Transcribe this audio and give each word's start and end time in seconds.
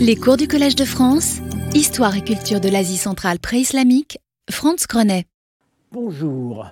Les 0.00 0.16
cours 0.16 0.36
du 0.36 0.48
Collège 0.48 0.74
de 0.74 0.84
France, 0.84 1.38
Histoire 1.74 2.16
et 2.16 2.22
culture 2.22 2.60
de 2.60 2.68
l'Asie 2.68 2.96
centrale 2.96 3.38
pré-islamique, 3.38 4.18
Franz 4.50 4.86
Grenet. 4.88 5.24
Bonjour. 5.92 6.66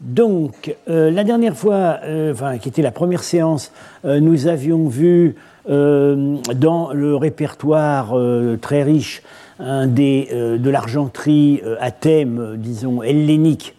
Donc, 0.00 0.74
euh, 0.88 1.10
la 1.10 1.24
dernière 1.24 1.56
fois, 1.56 2.00
euh, 2.04 2.32
enfin, 2.32 2.58
qui 2.58 2.68
était 2.68 2.82
la 2.82 2.90
première 2.90 3.22
séance, 3.22 3.72
euh, 4.04 4.20
nous 4.20 4.46
avions 4.46 4.88
vu 4.88 5.36
dans 5.66 6.92
le 6.92 7.16
répertoire 7.16 8.16
très 8.62 8.82
riche 8.82 9.22
de 9.60 10.70
l'argenterie 10.70 11.60
à 11.78 11.90
thème, 11.90 12.54
disons, 12.56 13.02
hellénique, 13.02 13.76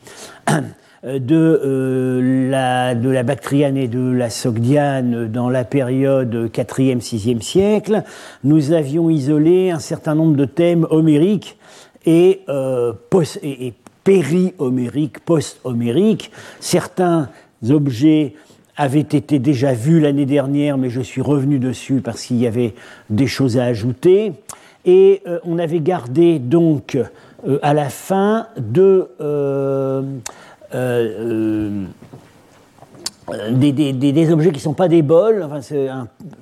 de, 1.04 2.48
la, 2.50 2.96
de 2.96 3.10
la 3.10 3.24
Bactriane 3.24 3.78
et 3.78 3.88
de 3.88 4.12
la 4.12 4.30
Sogdiane 4.30 5.28
dans 5.28 5.50
la 5.50 5.64
période 5.64 6.52
4e, 6.54 7.02
6e 7.02 7.42
siècle, 7.42 8.04
nous 8.44 8.72
avions 8.72 9.10
isolé 9.10 9.72
un 9.72 9.80
certain 9.80 10.16
nombre 10.16 10.36
de 10.36 10.46
thèmes 10.46 10.86
homériques 10.90 11.58
et, 12.06 12.42
post, 13.10 13.40
et 13.42 13.74
péri-homérique, 14.04 15.20
post-homérique. 15.20 16.32
Certains 16.60 17.30
objets 17.70 18.36
avaient 18.78 19.00
été 19.00 19.40
déjà 19.40 19.74
vus 19.74 20.00
l'année 20.00 20.26
dernière, 20.26 20.78
mais 20.78 20.90
je 20.90 21.02
suis 21.02 21.22
revenu 21.22 21.60
dessus 21.60 22.02
parce 22.02 22.24
qu'il 22.24 22.38
y 22.38 22.48
avait 22.48 22.74
des 23.10 23.28
choses 23.28 23.58
à 23.58 23.66
ajouter. 23.66 24.34
Et 24.86 25.22
euh, 25.28 25.40
on 25.46 25.60
avait 25.60 25.80
gardé 25.80 26.40
donc 26.40 26.96
euh, 26.96 27.60
à 27.62 27.74
la 27.74 27.90
fin 27.90 28.48
de, 28.58 29.10
euh, 29.22 30.02
des, 33.54 34.32
objets 34.32 34.50
qui 34.50 34.58
ne 34.58 34.62
sont 34.62 34.74
pas 34.74 34.88
des 34.88 35.02
bols. 35.02 35.48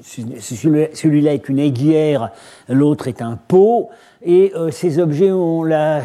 Celui-là 0.01 1.33
est 1.33 1.49
une 1.49 1.59
aiguière, 1.59 2.31
l'autre 2.67 3.07
est 3.07 3.21
un 3.21 3.37
pot. 3.47 3.89
Et 4.21 4.53
ces 4.71 4.99
objets 4.99 5.31
ont 5.31 5.63
la 5.63 6.03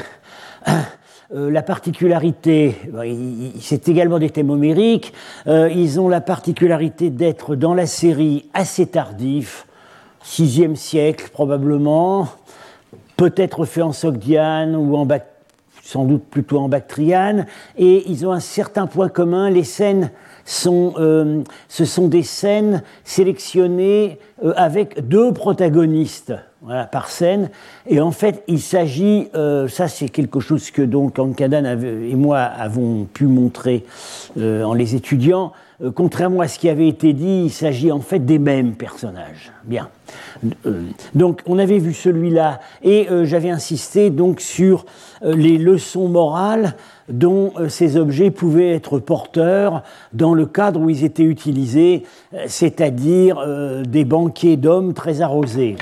euh, 1.35 1.51
la 1.51 1.63
particularité, 1.63 2.77
c'est 3.61 3.89
également 3.89 4.19
des 4.19 4.31
thèmes 4.31 4.51
homériques, 4.51 5.13
euh, 5.47 5.71
ils 5.75 6.01
ont 6.01 6.09
la 6.09 6.21
particularité 6.21 7.11
d'être 7.11 7.55
dans 7.55 7.75
la 7.75 7.87
série 7.87 8.49
assez 8.55 8.87
tardif, 8.87 9.67
6e 10.25 10.77
siècle 10.77 11.31
probablement, 11.33 12.29
peut-être 13.17 13.65
fait 13.65 13.83
en 13.83 13.93
Sogdiane 13.93 14.75
ou 14.77 14.97
en 14.97 15.07
sans 15.85 16.05
doute 16.05 16.25
plutôt 16.25 16.59
en 16.59 16.69
Bactriane, 16.69 17.47
et 17.77 18.11
ils 18.11 18.27
ont 18.27 18.33
un 18.33 18.41
certain 18.41 18.87
point 18.87 19.09
commun, 19.09 19.51
les 19.51 19.65
scènes 19.65 20.11
sont, 20.47 20.95
euh, 20.99 21.43
ce 21.69 21.85
sont 21.85 22.09
des 22.09 22.23
scènes 22.23 22.83
sélectionnées 23.05 24.19
avec 24.57 25.07
deux 25.07 25.33
protagonistes 25.33 26.35
voilà, 26.65 26.87
par 26.87 27.11
scène. 27.11 27.51
Et 27.87 28.01
en 28.01 28.11
fait, 28.11 28.43
il 28.49 28.61
s'agit, 28.61 29.29
euh, 29.35 29.69
ça 29.69 29.87
c'est 29.87 30.09
quelque 30.09 30.41
chose 30.41 30.71
que 30.71 30.83
donc 30.83 31.19
Ankadan 31.19 31.65
et 31.65 32.15
moi 32.15 32.41
avons 32.41 33.05
pu 33.05 33.27
montrer 33.27 33.85
euh, 34.39 34.65
en 34.65 34.73
les 34.73 34.95
étudiant. 34.95 35.53
Euh, 35.83 35.91
contrairement 35.91 36.41
à 36.41 36.49
ce 36.49 36.59
qui 36.59 36.69
avait 36.69 36.89
été 36.89 37.13
dit, 37.13 37.45
il 37.47 37.51
s'agit 37.51 37.91
en 37.93 38.01
fait 38.01 38.21
des 38.21 38.39
mêmes 38.39 38.75
personnages. 38.75 39.53
Bien. 39.65 39.89
donc 41.15 41.41
on 41.47 41.59
avait 41.59 41.79
vu 41.79 41.95
celui-là 41.95 42.61
et 42.83 43.09
j'avais 43.23 43.49
insisté 43.49 44.11
donc 44.11 44.41
sur 44.41 44.85
les 45.23 45.57
leçons 45.57 46.09
morales 46.09 46.75
dont 47.09 47.55
ces 47.69 47.97
objets 47.97 48.31
pouvaient 48.31 48.75
être 48.75 48.99
porteurs 48.99 49.83
dans 50.13 50.35
le 50.35 50.45
cadre 50.45 50.81
où 50.81 50.91
ils 50.91 51.03
étaient 51.03 51.23
utilisés, 51.23 52.03
c'est-à-dire 52.47 53.43
des 53.87 54.05
banquets 54.05 54.57
d'hommes 54.57 54.93
très 54.93 55.23
arrosés. 55.23 55.77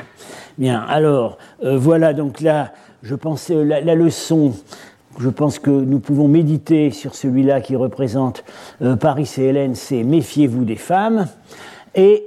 Bien, 0.59 0.81
alors, 0.81 1.39
euh, 1.65 1.79
voilà, 1.79 2.13
donc 2.13 2.41
là, 2.41 2.73
je 3.03 3.15
pensais, 3.15 3.55
euh, 3.55 3.65
la, 3.65 3.95
leçon, 3.95 4.53
je 5.19 5.29
pense 5.29 5.59
que 5.59 5.71
nous 5.71 6.01
pouvons 6.01 6.29
méditer 6.29 6.91
sur 6.91 7.15
celui-là 7.15 7.61
qui 7.61 7.77
représente 7.77 8.45
euh, 8.83 8.97
Paris 8.97 9.31
et 9.39 9.43
Hélène, 9.43 9.75
c'est 9.75 10.03
Méfiez-vous 10.03 10.65
des 10.65 10.77
femmes. 10.77 11.27
Et 11.95 12.25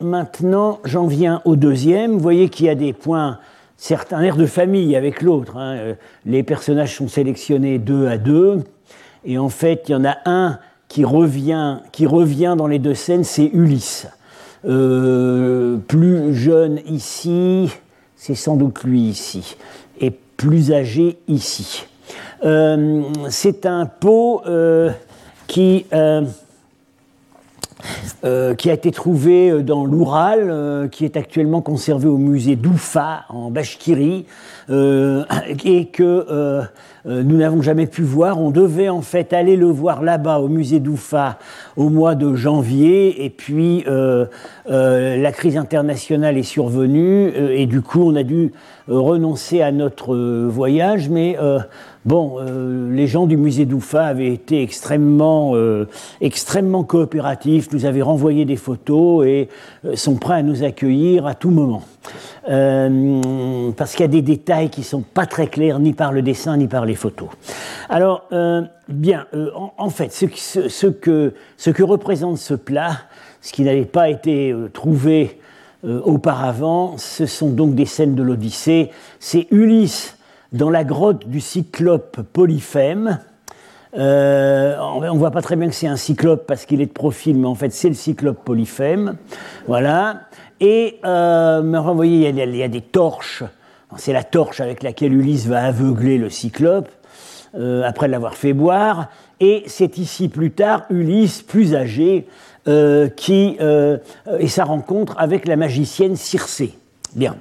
maintenant, 0.00 0.80
j'en 0.84 1.06
viens 1.06 1.42
au 1.44 1.56
deuxième. 1.56 2.12
Vous 2.12 2.20
voyez 2.20 2.48
qu'il 2.48 2.66
y 2.66 2.70
a 2.70 2.74
des 2.74 2.94
points, 2.94 3.38
certains 3.76 4.22
air 4.22 4.36
de 4.36 4.46
famille 4.46 4.96
avec 4.96 5.20
l'autre. 5.20 5.58
Hein. 5.58 5.94
Les 6.24 6.42
personnages 6.42 6.96
sont 6.96 7.08
sélectionnés 7.08 7.78
deux 7.78 8.06
à 8.06 8.16
deux. 8.16 8.64
Et 9.26 9.36
en 9.36 9.50
fait, 9.50 9.84
il 9.88 9.92
y 9.92 9.94
en 9.94 10.06
a 10.06 10.16
un 10.24 10.58
qui 10.92 11.04
revient, 11.04 11.78
qui 11.90 12.06
revient 12.06 12.54
dans 12.56 12.66
les 12.66 12.78
deux 12.78 12.94
scènes, 12.94 13.24
c'est 13.24 13.50
Ulysse. 13.52 14.06
Euh, 14.64 15.78
plus 15.88 16.34
jeune 16.34 16.80
ici, 16.86 17.70
c'est 18.14 18.34
sans 18.34 18.56
doute 18.56 18.84
lui 18.84 19.00
ici, 19.00 19.56
plus 20.42 20.72
âgé 20.72 21.18
ici. 21.28 21.86
Euh, 22.44 23.04
c'est 23.30 23.64
un 23.64 23.86
pot 23.86 24.42
euh, 24.44 24.90
qui, 25.46 25.86
qui 28.22 28.70
a 28.70 28.72
été 28.72 28.90
trouvé 28.90 29.62
dans 29.62 29.84
l'Oural, 29.84 30.88
qui 30.90 31.04
est 31.04 31.16
actuellement 31.16 31.62
conservé 31.62 32.08
au 32.08 32.18
musée 32.18 32.56
d'Oufa 32.56 33.24
en 33.28 33.50
Bashkiri, 33.50 34.26
et 34.68 35.86
que 35.86 36.62
euh, 37.06 37.22
nous 37.24 37.36
n'avons 37.36 37.62
jamais 37.62 37.86
pu 37.86 38.02
voir. 38.02 38.40
On 38.40 38.50
devait 38.50 38.88
en 38.88 39.02
fait 39.02 39.32
aller 39.32 39.56
le 39.56 39.66
voir 39.66 40.02
là-bas 40.02 40.38
au 40.38 40.48
musée 40.48 40.78
d'Oufa 40.78 41.38
au 41.76 41.88
mois 41.88 42.14
de 42.14 42.34
janvier, 42.34 43.24
et 43.24 43.30
puis 43.30 43.84
euh, 43.88 44.26
euh, 44.70 45.16
la 45.16 45.32
crise 45.32 45.56
internationale 45.56 46.38
est 46.38 46.42
survenue, 46.42 47.32
et 47.50 47.66
du 47.66 47.82
coup 47.82 48.02
on 48.02 48.14
a 48.14 48.22
dû 48.22 48.52
renoncer 48.88 49.62
à 49.62 49.72
notre 49.72 50.16
voyage, 50.46 51.08
mais 51.08 51.36
Bon, 52.04 52.38
les 52.90 53.06
gens 53.06 53.26
du 53.26 53.36
musée 53.36 53.64
d'Oufa 53.64 54.06
avaient 54.06 54.32
été 54.32 54.60
extrêmement, 54.62 55.54
extrêmement 56.20 56.82
coopératifs, 56.82 57.70
nous 57.72 57.86
avaient 57.86 58.02
renvoyé 58.02 58.44
des 58.44 58.56
photos 58.56 59.24
et 59.26 59.48
sont 59.94 60.16
prêts 60.16 60.34
à 60.34 60.42
nous 60.42 60.64
accueillir 60.64 61.26
à 61.26 61.34
tout 61.34 61.50
moment. 61.50 61.82
parce 62.44 63.92
qu'il 63.92 64.00
y 64.00 64.04
a 64.04 64.08
des 64.08 64.22
détails 64.22 64.68
qui 64.68 64.82
sont 64.82 65.02
pas 65.02 65.26
très 65.26 65.46
clairs 65.46 65.78
ni 65.78 65.92
par 65.92 66.12
le 66.12 66.22
dessin 66.22 66.56
ni 66.56 66.66
par 66.66 66.86
les 66.86 66.96
photos. 66.96 67.28
Alors, 67.92 68.24
euh, 68.32 68.62
bien, 68.88 69.26
euh, 69.34 69.50
en, 69.76 69.90
fait, 69.90 70.12
ce, 70.12 70.24
que, 70.86 71.34
ce, 71.58 71.70
que, 71.70 71.82
représente 71.82 72.38
ce 72.38 72.54
plat, 72.54 72.92
ce 73.42 73.52
qui 73.52 73.64
n'avait 73.64 73.84
pas 73.84 74.08
été 74.08 74.50
euh, 74.50 74.70
trouvé 74.72 75.38
auparavant, 75.84 76.96
ce 76.96 77.26
sont 77.26 77.50
donc 77.50 77.74
des 77.74 77.86
scènes 77.86 78.14
de 78.14 78.22
l'Odyssée. 78.22 78.92
C'est 79.18 79.48
Ulysse 79.50 80.16
dans 80.52 80.70
la 80.70 80.84
grotte 80.84 81.28
du 81.28 81.40
cyclope 81.40 82.20
Polyphème. 82.32 83.18
on 83.94 83.98
ne 83.98 85.18
voit 85.18 85.30
pas 85.30 85.42
très 85.42 85.56
bien 85.56 85.68
que 85.68 85.74
c'est 85.74 85.86
un 85.86 85.96
cyclope 85.96 86.46
parce 86.46 86.66
qu'il 86.66 86.80
est 86.80 86.86
de 86.86 86.92
profil, 86.92 87.38
mais 87.38 87.46
en 87.46 87.54
fait 87.54 87.70
c'est 87.70 87.88
le 87.88 87.94
cyclope 87.94 88.44
Polyphème. 88.44 89.16
Voilà. 89.66 90.22
Et 90.60 90.98
vous 91.02 91.94
voyez, 91.94 92.28
il 92.28 92.56
y, 92.56 92.62
a, 92.62 92.68
des 92.68 92.80
torches 92.80 93.44
c'est 93.96 94.12
la 94.12 94.24
torche 94.24 94.60
avec 94.60 94.82
laquelle 94.82 95.12
Ulysse 95.12 95.46
va 95.46 95.64
aveugler 95.64 96.18
le 96.18 96.30
cyclope 96.30 96.88
euh, 97.54 97.82
après 97.84 98.08
l'avoir 98.08 98.34
fait 98.34 98.52
boire. 98.52 99.08
Et 99.40 99.64
c'est 99.66 99.98
ici 99.98 100.28
plus 100.28 100.52
tard 100.52 100.84
Ulysse, 100.90 101.42
plus 101.42 101.74
âgé, 101.74 102.26
euh, 102.68 103.08
qui 103.08 103.56
euh, 103.60 103.98
et 104.38 104.48
sa 104.48 104.64
rencontre 104.64 105.14
avec 105.18 105.46
la 105.46 105.56
magicienne 105.56 106.16
Circé. 106.16 106.74
Bien. 107.14 107.36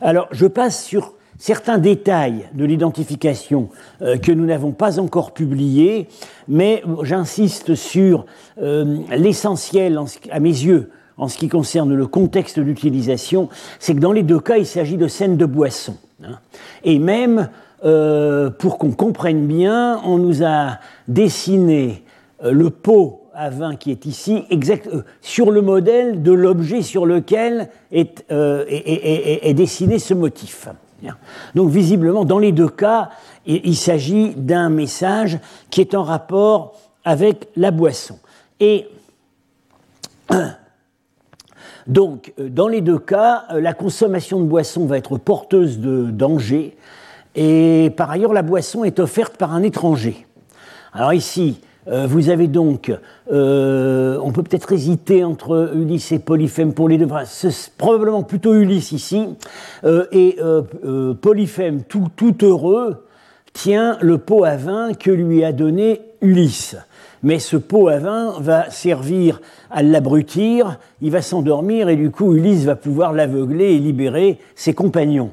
Alors 0.00 0.28
je 0.30 0.46
passe 0.46 0.84
sur 0.84 1.14
certains 1.42 1.78
détails 1.78 2.48
de 2.54 2.64
l'identification 2.64 3.68
que 4.00 4.30
nous 4.30 4.46
n'avons 4.46 4.70
pas 4.70 5.00
encore 5.00 5.32
publiés, 5.32 6.06
mais 6.46 6.84
j'insiste 7.02 7.74
sur 7.74 8.26
l'essentiel 8.56 9.98
à 10.30 10.38
mes 10.38 10.50
yeux 10.50 10.90
en 11.18 11.28
ce 11.28 11.38
qui 11.38 11.48
concerne 11.48 11.94
le 11.94 12.06
contexte 12.06 12.58
d'utilisation, 12.58 13.48
c'est 13.78 13.94
que 13.94 14.00
dans 14.00 14.12
les 14.12 14.22
deux 14.22 14.40
cas, 14.40 14.56
il 14.56 14.66
s'agit 14.66 14.96
de 14.96 15.08
scènes 15.08 15.36
de 15.36 15.46
boisson. 15.46 15.96
Hein. 16.24 16.38
Et 16.84 16.98
même, 16.98 17.48
euh, 17.84 18.50
pour 18.50 18.78
qu'on 18.78 18.92
comprenne 18.92 19.46
bien, 19.46 20.00
on 20.04 20.18
nous 20.18 20.44
a 20.44 20.78
dessiné 21.08 22.02
euh, 22.44 22.52
le 22.52 22.70
pot 22.70 23.20
à 23.34 23.50
vin 23.50 23.76
qui 23.76 23.90
est 23.90 24.04
ici 24.04 24.44
exact, 24.50 24.88
euh, 24.88 25.02
sur 25.20 25.50
le 25.50 25.62
modèle 25.62 26.22
de 26.22 26.32
l'objet 26.32 26.82
sur 26.82 27.06
lequel 27.06 27.68
est, 27.90 28.24
dessiné 29.54 29.98
ce 29.98 30.14
motif. 30.14 30.68
Donc 31.54 31.70
visiblement, 31.70 32.24
dans 32.24 32.38
les 32.38 32.52
deux 32.52 32.68
cas, 32.68 33.10
il, 33.46 33.76
s'agit 33.76 34.34
d'un 34.36 34.68
message 34.68 35.38
qui 35.70 35.80
est 35.80 35.94
en 35.94 36.02
rapport 36.02 36.74
avec 37.04 37.48
la 37.56 37.70
boisson. 37.70 38.18
Et 38.60 38.86
donc, 41.86 42.32
dans 42.38 42.68
les 42.68 42.80
deux 42.80 42.98
cas, 42.98 43.44
la 43.52 43.74
consommation 43.74 44.40
de 44.40 44.46
boisson 44.46 44.86
va 44.86 44.98
être 44.98 45.18
porteuse 45.18 45.78
de 45.78 46.10
danger, 46.10 46.76
et 47.34 47.92
par 47.96 48.10
ailleurs, 48.10 48.32
la 48.32 48.42
boisson 48.42 48.84
est 48.84 49.00
offerte 49.00 49.36
par 49.36 49.52
un 49.54 49.62
étranger. 49.62 50.26
Alors 50.92 51.14
ici, 51.14 51.60
vous 51.86 52.30
avez 52.30 52.46
donc, 52.46 52.92
on 53.30 54.32
peut 54.32 54.42
peut-être 54.42 54.72
hésiter 54.72 55.24
entre 55.24 55.72
Ulysse 55.74 56.12
et 56.12 56.18
Polyphème 56.18 56.74
pour 56.74 56.88
les 56.88 56.98
deux, 56.98 57.08
c'est 57.26 57.72
probablement 57.76 58.22
plutôt 58.22 58.54
Ulysse 58.54 58.92
ici, 58.92 59.26
et 60.12 60.38
Polyphème, 61.20 61.82
tout, 61.82 62.08
tout 62.14 62.36
heureux, 62.42 63.06
tient 63.52 63.98
le 64.00 64.18
pot 64.18 64.44
à 64.44 64.56
vin 64.56 64.94
que 64.94 65.10
lui 65.10 65.44
a 65.44 65.52
donné 65.52 66.00
Ulysse. 66.20 66.76
Mais 67.24 67.38
ce 67.38 67.56
pot 67.56 67.88
à 67.88 67.98
vin 67.98 68.34
va 68.40 68.70
servir 68.70 69.40
à 69.70 69.82
l'abrutir, 69.82 70.78
il 71.00 71.10
va 71.10 71.22
s'endormir 71.22 71.88
et 71.88 71.96
du 71.96 72.10
coup 72.10 72.34
Ulysse 72.34 72.64
va 72.64 72.74
pouvoir 72.74 73.12
l'aveugler 73.12 73.74
et 73.74 73.78
libérer 73.78 74.38
ses 74.56 74.74
compagnons. 74.74 75.30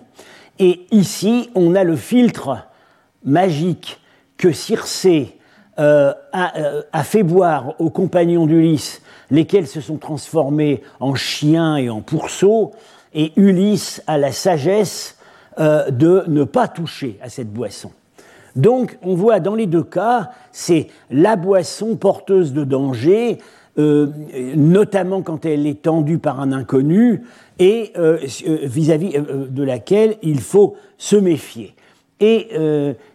Et 0.59 0.81
ici, 0.91 1.49
on 1.55 1.73
a 1.73 1.83
le 1.83 1.95
filtre 1.95 2.57
magique 3.23 3.99
que 4.37 4.51
Circé 4.51 5.38
euh, 5.79 6.13
euh, 6.35 6.81
a, 6.91 7.03
fait 7.03 7.23
boire 7.23 7.75
aux 7.79 7.89
compagnons 7.89 8.45
d'Ulysse, 8.45 9.01
lesquels 9.31 9.65
se 9.65 9.79
sont 9.79 9.95
transformés 9.95 10.81
en 10.99 11.15
chiens 11.15 11.77
et 11.77 11.89
en 11.89 12.01
pourceaux, 12.01 12.71
et 13.13 13.31
Ulysse 13.37 14.03
a 14.05 14.17
la 14.17 14.33
sagesse 14.33 15.17
euh, 15.57 15.89
de 15.89 16.25
ne 16.27 16.43
pas 16.43 16.67
toucher 16.67 17.17
à 17.21 17.29
cette 17.29 17.53
boisson. 17.53 17.91
Donc 18.57 18.97
on 19.03 19.15
voit 19.15 19.39
dans 19.39 19.55
les 19.55 19.67
deux 19.67 19.83
cas, 19.83 20.31
c'est 20.51 20.87
la 21.11 21.37
boisson 21.37 21.95
porteuse 21.95 22.51
de 22.51 22.65
danger, 22.65 23.37
notamment 23.77 25.21
quand 25.21 25.45
elle 25.45 25.65
est 25.65 25.83
tendue 25.83 26.17
par 26.17 26.41
un 26.41 26.51
inconnu 26.51 27.23
et 27.59 27.93
vis-à-vis 28.63 29.13
de 29.49 29.63
laquelle 29.63 30.17
il 30.21 30.41
faut 30.41 30.75
se 30.97 31.15
méfier. 31.15 31.75
Et 32.19 32.49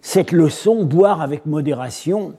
cette 0.01 0.33
leçon, 0.33 0.85
boire 0.85 1.21
avec 1.21 1.45
modération, 1.45 2.33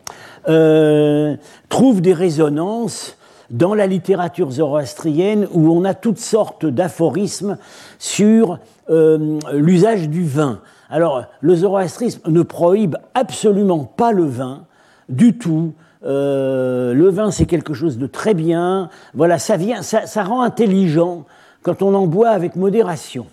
trouve 1.69 2.01
des 2.01 2.13
résonances 2.13 3.17
dans 3.51 3.75
la 3.75 3.85
littérature 3.85 4.49
zoroastrienne 4.49 5.47
où 5.53 5.71
on 5.71 5.85
a 5.85 5.93
toutes 5.93 6.17
sortes 6.17 6.65
d'aphorismes 6.65 7.57
sur 7.99 8.57
l'usage 8.89 10.09
du 10.09 10.25
vin. 10.25 10.59
Alors, 10.89 11.25
le 11.41 11.55
zoroastrisme 11.55 12.21
ne 12.29 12.41
prohibe 12.41 12.95
absolument 13.13 13.83
pas 13.83 14.11
le 14.11 14.25
vin, 14.25 14.65
du 15.09 15.37
tout. 15.37 15.73
Euh, 16.05 16.93
le 16.93 17.09
vin, 17.09 17.31
c'est 17.31 17.45
quelque 17.45 17.73
chose 17.73 17.97
de 17.97 18.07
très 18.07 18.33
bien. 18.33 18.89
Voilà, 19.13 19.39
ça, 19.39 19.57
vient, 19.57 19.81
ça, 19.81 20.23
rend 20.23 20.41
intelligent 20.41 21.25
quand 21.63 21.81
on 21.81 21.93
en 21.95 22.05
boit 22.05 22.29
avec 22.29 22.55
modération. 22.55 23.25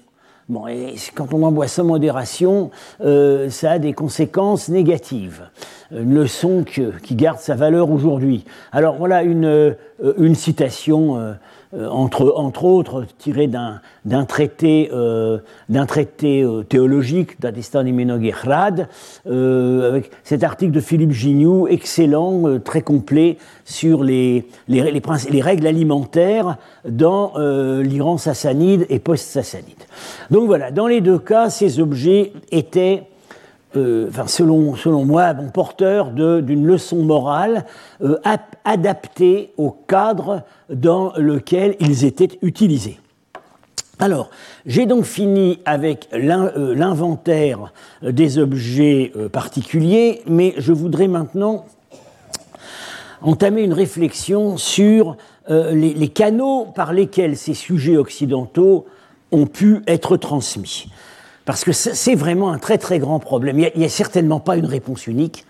Bon, 0.48 0.66
et 0.66 0.94
quand 1.14 1.32
on 1.32 1.44
en 1.44 1.52
boit 1.52 1.68
sans 1.68 1.84
modération, 1.84 2.70
euh, 3.00 3.48
ça 3.48 3.72
a 3.72 3.78
des 3.78 3.92
conséquences 3.92 4.68
négatives. 4.68 5.48
Une 5.92 6.14
leçon 6.14 6.64
qui 6.64 7.14
garde 7.14 7.38
sa 7.38 7.54
valeur 7.54 7.90
aujourd'hui. 7.90 8.44
Alors 8.72 8.96
voilà 8.96 9.22
une, 9.22 9.44
euh, 9.44 9.74
une 10.18 10.34
citation 10.34 11.18
euh, 11.18 11.34
entre, 11.74 12.34
entre, 12.36 12.64
autres 12.64 13.06
tiré 13.18 13.46
d'un 13.46 14.24
traité, 14.26 14.90
euh, 14.92 15.38
traité 15.88 16.42
euh, 16.42 16.62
théologique 16.62 17.40
d'Adistan 17.40 17.84
euh, 19.26 19.88
avec 19.88 20.10
cet 20.22 20.44
article 20.44 20.72
de 20.72 20.80
Philippe 20.80 21.12
Gignoux, 21.12 21.66
excellent, 21.68 22.58
très 22.58 22.82
complet, 22.82 23.38
sur 23.64 24.04
les, 24.04 24.46
les, 24.68 24.82
les, 24.90 25.02
les 25.30 25.40
règles 25.40 25.66
alimentaires 25.66 26.56
dans 26.86 27.32
l'Iran 27.80 28.18
sassanide 28.18 28.86
et 28.90 28.98
post-sassanide. 28.98 29.82
Donc 30.30 30.46
voilà, 30.46 30.70
dans 30.70 30.86
les 30.86 31.00
deux 31.00 31.18
cas, 31.18 31.48
ces 31.48 31.80
objets 31.80 32.32
étaient 32.50 33.04
euh, 33.76 34.10
selon, 34.26 35.04
moi, 35.04 35.32
bon, 35.32 35.48
porteur 35.48 36.10
d'une 36.10 36.66
leçon 36.66 37.02
morale 37.02 37.64
euh, 38.02 38.18
adaptée 38.64 39.52
au 39.56 39.70
cadre 39.70 40.42
dans 40.68 41.12
lequel 41.16 41.76
ils 41.80 42.04
étaient 42.04 42.38
utilisés. 42.42 42.98
Alors, 43.98 44.30
j'ai 44.66 44.84
donc 44.86 45.04
fini 45.04 45.60
avec 45.64 46.08
euh, 46.12 46.74
l'inventaire 46.74 47.72
des 48.02 48.38
objets 48.38 49.12
particuliers, 49.32 50.22
mais 50.26 50.54
je 50.58 50.72
voudrais 50.72 51.08
maintenant 51.08 51.64
entamer 53.22 53.62
une 53.62 53.72
réflexion 53.72 54.56
sur 54.56 55.16
les, 55.48 56.08
canaux 56.08 56.66
par 56.74 56.92
lesquels 56.92 57.36
ces 57.36 57.54
sujets 57.54 57.96
occidentaux 57.96 58.86
ont 59.30 59.46
pu 59.46 59.82
être 59.86 60.16
transmis. 60.16 60.88
Parce 61.44 61.64
que 61.64 61.72
c'est 61.72 62.14
vraiment 62.14 62.52
un 62.52 62.58
très 62.58 62.78
très 62.78 62.98
grand 62.98 63.18
problème. 63.18 63.58
Il 63.58 63.72
n'y 63.76 63.84
a, 63.84 63.88
certainement 63.88 64.40
pas 64.40 64.56
une 64.56 64.66
réponse 64.66 65.06
unique. 65.06 65.44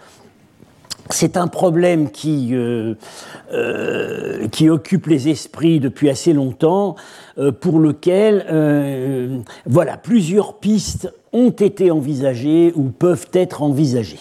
C'est 1.11 1.37
un 1.37 1.49
problème 1.49 2.11
qui, 2.11 2.51
euh, 2.53 2.95
euh, 3.53 4.49
qui 4.49 4.71
occupe 4.71 5.07
les 5.07 5.29
esprits 5.29 5.81
depuis 5.81 6.09
assez 6.09 6.33
longtemps, 6.33 6.97
euh, 7.39 7.53
pour 7.53 7.79
lequel 7.79 9.45
voilà, 9.67 9.97
plusieurs 9.99 10.59
pistes 10.59 11.13
ont 11.33 11.51
été 11.51 11.91
envisagées 11.91 12.73
ou 12.75 12.85
peuvent 12.85 13.29
être 13.33 13.63
envisagées. 13.63 14.21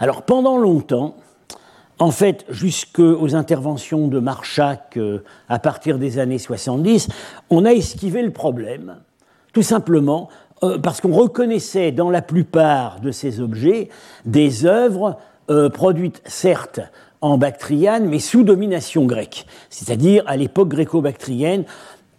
Alors 0.00 0.22
pendant 0.22 0.58
longtemps, 0.58 1.14
en 2.00 2.10
fait, 2.10 2.44
jusqu'aux 2.48 3.36
interventions 3.36 4.08
de 4.08 4.18
Marchak 4.18 4.98
à 5.48 5.58
partir 5.60 5.98
des 5.98 6.18
années 6.18 6.38
70, 6.38 7.08
on 7.50 7.64
a 7.64 7.70
esquivé 7.70 8.22
le 8.22 8.32
problème, 8.32 8.96
tout 9.52 9.62
simplement 9.62 10.28
euh, 10.62 10.78
parce 10.78 11.00
qu'on 11.00 11.12
reconnaissait 11.12 11.92
dans 11.92 12.10
la 12.10 12.22
plupart 12.22 13.00
de 13.00 13.10
ces 13.10 13.40
objets 13.40 13.88
des 14.24 14.66
œuvres 14.66 15.18
euh, 15.50 15.68
produites 15.68 16.22
certes 16.24 16.80
en 17.20 17.38
bactriane, 17.38 18.06
mais 18.06 18.18
sous 18.18 18.42
domination 18.42 19.04
grecque, 19.04 19.46
c'est-à-dire 19.70 20.22
à, 20.26 20.36
l'époque 20.36 20.68
gréco-bactrienne, 20.68 21.64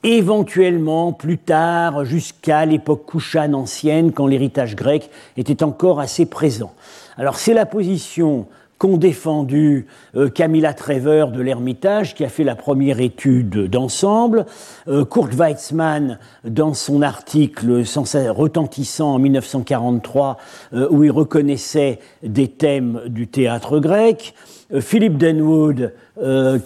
éventuellement 0.03 1.13
plus 1.13 1.37
tard 1.37 2.05
jusqu'à 2.05 2.65
l'époque 2.65 3.05
couchane 3.05 3.55
ancienne, 3.55 4.11
quand 4.11 4.27
l'héritage 4.27 4.75
grec 4.75 5.09
était 5.37 5.63
encore 5.63 5.99
assez 5.99 6.25
présent. 6.25 6.73
Alors 7.17 7.37
c'est 7.37 7.53
la 7.53 7.65
position 7.65 8.47
qu'ont 8.77 8.97
défendu 8.97 9.85
euh, 10.15 10.29
Camilla 10.29 10.73
Trevor 10.73 11.31
de 11.31 11.41
l'Ermitage, 11.41 12.13
qui 12.13 12.25
a 12.25 12.29
fait 12.29 12.43
la 12.43 12.55
première 12.55 12.99
étude 12.99 13.69
d'ensemble, 13.69 14.45
euh, 14.87 15.05
Kurt 15.05 15.33
Weitzmann 15.33 16.19
dans 16.43 16.73
son 16.73 17.01
article 17.01 17.83
retentissant 18.29 19.15
en 19.15 19.19
1943, 19.19 20.37
euh, 20.73 20.87
où 20.89 21.03
il 21.03 21.11
reconnaissait 21.11 21.99
des 22.23 22.49
thèmes 22.49 23.01
du 23.07 23.27
théâtre 23.27 23.79
grec, 23.79 24.33
Philip 24.79 25.15
Denwood, 25.15 25.93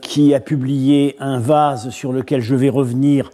qui 0.01 0.33
a 0.33 0.39
publié 0.39 1.17
un 1.19 1.37
vase 1.37 1.89
sur 1.89 2.13
lequel 2.13 2.39
je 2.39 2.55
vais 2.55 2.69
revenir 2.69 3.29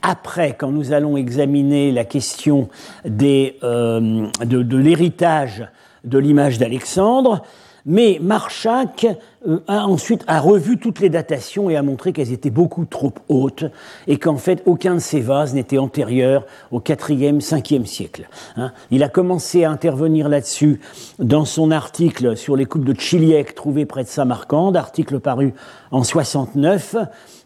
après, 0.00 0.54
quand 0.56 0.70
nous 0.70 0.92
allons 0.92 1.16
examiner 1.16 1.90
la 1.90 2.04
question 2.04 2.68
des, 3.04 3.56
de, 3.62 4.62
de 4.62 4.76
l'héritage 4.76 5.66
de 6.04 6.18
l'image 6.18 6.58
d'Alexandre, 6.58 7.42
mais 7.84 8.18
Marchak 8.20 9.06
euh, 9.48 9.58
a 9.66 9.86
ensuite 9.86 10.22
a 10.26 10.40
revu 10.40 10.78
toutes 10.78 11.00
les 11.00 11.08
datations 11.08 11.68
et 11.68 11.76
a 11.76 11.82
montré 11.82 12.12
qu'elles 12.12 12.32
étaient 12.32 12.50
beaucoup 12.50 12.84
trop 12.84 13.12
hautes 13.28 13.64
et 14.06 14.18
qu'en 14.18 14.36
fait 14.36 14.62
aucun 14.66 14.94
de 14.94 15.00
ces 15.00 15.20
vases 15.20 15.54
n'était 15.54 15.78
antérieur 15.78 16.46
au 16.70 16.80
4e, 16.80 17.40
5e 17.40 17.84
siècle. 17.86 18.28
Hein. 18.56 18.72
Il 18.90 19.02
a 19.02 19.08
commencé 19.08 19.64
à 19.64 19.70
intervenir 19.70 20.28
là-dessus 20.28 20.80
dans 21.18 21.44
son 21.44 21.70
article 21.70 22.36
sur 22.36 22.56
les 22.56 22.66
coupes 22.66 22.84
de 22.84 22.98
Chiliec 22.98 23.54
trouvées 23.54 23.86
près 23.86 24.04
de 24.04 24.08
Samarcande, 24.08 24.76
article 24.76 25.18
paru 25.18 25.52
en 25.90 26.04
69. 26.04 26.96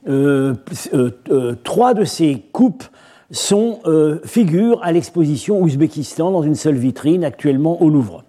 Euh, 0.08 0.54
euh, 0.94 1.54
trois 1.64 1.94
de 1.94 2.04
ces 2.04 2.44
coupes 2.52 2.84
sont, 3.30 3.80
figurent 4.24 4.80
à 4.84 4.92
l'exposition 4.92 5.60
Ouzbékistan 5.60 6.30
dans 6.30 6.42
une 6.42 6.54
seule 6.54 6.76
vitrine 6.76 7.24
actuellement 7.24 7.82
au 7.82 7.88
Louvre 7.88 8.25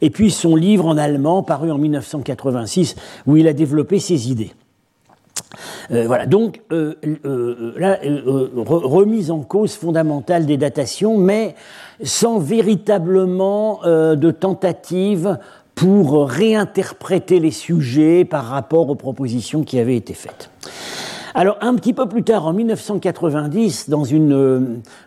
et 0.00 0.10
puis 0.10 0.30
son 0.30 0.56
livre 0.56 0.86
en 0.86 0.96
allemand 0.96 1.42
paru 1.42 1.70
en 1.70 1.78
1986 1.78 2.96
où 3.26 3.36
il 3.36 3.48
a 3.48 3.52
développé 3.52 3.98
ses 3.98 4.30
idées. 4.30 4.52
Euh, 5.90 6.04
voilà, 6.06 6.26
donc 6.26 6.62
euh, 6.72 6.94
euh, 7.24 8.50
remise 8.56 9.30
en 9.30 9.40
cause 9.40 9.74
fondamentale 9.74 10.46
des 10.46 10.56
datations, 10.56 11.18
mais 11.18 11.54
sans 12.02 12.38
véritablement 12.38 13.80
de 13.84 14.30
tentative 14.30 15.38
pour 15.74 16.28
réinterpréter 16.28 17.40
les 17.40 17.50
sujets 17.50 18.24
par 18.24 18.44
rapport 18.44 18.88
aux 18.88 18.94
propositions 18.94 19.64
qui 19.64 19.78
avaient 19.78 19.96
été 19.96 20.14
faites. 20.14 20.50
Alors 21.36 21.58
un 21.62 21.74
petit 21.74 21.92
peu 21.92 22.06
plus 22.06 22.22
tard, 22.22 22.46
en 22.46 22.52
1990, 22.52 23.90
dans 23.90 24.04
une 24.04 24.32
euh, 24.32 24.60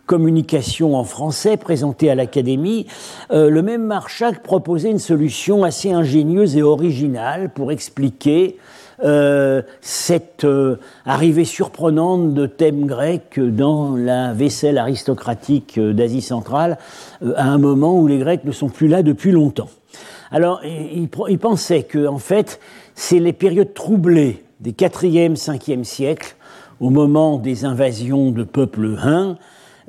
communication 0.07 0.97
en 0.97 1.05
français 1.05 1.55
présentée 1.55 2.11
à 2.11 2.15
l'Académie, 2.15 2.85
euh, 3.31 3.49
le 3.49 3.61
même 3.61 3.85
Marchak 3.85 4.43
proposait 4.43 4.91
une 4.91 4.99
solution 4.99 5.63
assez 5.63 5.93
ingénieuse 5.93 6.57
et 6.57 6.63
originale 6.63 7.49
pour 7.49 7.71
expliquer 7.71 8.57
euh, 9.05 9.61
cette 9.79 10.45
arrivée 11.05 11.45
surprenante 11.45 12.33
de 12.33 12.45
thèmes 12.45 12.87
grecs 12.87 13.39
dans 13.39 13.95
la 13.95 14.33
vaisselle 14.33 14.77
aristocratique 14.77 15.79
d'Asie 15.79 16.21
centrale 16.21 16.77
à 17.37 17.47
un 17.47 17.57
moment 17.57 17.97
où 17.97 18.05
les 18.05 18.17
Grecs 18.17 18.43
ne 18.43 18.51
sont 18.51 18.67
plus 18.67 18.89
là 18.89 19.01
depuis 19.01 19.31
longtemps. 19.31 19.69
Alors, 20.29 20.59
il, 20.65 21.07
pensait 21.39 21.83
que, 21.83 22.05
en 22.05 22.17
fait, 22.17 22.59
c'est 22.95 23.19
les 23.19 23.31
périodes 23.31 23.73
troublées 23.73 24.43
des 24.59 24.71
4e, 24.71 25.35
5e 25.35 25.83
siècles, 25.83 26.35
au 26.79 26.89
moment 26.89 27.37
des 27.37 27.65
invasions 27.65 28.31
de 28.31 28.43
peuples 28.43 28.97
huns, 29.03 29.37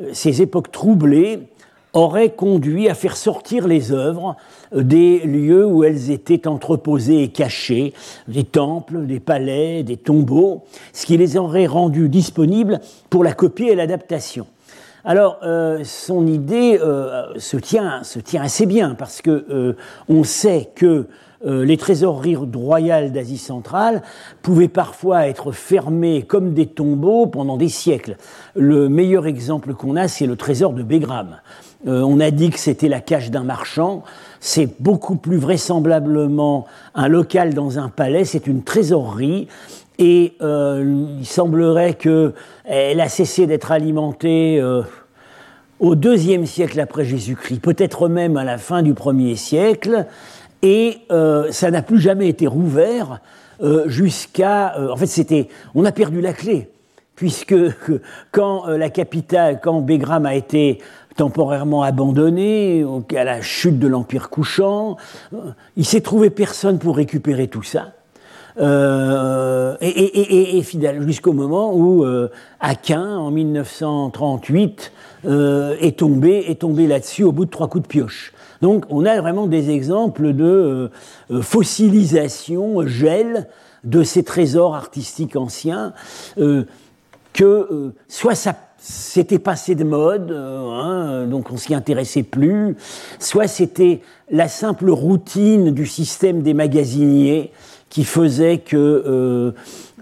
euh, 0.00 0.10
ces 0.12 0.42
époques 0.42 0.70
troublées 0.70 1.48
auraient 1.92 2.30
conduit 2.30 2.88
à 2.88 2.94
faire 2.94 3.16
sortir 3.16 3.66
les 3.66 3.92
œuvres 3.92 4.36
des 4.72 5.20
lieux 5.20 5.66
où 5.66 5.84
elles 5.84 6.10
étaient 6.10 6.46
entreposées 6.46 7.22
et 7.22 7.28
cachées, 7.28 7.94
des 8.28 8.44
temples, 8.44 9.06
des 9.06 9.20
palais, 9.20 9.82
des 9.82 9.96
tombeaux, 9.96 10.64
ce 10.92 11.06
qui 11.06 11.16
les 11.16 11.36
aurait 11.36 11.66
rendues 11.66 12.08
disponibles 12.08 12.80
pour 13.10 13.24
la 13.24 13.32
copie 13.32 13.68
et 13.68 13.74
l'adaptation. 13.74 14.46
Alors, 15.04 15.38
euh, 15.42 15.84
son 15.84 16.26
idée 16.26 16.78
euh, 16.82 17.32
se, 17.38 17.56
tient, 17.56 18.02
se 18.02 18.18
tient 18.18 18.42
assez 18.42 18.66
bien 18.66 18.94
parce 18.94 19.22
que 19.22 19.46
euh, 19.50 19.76
on 20.08 20.24
sait 20.24 20.68
que 20.74 21.06
les 21.44 21.76
trésoreries 21.76 22.36
royales 22.36 23.12
d'Asie 23.12 23.38
centrale 23.38 24.02
pouvaient 24.42 24.68
parfois 24.68 25.28
être 25.28 25.52
fermées 25.52 26.22
comme 26.22 26.52
des 26.52 26.66
tombeaux 26.66 27.26
pendant 27.26 27.56
des 27.56 27.68
siècles. 27.68 28.16
Le 28.56 28.88
meilleur 28.88 29.26
exemple 29.26 29.74
qu'on 29.74 29.96
a, 29.96 30.08
c'est 30.08 30.26
le 30.26 30.36
trésor 30.36 30.72
de 30.72 30.82
Begram. 30.82 31.36
on 31.86 32.18
a 32.18 32.30
dit 32.30 32.50
que 32.50 32.58
c'était 32.58 32.88
la 32.88 33.00
cache 33.00 33.30
d'un 33.30 33.44
marchand. 33.44 34.02
C'est 34.40 34.80
beaucoup 34.80 35.16
plus 35.16 35.36
vraisemblablement 35.36 36.66
un 36.94 37.08
local 37.08 37.54
dans 37.54 37.78
un 37.78 37.88
palais. 37.88 38.24
C'est 38.24 38.46
une 38.46 38.62
trésorerie 38.62 39.48
et 39.98 40.34
euh, 40.42 41.06
il 41.18 41.26
semblerait 41.26 41.94
qu'elle 41.94 43.00
a 43.00 43.08
cessé 43.08 43.46
d'être 43.46 43.72
alimentée 43.72 44.60
euh, 44.60 44.82
au 45.80 45.96
deuxième 45.96 46.46
siècle 46.46 46.78
après 46.78 47.04
Jésus-Christ, 47.04 47.60
peut-être 47.60 48.08
même 48.08 48.36
à 48.36 48.44
la 48.44 48.58
fin 48.58 48.82
du 48.82 48.94
premier 48.94 49.34
siècle, 49.34 50.06
et 50.62 50.98
euh, 51.10 51.50
ça 51.50 51.70
n'a 51.70 51.82
plus 51.82 52.00
jamais 52.00 52.28
été 52.28 52.46
rouvert 52.46 53.20
jusqu'à. 53.86 54.76
en 54.90 54.96
fait, 54.96 55.06
c'était. 55.06 55.48
On 55.74 55.84
a 55.84 55.90
perdu 55.90 56.20
la 56.20 56.32
clé, 56.32 56.70
puisque 57.16 57.56
quand 58.30 58.66
la 58.66 58.88
capitale, 58.88 59.58
quand 59.60 59.80
Bégram 59.80 60.26
a 60.26 60.36
été 60.36 60.78
temporairement 61.16 61.82
abandonné 61.82 62.86
à 63.16 63.24
la 63.24 63.40
chute 63.42 63.80
de 63.80 63.88
l'Empire 63.88 64.30
couchant, 64.30 64.96
il 65.76 65.84
s'est 65.84 66.02
trouvé 66.02 66.30
personne 66.30 66.78
pour 66.78 66.96
récupérer 66.96 67.48
tout 67.48 67.64
ça. 67.64 67.94
Euh, 68.60 69.76
et, 69.80 70.62
fidèle 70.62 71.02
jusqu'au 71.06 71.32
moment 71.32 71.72
où 71.74 72.04
euh, 72.04 72.30
Aquin, 72.60 73.16
en 73.16 73.30
1938, 73.30 74.92
euh, 75.26 75.76
est 75.80 75.98
tombé, 75.98 76.50
est 76.50 76.60
tombé 76.60 76.86
là-dessus 76.86 77.24
au 77.24 77.32
bout 77.32 77.44
de 77.44 77.50
trois 77.50 77.68
coups 77.68 77.84
de 77.84 77.88
pioche. 77.88 78.32
Donc 78.62 78.84
on 78.90 79.04
a 79.06 79.20
vraiment 79.20 79.46
des 79.46 79.70
exemples 79.70 80.32
de 80.32 80.90
fossilisation, 81.42 82.86
gel 82.86 83.48
de 83.84 84.02
ces 84.02 84.24
trésors 84.24 84.74
artistiques 84.74 85.36
anciens, 85.36 85.92
que 87.32 87.92
soit 88.08 88.34
ça 88.34 88.56
s'était 88.78 89.38
passé 89.38 89.74
de 89.74 89.84
mode, 89.84 90.32
hein, 90.32 91.26
donc 91.26 91.50
on 91.50 91.56
s'y 91.56 91.74
intéressait 91.74 92.22
plus, 92.22 92.76
soit 93.18 93.48
c'était 93.48 94.02
la 94.30 94.48
simple 94.48 94.90
routine 94.90 95.72
du 95.72 95.86
système 95.86 96.42
des 96.42 96.54
magasiniers 96.54 97.52
qui 97.90 98.04
faisait 98.04 98.58
que, 98.58 98.76
euh, 98.76 99.52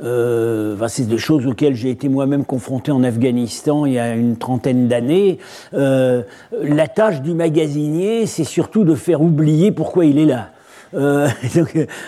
euh, 0.02 0.88
c'est 0.88 1.09
des 1.09 1.19
choses 1.19 1.47
auxquelles 1.47 1.75
j'ai 1.75 1.90
été 1.90 2.09
moi-même 2.09 2.45
confronté 2.45 2.90
en 2.93 3.02
Afghanistan 3.02 3.87
il 3.87 3.95
y 3.95 3.99
a 3.99 4.14
une 4.14 4.37
trentaine 4.37 4.88
d'années. 4.88 5.38
Euh, 5.75 6.23
la 6.62 6.88
tâche 6.88 7.23
du 7.23 7.35
magasinier, 7.35 8.26
c'est 8.26 8.45
surtout 8.45 8.85
de 8.85 8.95
faire 8.95 9.23
oublier 9.23 9.73
pourquoi 9.73 10.05
il 10.05 10.19
est 10.19 10.26
là. 10.26 10.50
Euh, 10.95 11.28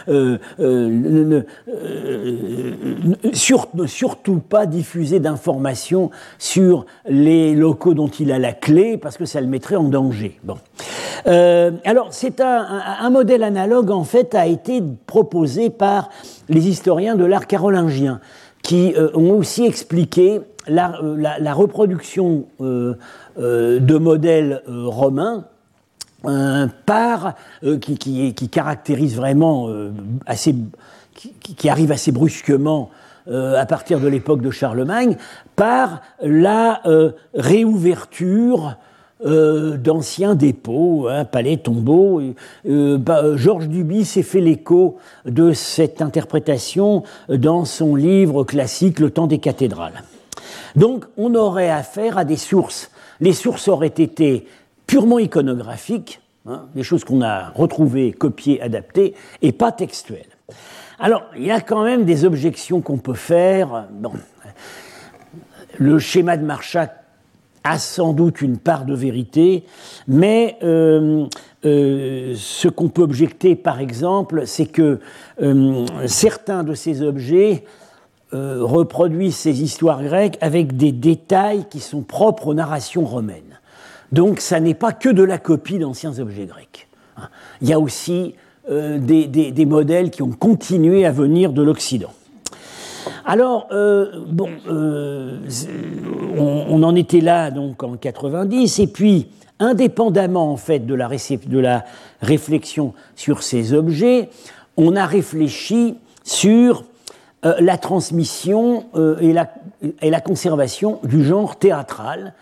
euh, 0.09 0.39
euh, 0.59 1.43
surtout 3.85 4.39
pas 4.39 4.67
diffuser 4.67 5.21
d'informations 5.21 6.11
sur 6.39 6.87
les 7.07 7.55
locaux 7.55 7.95
dont 7.95 8.09
il 8.09 8.33
a 8.33 8.39
la 8.39 8.53
clé, 8.53 8.97
parce 8.97 9.17
que 9.17 9.25
ça 9.25 9.41
le 9.41 9.47
mettrait 9.47 9.77
en 9.77 9.85
danger. 9.85 10.39
Bon. 10.45 10.57
alors, 11.27 12.09
c'est 12.11 12.41
un, 12.41 13.11
modèle 13.11 13.43
analogue, 13.43 13.91
en 13.91 14.05
fait, 14.05 14.35
a 14.35 14.47
été 14.47 14.83
proposé 15.07 15.71
par 15.71 16.11
les 16.49 16.69
historiens 16.69 17.17
de 17.17 17.25
l'art 17.25 17.47
carolingien, 17.47 18.21
qui 18.63 18.95
ont 19.15 19.33
aussi 19.33 19.65
expliqué 19.65 20.41
la 20.69 21.55
reproduction 21.55 22.47
de 22.61 23.99
modèles 23.99 24.63
romains 24.67 25.47
euh, 26.27 26.67
par, 26.85 27.35
euh, 27.63 27.79
qui, 27.79 28.49
caractérise 28.51 29.15
vraiment 29.15 29.69
euh, 29.69 29.93
assez, 30.27 30.53
qui, 31.15 31.69
arrive 31.69 31.93
assez 31.93 32.11
brusquement 32.11 32.91
à 33.31 33.67
partir 33.67 34.01
de 34.01 34.09
l'époque 34.09 34.41
de 34.41 34.51
Charlemagne, 34.51 35.19
par 35.55 36.01
la 36.23 36.81
réouverture 37.35 38.79
d'anciens 39.23 40.35
dépôts, 40.35 41.09
hein, 41.11 41.27
palais, 41.27 41.59
tombeaux. 41.59 42.23
Bah, 42.65 43.37
Georges 43.37 43.69
Duby 43.69 44.07
s'est 44.07 44.23
fait 44.23 44.41
l'écho 44.41 44.97
de 45.27 45.53
cette 45.53 46.01
interprétation 46.01 47.03
dans 47.29 47.67
son 47.67 47.95
livre 47.95 48.45
classique 48.45 48.99
Le 48.99 49.11
temps 49.11 49.27
des 49.27 49.41
cathédrales. 49.41 50.05
Donc 50.75 51.05
on 51.19 51.35
aurait 51.35 51.69
affaire 51.69 52.17
à 52.17 52.25
des 52.25 52.39
sources. 52.39 52.91
Les 53.21 53.35
sources 53.35 53.69
auraient 53.69 53.89
été 53.89 54.47
purement 54.89 55.21
iconographique, 55.21 56.21
hein, 56.47 56.67
des 56.75 56.83
choses 56.83 57.05
qu'on 57.05 57.23
a 57.23 57.51
retrouvées, 57.51 58.11
copiées, 58.11 58.61
adaptées, 58.61 59.15
et 59.43 59.53
pas 59.53 59.71
textuelles. 59.71 60.27
Alors, 60.99 61.23
il 61.37 61.45
y 61.45 61.53
a 61.53 61.61
quand 61.61 61.85
même 61.85 62.05
des 62.05 62.25
objections 62.25 62.81
qu'on 62.81 62.99
peut 62.99 63.15
faire. 63.15 63.87
le 65.79 65.99
schéma 66.01 66.37
de 66.37 66.45
Marchak 66.45 67.05
a 67.63 67.79
sans 67.79 68.15
doute 68.15 68.41
une 68.41 68.57
part 68.57 68.87
de 68.87 68.95
vérité, 68.95 69.65
mais 70.09 70.57
euh, 70.63 71.27
euh, 71.65 72.35
ce 72.37 72.69
qu'on 72.69 72.89
peut 72.89 73.03
objecter, 73.03 73.57
par 73.57 73.79
exemple, 73.81 74.47
c'est 74.47 74.67
que 74.67 75.01
euh, 75.43 75.87
certains 76.07 76.65
de 76.65 76.75
ces 76.75 77.03
objets 77.03 77.65
reproduisent 78.31 79.37
ces 79.37 79.63
histoires 79.63 80.03
grecques 80.03 80.37
avec 80.43 80.77
des 80.77 80.93
détails 80.93 81.65
qui 81.71 81.81
sont 81.81 82.03
propres 82.03 82.49
aux 82.49 82.55
narrations 82.55 83.07
romaines. 83.07 83.48
Donc 84.13 84.41
ça 84.41 84.61
n'est 84.61 84.75
pas 84.75 84.93
que 84.93 85.09
de 85.09 85.23
la 85.23 85.39
copie 85.39 85.79
d'anciens 85.79 86.19
objets 86.19 86.47
grecs. 86.47 86.89
Hein. 87.17 87.29
Il 87.61 87.69
y 87.69 87.73
a 87.73 87.81
aussi 87.81 88.35
euh, 88.71 88.99
des, 88.99 89.65
modèles 89.65 90.11
qui 90.11 90.23
ont 90.23 90.31
continué 90.31 91.07
à 91.07 91.11
venir 91.11 91.55
de 91.55 91.63
l'Occident. 91.63 92.13
Alors, 93.25 93.67
euh, 93.73 94.25
bon, 94.29 94.51
euh, 94.69 95.39
on, 96.37 96.83
en 96.83 96.95
était 96.95 97.23
là 97.23 97.51
donc 97.51 97.83
en 97.83 97.97
90, 97.97 98.79
et 98.79 98.87
puis, 98.87 99.29
indépendamment 99.59 100.53
en 100.53 100.59
fait 100.59 100.81
de 100.81 100.95
la, 100.95 101.85
réflexion 102.21 102.93
sur 103.17 103.43
ces 103.43 103.73
objets, 103.73 104.29
on 104.77 104.97
a 104.97 105.07
réfléchi 105.07 105.97
sur 106.23 106.85
la 107.43 107.79
transmission 107.79 108.85
et, 109.21 109.33
la, 109.33 110.21
conservation 110.21 111.01
du 111.05 111.25
genre 111.25 111.57
théâtral 111.57 112.35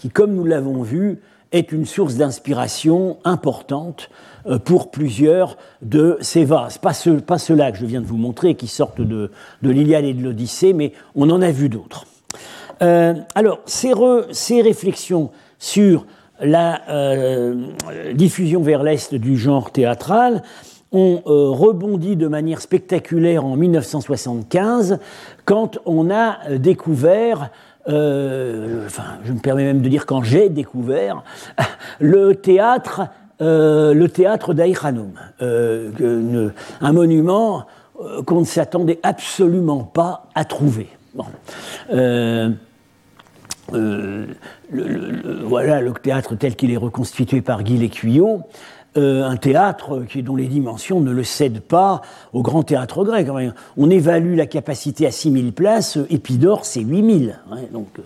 qui, 0.00 0.08
comme 0.08 0.34
nous 0.34 0.46
l'avons 0.46 0.82
vu, 0.82 1.18
est 1.52 1.72
une 1.72 1.84
source 1.84 2.14
d'inspiration 2.14 3.18
importante 3.24 4.08
euh, 4.46 4.58
pour 4.58 4.90
plusieurs 4.90 5.58
de 5.82 6.16
ces 6.22 6.44
vases. 6.44 6.78
Pas, 6.78 6.92
pas 7.26 7.38
ceux-là 7.38 7.70
que 7.70 7.76
je 7.76 7.84
viens 7.84 8.00
de 8.00 8.06
vous 8.06 8.16
montrer, 8.16 8.54
qui 8.54 8.66
sortent 8.66 9.02
de, 9.02 9.30
de 9.60 9.70
l'Iliade 9.70 10.06
et 10.06 10.14
de 10.14 10.22
l'Odyssée, 10.22 10.72
mais 10.72 10.92
on 11.14 11.28
en 11.28 11.42
a 11.42 11.50
vu 11.50 11.68
d'autres. 11.68 12.06
Euh, 12.80 13.12
alors, 13.34 13.60
ces, 13.66 13.92
ces, 14.30 14.62
réflexions 14.62 15.32
sur 15.58 16.06
la 16.40 16.80
euh, 16.88 17.66
diffusion 18.14 18.62
vers 18.62 18.82
l'Est 18.82 19.14
du 19.14 19.36
genre 19.36 19.70
théâtral 19.70 20.42
ont 20.92 21.22
rebondi 21.24 22.16
de 22.16 22.26
manière 22.26 22.60
spectaculaire 22.60 23.44
en 23.44 23.54
1975, 23.54 24.98
quand 25.44 25.78
on 25.86 26.10
a 26.10 26.38
découvert 26.56 27.50
euh, 27.90 28.86
enfin, 28.86 29.18
je 29.24 29.32
me 29.32 29.38
permets 29.38 29.64
même 29.64 29.82
de 29.82 29.88
dire 29.88 30.06
quand 30.06 30.22
j'ai 30.22 30.48
découvert 30.48 31.24
le 32.00 32.34
théâtre, 32.34 33.02
euh, 33.40 33.92
le 33.94 34.08
théâtre 34.08 34.54
euh, 35.42 36.50
un 36.80 36.92
monument 36.92 37.66
qu'on 38.26 38.40
ne 38.40 38.46
s'attendait 38.46 39.00
absolument 39.02 39.84
pas 39.84 40.28
à 40.34 40.44
trouver. 40.44 40.88
voilà 45.44 45.80
le 45.80 45.92
théâtre 45.92 46.34
tel 46.36 46.56
qu'il 46.56 46.70
est 46.70 46.76
reconstitué 46.76 47.40
par 47.42 47.62
Guy 47.62 47.76
Lécuyot. 47.76 48.42
Euh, 48.96 49.22
un 49.22 49.36
théâtre 49.36 50.02
qui, 50.08 50.24
dont 50.24 50.34
les 50.34 50.48
dimensions 50.48 51.00
ne 51.00 51.12
le 51.12 51.22
cèdent 51.22 51.60
pas 51.60 52.00
au 52.32 52.42
grand 52.42 52.64
théâtre 52.64 53.04
grec. 53.04 53.28
On 53.76 53.88
évalue 53.88 54.36
la 54.36 54.46
capacité 54.46 55.06
à 55.06 55.12
6000 55.12 55.52
places, 55.52 55.96
Épidore 56.10 56.64
c'est 56.64 56.80
8000. 56.80 57.38
Hein, 57.52 57.56
donc 57.72 57.86
euh, 58.00 58.02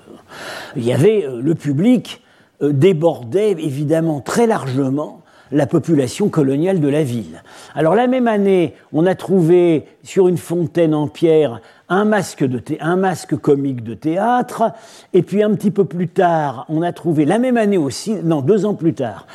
il 0.77 0.85
y 0.85 0.93
avait 0.93 1.25
euh, 1.25 1.41
le 1.41 1.55
public 1.55 2.21
débordait 2.61 3.53
évidemment 3.53 4.21
très 4.21 4.47
largement 4.47 5.23
la 5.53 5.67
population 5.67 6.29
coloniale 6.29 6.81
de 6.81 6.89
la 6.89 7.03
ville. 7.03 7.43
Alors 7.75 7.95
la 7.95 8.07
même 8.07 8.29
année, 8.29 8.75
on 8.93 9.07
a 9.07 9.15
trouvé 9.15 9.87
sur 10.03 10.29
une 10.29 10.37
fontaine 10.37 10.95
en 10.95 11.09
pierre 11.09 11.61
un 11.89 12.05
masque, 12.05 12.45
de 12.45 12.61
un 12.81 12.97
masque 12.97 13.37
comique 13.37 13.85
de 13.85 13.95
théâtre, 13.95 14.73
et 15.13 15.23
puis 15.23 15.43
un 15.43 15.55
petit 15.55 15.71
peu 15.71 15.85
plus 15.85 16.09
tard, 16.09 16.65
on 16.69 16.83
a 16.83 16.93
trouvé, 16.93 17.25
la 17.25 17.39
même 17.39 17.57
année 17.57 17.79
aussi, 17.79 18.15
non, 18.25 18.41
deux 18.41 18.65
ans 18.65 18.75
plus 18.75 18.95
tard, 18.95 19.27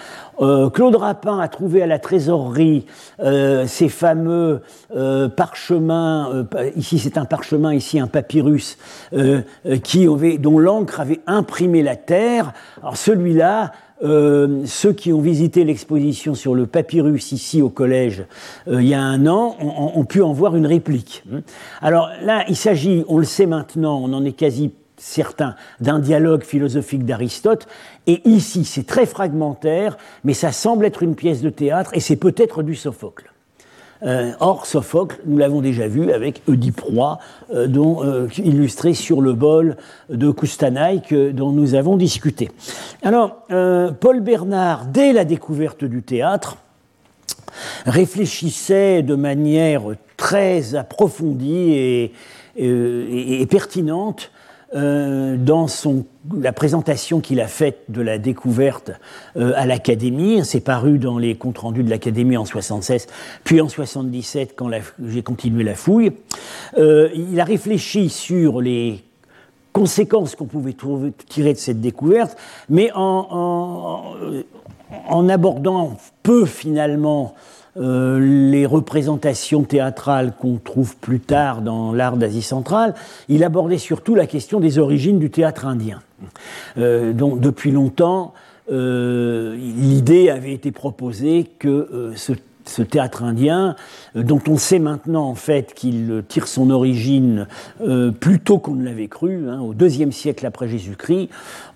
euh, 0.42 0.70
Claude 0.70 0.96
Rapin 0.96 1.40
a 1.40 1.48
trouvé 1.48 1.82
à 1.82 1.88
la 1.88 2.00
trésorerie 2.00 2.86
euh, 3.20 3.66
ces 3.68 3.90
fameux 3.90 4.62
euh, 4.96 5.28
parchemins, 5.28 6.46
ici 6.76 7.00
c'est 7.00 7.18
un 7.18 7.26
parchemin, 7.26 7.74
ici 7.74 8.00
un 8.00 8.08
papyrus, 8.08 8.78
qui 9.84 10.08
dont 10.40 10.60
l'encre 10.60 11.00
avait 11.00 11.22
imprimé 11.28 11.84
la 11.84 11.96
terre. 11.96 12.54
Alors 12.82 12.98
celui-là, 12.98 13.72
ceux 14.02 14.94
qui 14.94 15.12
ont 15.12 15.22
visité 15.22 15.64
l'exposition 15.66 16.36
sur 16.36 16.56
le 16.56 16.66
papyrus 16.68 17.32
ici 17.32 17.62
au 17.62 17.70
collège 17.70 18.24
il 18.68 18.88
y 18.88 18.94
a 18.94 19.02
un 19.02 19.28
an 19.28 19.58
ont, 19.60 20.00
ont, 20.00 20.06
pu 20.06 20.22
en 20.22 20.32
voir 20.32 20.56
une 20.56 20.66
réplique. 20.66 21.24
Alors 21.82 22.10
là, 22.24 22.46
il 22.48 22.56
s'agit, 22.56 23.04
on 23.08 23.18
le 23.18 23.26
sait 23.26 23.46
maintenant, 23.46 24.00
on 24.02 24.14
en 24.14 24.24
est 24.24 24.32
quasi 24.32 24.72
certains 25.00 25.56
d'un 25.80 26.00
dialogue 26.00 26.44
philosophique 26.44 27.06
d'Aristote. 27.06 27.68
Et 28.06 28.22
ici, 28.30 28.66
c'est 28.66 28.86
très 28.86 29.06
fragmentaire, 29.06 29.98
mais 30.24 30.34
ça 30.34 30.52
semble 30.52 30.86
être 30.86 31.02
une 31.02 31.16
pièce 31.16 31.42
de 31.42 31.50
théâtre 31.50 31.92
et 31.94 32.00
c'est 32.00 32.16
peut-être 32.16 32.62
du 32.62 32.76
Sophocle. 32.76 33.32
Euh, 34.04 34.32
or, 34.40 34.66
Sophocle, 34.66 35.20
nous 35.26 35.38
l'avons 35.38 35.62
déjà 35.62 35.88
vu 35.88 36.12
avec 36.12 36.42
Oedipe 36.48 36.82
euh, 37.52 37.68
dont, 37.68 38.04
euh, 38.04 38.28
illustré 38.38 38.94
sur 38.94 39.22
le 39.22 39.34
bol 39.34 39.76
de 40.10 40.32
Coustanaï, 40.32 41.02
dont 41.34 41.52
nous 41.52 41.76
avons 41.76 41.98
discuté. 41.98 42.50
Alors, 43.04 43.44
Paul 43.48 44.22
Bernard, 44.22 44.86
dès 44.86 45.12
la 45.12 45.26
découverte 45.26 45.84
du 45.84 46.02
théâtre, 46.02 46.58
réfléchissait 47.86 49.04
de 49.04 49.16
manière 49.16 49.84
très 50.16 50.76
approfondie 50.76 52.12
et 52.56 53.46
pertinente 53.50 54.32
euh, 54.76 55.36
dans 55.36 55.66
la 56.40 56.54
présentation 56.54 57.22
qu'il 57.22 57.42
a 57.42 57.48
faite 57.48 57.86
de 57.90 58.02
la 58.02 58.20
découverte 58.20 58.92
euh, 59.36 59.52
à 59.56 59.66
l'Académie. 59.66 60.46
C'est 60.46 60.60
paru 60.60 61.00
dans 61.00 61.18
les 61.18 61.34
comptes 61.36 61.58
rendus 61.58 61.82
de 61.82 61.90
l'Académie 61.90 62.38
en 62.38 62.46
76, 62.46 63.08
puis 63.44 63.62
en 63.62 63.70
77 63.70 64.54
quand 64.56 64.70
j'ai 65.04 65.24
continué 65.24 65.64
la 65.64 65.74
fouille. 65.74 66.12
Euh, 66.78 67.10
il 67.16 67.40
a 67.40 67.46
réfléchi 67.46 68.10
sur 68.10 68.62
les 68.62 69.04
conséquences 69.74 70.36
qu'on 70.36 70.46
pouvait 70.46 70.76
tirer 71.28 71.54
de 71.54 71.58
cette 71.58 71.82
découverte, 71.82 72.38
mais 72.70 72.92
en 72.94 74.14
abordant 75.30 75.98
peu 76.22 76.46
finalement 76.46 77.34
euh, 77.80 78.20
les 78.20 78.66
représentations 78.66 79.64
théâtrales 79.64 80.34
qu'on 80.38 80.58
trouve 80.58 80.98
plus 80.98 81.22
tard 81.22 81.62
dans 81.62 81.94
l'art 81.94 82.18
d'Asie 82.18 82.42
centrale, 82.42 82.94
il 83.30 83.44
abordait 83.44 83.78
surtout 83.78 84.16
la 84.16 84.28
question 84.28 84.60
des 84.60 84.80
origines 84.80 85.18
du 85.18 85.30
théâtre 85.30 85.66
indien. 85.66 86.02
Euh, 86.78 87.14
donc 87.14 87.40
depuis 87.40 87.72
longtemps, 87.72 88.34
euh, 88.70 89.56
l'idée 89.56 90.30
avait 90.30 90.54
été 90.54 90.72
proposée 90.74 91.50
que 91.58 92.14
ce, 92.16 92.34
théâtre 92.84 93.24
indien, 93.24 93.76
dont 94.14 94.42
on 94.48 94.58
sait 94.58 94.80
maintenant 94.80 95.24
en 95.24 95.36
fait 95.36 95.74
qu'il 95.74 96.24
tire 96.28 96.48
son 96.48 96.70
origine 96.70 97.48
plus 98.20 98.40
tôt 98.40 98.60
qu'on 98.60 98.76
ne 98.76 98.86
l'avait 98.86 99.08
cru, 99.08 99.50
hein, 99.50 99.62
au 99.62 99.74
deuxième 99.74 100.12
siècle 100.12 100.46
après 100.46 100.68
Jésus-Christ, 100.68 101.30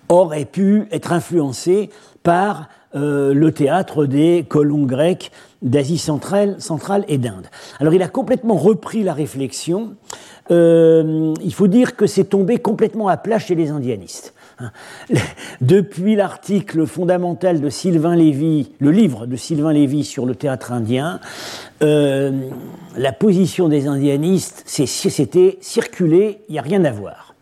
aurait 0.08 0.44
pu 0.44 0.84
être 0.92 1.12
influencé 1.12 1.90
par 2.22 2.68
le 2.94 3.50
théâtre 3.50 4.06
des 4.06 4.44
colons 4.48 4.84
grecs 4.84 5.30
d'Asie 5.64 5.98
centrale, 5.98 6.56
centrale 6.58 7.04
et 7.08 7.18
d'Inde. 7.18 7.46
Alors 7.80 7.94
il 7.94 8.02
a 8.02 8.08
complètement 8.08 8.54
repris 8.54 9.02
la 9.02 9.14
réflexion. 9.14 9.96
Euh, 10.50 11.34
il 11.42 11.54
faut 11.54 11.66
dire 11.66 11.96
que 11.96 12.06
c'est 12.06 12.24
tombé 12.24 12.58
complètement 12.58 13.08
à 13.08 13.16
plat 13.16 13.38
chez 13.38 13.54
les 13.54 13.70
indianistes. 13.70 14.34
Hein. 14.58 14.70
Depuis 15.62 16.16
l'article 16.16 16.86
fondamental 16.86 17.60
de 17.60 17.70
Sylvain 17.70 18.14
Lévy, 18.14 18.72
le 18.78 18.90
livre 18.90 19.26
de 19.26 19.36
Sylvain 19.36 19.72
Lévy 19.72 20.04
sur 20.04 20.26
le 20.26 20.34
théâtre 20.34 20.70
indien, 20.70 21.18
euh, 21.82 22.30
la 22.96 23.12
position 23.12 23.68
des 23.68 23.86
indianistes, 23.86 24.62
c'était 24.66 25.58
circuler, 25.62 26.42
il 26.48 26.52
n'y 26.52 26.58
a 26.58 26.62
rien 26.62 26.84
à 26.84 26.92
voir. 26.92 27.33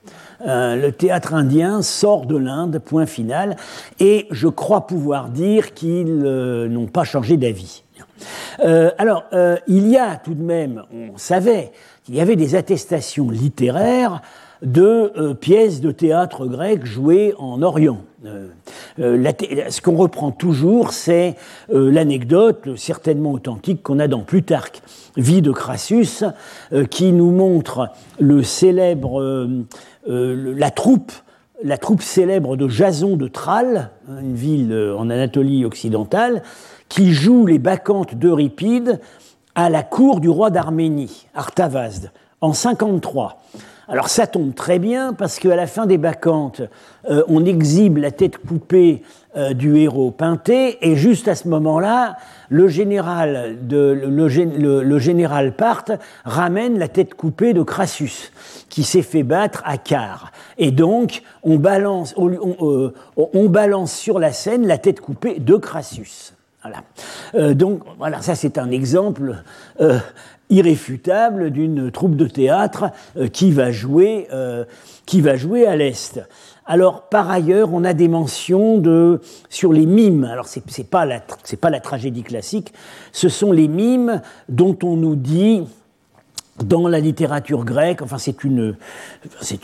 Euh, 0.47 0.77
le 0.77 0.93
théâtre 0.93 1.35
indien 1.35 1.83
sort 1.83 2.27
de 2.27 2.37
l'Inde, 2.37 2.79
point 2.79 3.07
final, 3.07 3.57
et 4.01 4.27
je 4.31 4.49
crois 4.49 4.87
pouvoir 4.87 5.29
dire 5.29 5.75
qu'ils 5.75 6.19
n'ont 6.19 6.87
pas 6.89 7.05
changé 7.05 7.37
d'avis. 7.37 7.83
Euh, 8.61 8.91
alors, 8.99 9.25
euh, 9.33 9.57
il 9.67 9.89
y 9.89 9.97
a 9.97 10.17
tout 10.17 10.35
de 10.35 10.43
même, 10.43 10.83
on 10.93 11.17
savait 11.19 11.73
qu'il 12.05 12.15
y 12.15 12.21
avait 12.21 12.37
des 12.37 12.55
attestations 12.55 13.31
littéraires 13.31 14.23
de 14.63 15.13
euh, 15.17 15.35
pièces 15.35 15.81
de 15.81 15.91
théâtre 15.91 16.47
grec 16.47 16.85
jouées 16.85 17.35
en 17.39 17.63
Orient. 17.63 18.01
ce 18.25 19.81
qu'on 19.81 19.97
reprend 19.97 20.31
toujours, 20.31 20.93
c'est 20.93 21.35
l'anecdote 21.69 22.77
certainement 22.77 23.33
authentique 23.33 23.83
qu'on 23.83 23.99
a 23.99 24.07
dans 24.07 24.21
Plutarque, 24.21 24.83
Vie 25.17 25.43
de 25.43 25.51
Crassus, 25.51 26.25
qui 26.91 27.13
nous 27.13 27.33
montre 27.33 27.89
le 28.21 28.45
célèbre, 28.45 29.49
la 30.07 30.71
troupe 30.71 31.13
la 31.65 31.79
troupe 31.79 32.03
célèbre 32.03 32.57
de 32.57 32.69
Jason 32.69 33.17
de 33.17 33.29
Tralles, 33.29 33.91
une 34.09 34.35
ville 34.35 34.95
en 34.99 35.11
Anatolie 35.11 35.65
occidentale, 35.65 36.43
qui 36.89 37.13
joue 37.13 37.47
les 37.47 37.59
bacchantes 37.59 38.15
d'Euripide 38.17 39.01
à 39.55 39.71
la 39.71 39.83
cour 39.83 40.21
du 40.21 40.29
roi 40.29 40.51
d'Arménie, 40.51 41.27
Artavasde, 41.35 42.11
en 42.41 42.53
53. 42.53 43.41
Alors 43.89 44.09
ça 44.09 44.27
tombe 44.27 44.55
très 44.55 44.79
bien 44.79 45.13
parce 45.13 45.39
qu'à 45.39 45.57
la 45.57 45.67
fin 45.67 45.87
des 45.87 45.99
bacchantes, 45.99 46.63
euh, 47.11 47.23
on 47.29 47.45
exhibe 47.45 47.99
la 47.99 48.11
tête 48.11 48.39
coupée 48.39 49.03
euh, 49.03 49.22
du 49.55 49.77
héros 49.79 50.11
Pinté 50.11 50.79
et 50.87 50.95
juste 50.95 51.27
à 51.27 51.35
ce 51.35 51.49
moment-là, 51.49 52.17
le 52.51 52.69
général, 52.69 53.57
de, 53.63 53.99
le, 54.07 54.99
général 54.99 55.57
Parthe 55.57 55.93
ramène 56.25 56.79
la 56.79 56.89
tête 56.89 57.15
coupée 57.15 57.55
de 57.55 57.63
Crassus 57.63 58.31
qui 58.69 58.83
s'est 58.83 59.03
fait 59.03 59.23
battre 59.23 59.63
à 59.65 59.79
Car. 59.79 60.33
Et 60.59 60.71
donc 60.71 61.23
on 61.43 61.57
balance, 61.57 62.13
on, 62.19 62.29
euh, 62.31 62.93
on 63.17 63.49
balance 63.49 63.93
sur 63.93 64.19
la 64.19 64.33
scène 64.33 64.67
la 64.67 64.79
tête 64.79 65.01
coupée 65.01 65.39
de 65.39 65.57
Crassus. 65.57 66.35
Voilà. 66.63 66.85
Euh, 67.35 67.55
donc, 67.55 67.83
voilà, 67.99 68.23
ça 68.23 68.35
c'est 68.35 68.57
un 68.57 68.71
exemple 68.71 69.43
euh, 69.81 69.99
irréfutable 70.49 71.51
d'une 71.51 71.91
troupe 71.91 72.15
de 72.15 72.27
théâtre 72.27 72.91
euh, 73.17 73.27
qui, 73.27 73.51
va 73.51 73.73
jouer, 73.73 74.29
qui 75.07 75.21
va 75.21 75.37
jouer 75.37 75.67
à 75.67 75.77
l'Est. 75.77 76.21
Alors, 76.67 77.09
par 77.09 77.31
ailleurs, 77.31 77.71
on 77.73 77.85
a 77.85 77.93
des 77.93 78.09
mentions 78.09 78.79
de, 78.79 79.21
sur 79.49 79.73
les 79.73 79.87
mimes. 79.87 80.25
Alors, 80.25 80.47
ce 80.47 80.61
n'est 80.61 80.85
pas, 80.85 81.05
la, 81.05 81.21
pas 81.21 81.71
la 81.71 81.81
tragédie 81.81 82.23
classique, 82.23 82.73
ce 83.13 83.29
sont 83.29 83.53
les 83.53 83.69
mimes 83.69 84.23
dont 84.49 84.79
on 84.83 84.97
nous 84.97 85.17
dit 85.17 85.63
dans 86.63 86.87
la 86.87 87.01
littérature 87.01 87.65
grecque, 87.65 88.03
enfin 88.03 88.19
c'est 88.19 88.45
une, 88.45 88.77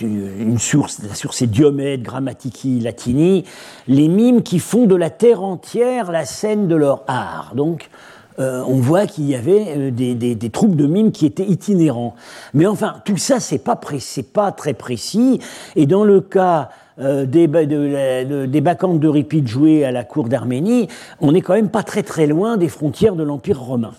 une, 0.01 0.59
source, 0.59 1.01
la 1.07 1.15
source 1.15 1.37
c'est 1.37 1.47
Diomède, 1.47 2.03
Grammatici, 2.03 2.81
Latini, 2.81 3.45
les 3.87 4.09
mimes 4.09 4.43
qui 4.43 4.59
font 4.59 4.87
de 4.87 4.97
la 4.97 5.11
terre 5.11 5.43
entière 5.43 6.11
la 6.11 6.25
scène 6.25 6.67
de 6.67 6.75
leur 6.75 7.05
art. 7.07 7.53
Donc 7.55 7.91
euh, 8.39 8.63
on 8.67 8.77
voit 8.77 9.07
qu'il 9.07 9.29
y 9.29 9.35
avait 9.35 9.67
euh, 9.77 9.91
des, 9.91 10.15
des, 10.15 10.51
troupes 10.51 10.77
de 10.77 10.87
mimes 10.87 11.13
qui 11.13 11.27
étaient 11.27 11.47
itinérants. 11.47 12.15
Mais 12.55 12.67
enfin, 12.67 13.03
tout 13.05 13.17
ça, 13.17 13.41
c'est 13.41 13.59
pas, 13.59 13.79
pas 14.33 14.53
très 14.53 14.75
précis. 14.75 15.41
Et 15.75 15.87
dans 15.87 16.05
le 16.05 16.21
cas 16.21 16.71
euh, 17.01 17.27
des, 17.27 17.47
de, 17.47 18.47
des 18.47 18.61
bacchantes 18.61 19.01
d'Euripide 19.01 19.47
jouées 19.47 19.85
à 19.85 19.93
la 19.93 20.05
cour 20.05 20.29
d'Arménie, 20.29 20.89
on 21.21 21.33
n'est 21.33 21.43
quand 21.43 21.55
même 21.55 21.71
pas 21.71 21.83
très 21.83 22.03
très 22.03 22.27
loin 22.27 22.57
des 22.57 22.69
frontières 22.69 23.15
de 23.15 23.23
l'Empire 23.23 23.61
romain. 23.61 23.93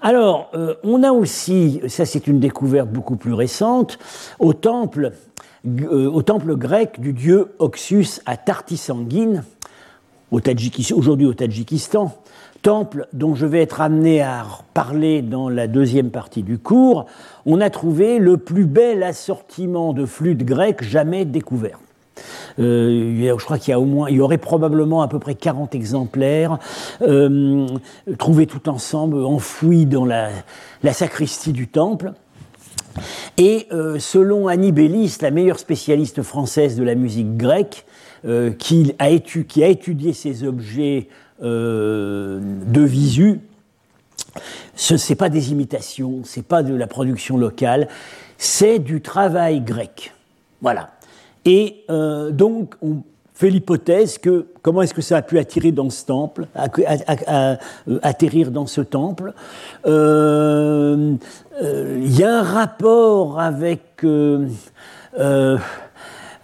Alors, 0.00 0.50
euh, 0.54 0.74
on 0.82 1.02
a 1.04 1.12
aussi, 1.12 1.80
ça 1.86 2.04
c'est 2.06 2.26
une 2.26 2.40
découverte 2.40 2.88
beaucoup 2.88 3.16
plus 3.16 3.34
récente, 3.34 3.98
au 4.40 4.52
temple, 4.52 5.12
euh, 5.64 6.10
au 6.10 6.22
temple 6.22 6.56
grec 6.56 7.00
du 7.00 7.12
dieu 7.12 7.54
Oxus 7.60 8.20
à 8.26 8.36
Tartisanguine, 8.36 9.44
aujourd'hui 10.30 11.26
au 11.26 11.34
Tadjikistan, 11.34 12.16
temple 12.62 13.06
dont 13.12 13.34
je 13.34 13.46
vais 13.46 13.62
être 13.62 13.80
amené 13.80 14.22
à 14.22 14.44
parler 14.74 15.22
dans 15.22 15.48
la 15.48 15.66
deuxième 15.66 16.10
partie 16.10 16.42
du 16.42 16.58
cours, 16.58 17.06
on 17.46 17.60
a 17.60 17.70
trouvé 17.70 18.18
le 18.18 18.38
plus 18.38 18.64
bel 18.64 19.02
assortiment 19.02 19.92
de 19.92 20.06
flûtes 20.06 20.44
grecques 20.44 20.82
jamais 20.82 21.24
découvert. 21.24 21.78
Euh, 22.58 23.36
je 23.38 23.44
crois 23.44 23.58
qu'il 23.58 23.70
y 23.70 23.74
a 23.74 23.80
au 23.80 23.84
moins, 23.84 24.08
il 24.08 24.16
y 24.16 24.20
aurait 24.20 24.38
probablement 24.38 25.02
à 25.02 25.08
peu 25.08 25.18
près 25.18 25.34
40 25.34 25.74
exemplaires 25.74 26.58
euh, 27.02 27.66
trouvés 28.18 28.46
tout 28.46 28.68
ensemble, 28.68 29.24
enfouis 29.24 29.86
dans 29.86 30.04
la, 30.04 30.30
sacristie 30.92 31.52
du 31.52 31.68
temple. 31.68 32.12
Et 33.38 33.66
euh, 33.72 33.98
selon 33.98 34.48
Annie 34.48 34.72
Bellis, 34.72 35.16
la 35.22 35.30
meilleure 35.30 35.58
spécialiste 35.58 36.22
française 36.22 36.76
de 36.76 36.84
la 36.84 36.94
musique 36.94 37.36
grecque, 37.36 37.86
qui, 38.60 38.94
a 39.00 39.18
qui, 39.18 39.64
a 39.64 39.66
étudié 39.66 40.12
ces 40.12 40.44
objets 40.44 41.08
de 41.40 42.40
visu. 42.80 43.40
Ce 44.76 44.94
n'est 44.94 45.16
pas 45.16 45.28
des 45.28 45.50
imitations, 45.50 46.20
c'est 46.22 46.46
pas 46.46 46.62
de 46.62 46.72
la 46.72 46.86
production 46.86 47.36
locale, 47.36 47.88
c'est 48.38 48.78
du 48.78 49.00
travail 49.00 49.60
grec. 49.60 50.12
Voilà. 50.60 50.91
Et 51.44 51.84
donc, 52.30 52.74
on 52.82 53.02
fait 53.34 53.50
l'hypothèse 53.50 54.18
que 54.18 54.46
comment 54.62 54.82
est-ce 54.82 54.94
que 54.94 55.02
ça 55.02 55.16
a 55.16 55.22
pu 55.22 55.38
attirer 55.38 55.72
dans 55.72 55.90
ce 55.90 56.06
temple, 56.06 56.46
atterrir 58.02 58.50
dans 58.50 58.66
ce 58.66 58.80
temple. 58.80 59.32
Il 59.84 61.18
y 62.18 62.22
a 62.22 62.38
un 62.38 62.42
rapport 62.42 63.40
avec 63.40 64.04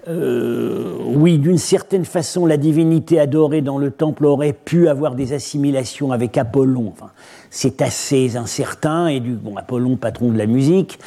euh, 0.09 0.95
oui, 1.05 1.39
d'une 1.39 1.59
certaine 1.59 2.05
façon, 2.07 2.47
la 2.47 2.57
divinité 2.57 3.21
adorée 3.21 3.61
dans 3.61 3.79
le 3.79 3.91
temple 3.91 4.25
aurait 4.25 4.55
pu 4.55 4.89
avoir 4.89 5.15
des 5.15 5.35
assimilations 5.35 6.13
avec 6.13 6.39
Apollon. 6.39 6.93
Enfin, 6.93 7.11
c'est 7.51 7.83
assez 7.83 8.37
incertain, 8.37 9.09
et 9.09 9.21
du 9.21 9.33
bon, 9.35 9.57
Apollon, 9.57 9.97
patron 9.97 10.31
de 10.31 10.39
la 10.39 10.47
musique, 10.47 10.99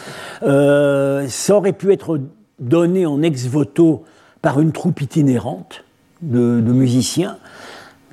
euh, 0.44 1.26
ça 1.28 1.56
aurait 1.56 1.74
pu 1.74 1.92
être 1.92 2.20
donné 2.62 3.06
en 3.06 3.22
ex 3.22 3.48
voto 3.48 4.06
par 4.42 4.62
une 4.62 4.72
troupe 4.72 5.02
itinérante 5.02 5.84
de 6.22 6.62
musiciens. 6.62 7.38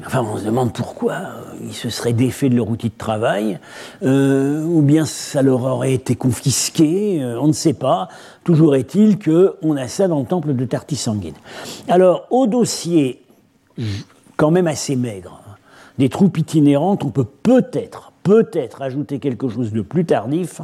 Enfin, 0.07 0.25
on 0.33 0.39
se 0.39 0.45
demande 0.45 0.73
pourquoi 0.73 1.15
euh, 1.15 1.43
ils 1.61 1.75
se 1.75 1.91
seraient 1.91 2.13
défaits 2.13 2.51
de 2.51 2.57
leur 2.57 2.69
outil 2.71 2.89
de 2.89 2.97
travail, 2.97 3.59
euh, 4.05 4.63
ou 4.63 4.81
bien 4.81 5.05
ça 5.05 5.43
leur 5.43 5.65
aurait 5.65 5.93
été 5.93 6.15
confisqué, 6.15 7.21
euh, 7.21 7.41
on 7.41 7.49
ne 7.49 7.53
sait 7.53 7.75
pas. 7.75 8.09
Toujours 8.45 8.77
est-il 8.77 9.19
qu'on 9.19 9.77
a 9.77 9.89
ça 9.89 10.07
dans 10.07 10.21
le 10.21 10.27
temple 10.27 10.55
de 10.55 10.65
Tartisanguine. 10.65 11.35
Alors, 11.89 12.29
au 12.31 12.47
dossier, 12.47 13.23
quand 14.37 14.53
même 14.53 14.69
assez 14.69 14.95
maigre, 14.95 15.43
hein, 15.45 15.57
des 15.99 16.09
troupes 16.09 16.39
itinérantes, 16.39 17.03
on 17.03 17.11
peut 17.11 17.27
peut-être, 17.43 18.13
peut-être 18.23 18.83
ajouter 18.83 19.19
quelque 19.19 19.49
chose 19.49 19.73
de 19.73 19.81
plus 19.81 20.05
tardif. 20.05 20.61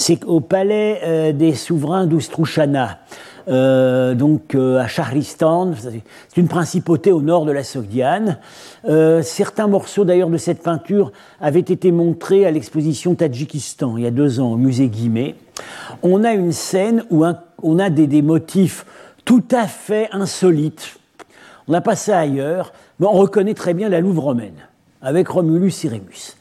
C'est 0.00 0.16
qu'au 0.16 0.38
palais 0.38 1.32
des 1.32 1.54
souverains 1.54 2.06
d'Oustrouchana, 2.06 3.00
euh, 3.48 4.14
donc 4.14 4.54
euh, 4.54 4.78
à 4.78 4.88
Shahristan. 4.88 5.72
C'est 5.74 6.36
une 6.36 6.48
principauté 6.48 7.12
au 7.12 7.22
nord 7.22 7.46
de 7.46 7.52
la 7.52 7.64
Sogdiane. 7.64 8.38
Euh, 8.88 9.22
certains 9.22 9.66
morceaux 9.66 10.04
d'ailleurs 10.04 10.28
de 10.28 10.36
cette 10.36 10.62
peinture 10.62 11.12
avaient 11.40 11.60
été 11.60 11.90
montrés 11.90 12.44
à 12.44 12.50
l'exposition 12.50 13.14
Tadjikistan 13.14 13.96
il 13.96 14.04
y 14.04 14.06
a 14.06 14.10
deux 14.10 14.40
ans 14.40 14.52
au 14.52 14.56
musée 14.56 14.88
Guimet. 14.88 15.34
On 16.02 16.24
a 16.24 16.32
une 16.32 16.52
scène 16.52 17.04
où 17.10 17.24
on 17.62 17.78
a 17.78 17.90
des, 17.90 18.22
motifs 18.22 18.84
tout 19.24 19.44
à 19.50 19.66
fait 19.66 20.08
insolites. 20.12 20.98
On 21.68 21.72
n'a 21.72 21.80
pas 21.80 21.96
ça 21.96 22.18
ailleurs, 22.18 22.72
mais 23.00 23.06
on 23.06 23.12
reconnaît 23.12 23.54
très 23.54 23.72
bien 23.72 23.88
la 23.88 24.00
Louve 24.00 24.20
romaine, 24.20 24.68
avec 25.02 25.28
Romulus 25.28 25.84
et 25.84 25.88
Rémus. 25.88 26.37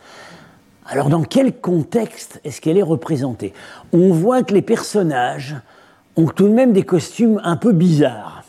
Alors 0.89 1.09
dans 1.09 1.23
quel 1.23 1.59
contexte 1.59 2.39
est-ce 2.45 2.61
qu'elle 2.61 2.77
est 2.77 2.83
représentée? 2.83 3.53
On 3.91 4.11
voit 4.13 4.43
que 4.43 4.53
les 4.53 4.61
personnages 4.61 5.55
ont 6.15 6.27
tout 6.27 6.47
de 6.47 6.53
même 6.53 6.71
des 6.71 6.83
costumes 6.83 7.41
un 7.43 7.57
peu 7.57 7.73
bizarres. 7.73 8.45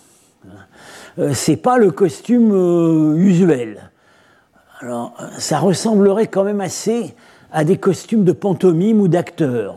Euh, 1.18 1.32
c'est 1.34 1.56
pas 1.56 1.78
le 1.78 1.90
costume 1.90 2.52
euh, 2.52 3.16
usuel. 3.16 3.90
Alors, 4.80 5.14
ça 5.38 5.58
ressemblerait 5.58 6.28
quand 6.28 6.44
même 6.44 6.60
assez 6.60 7.16
à 7.52 7.64
des 7.64 7.76
costumes 7.76 8.22
de 8.22 8.30
pantomime 8.30 9.00
ou 9.00 9.08
d'acteurs. 9.08 9.74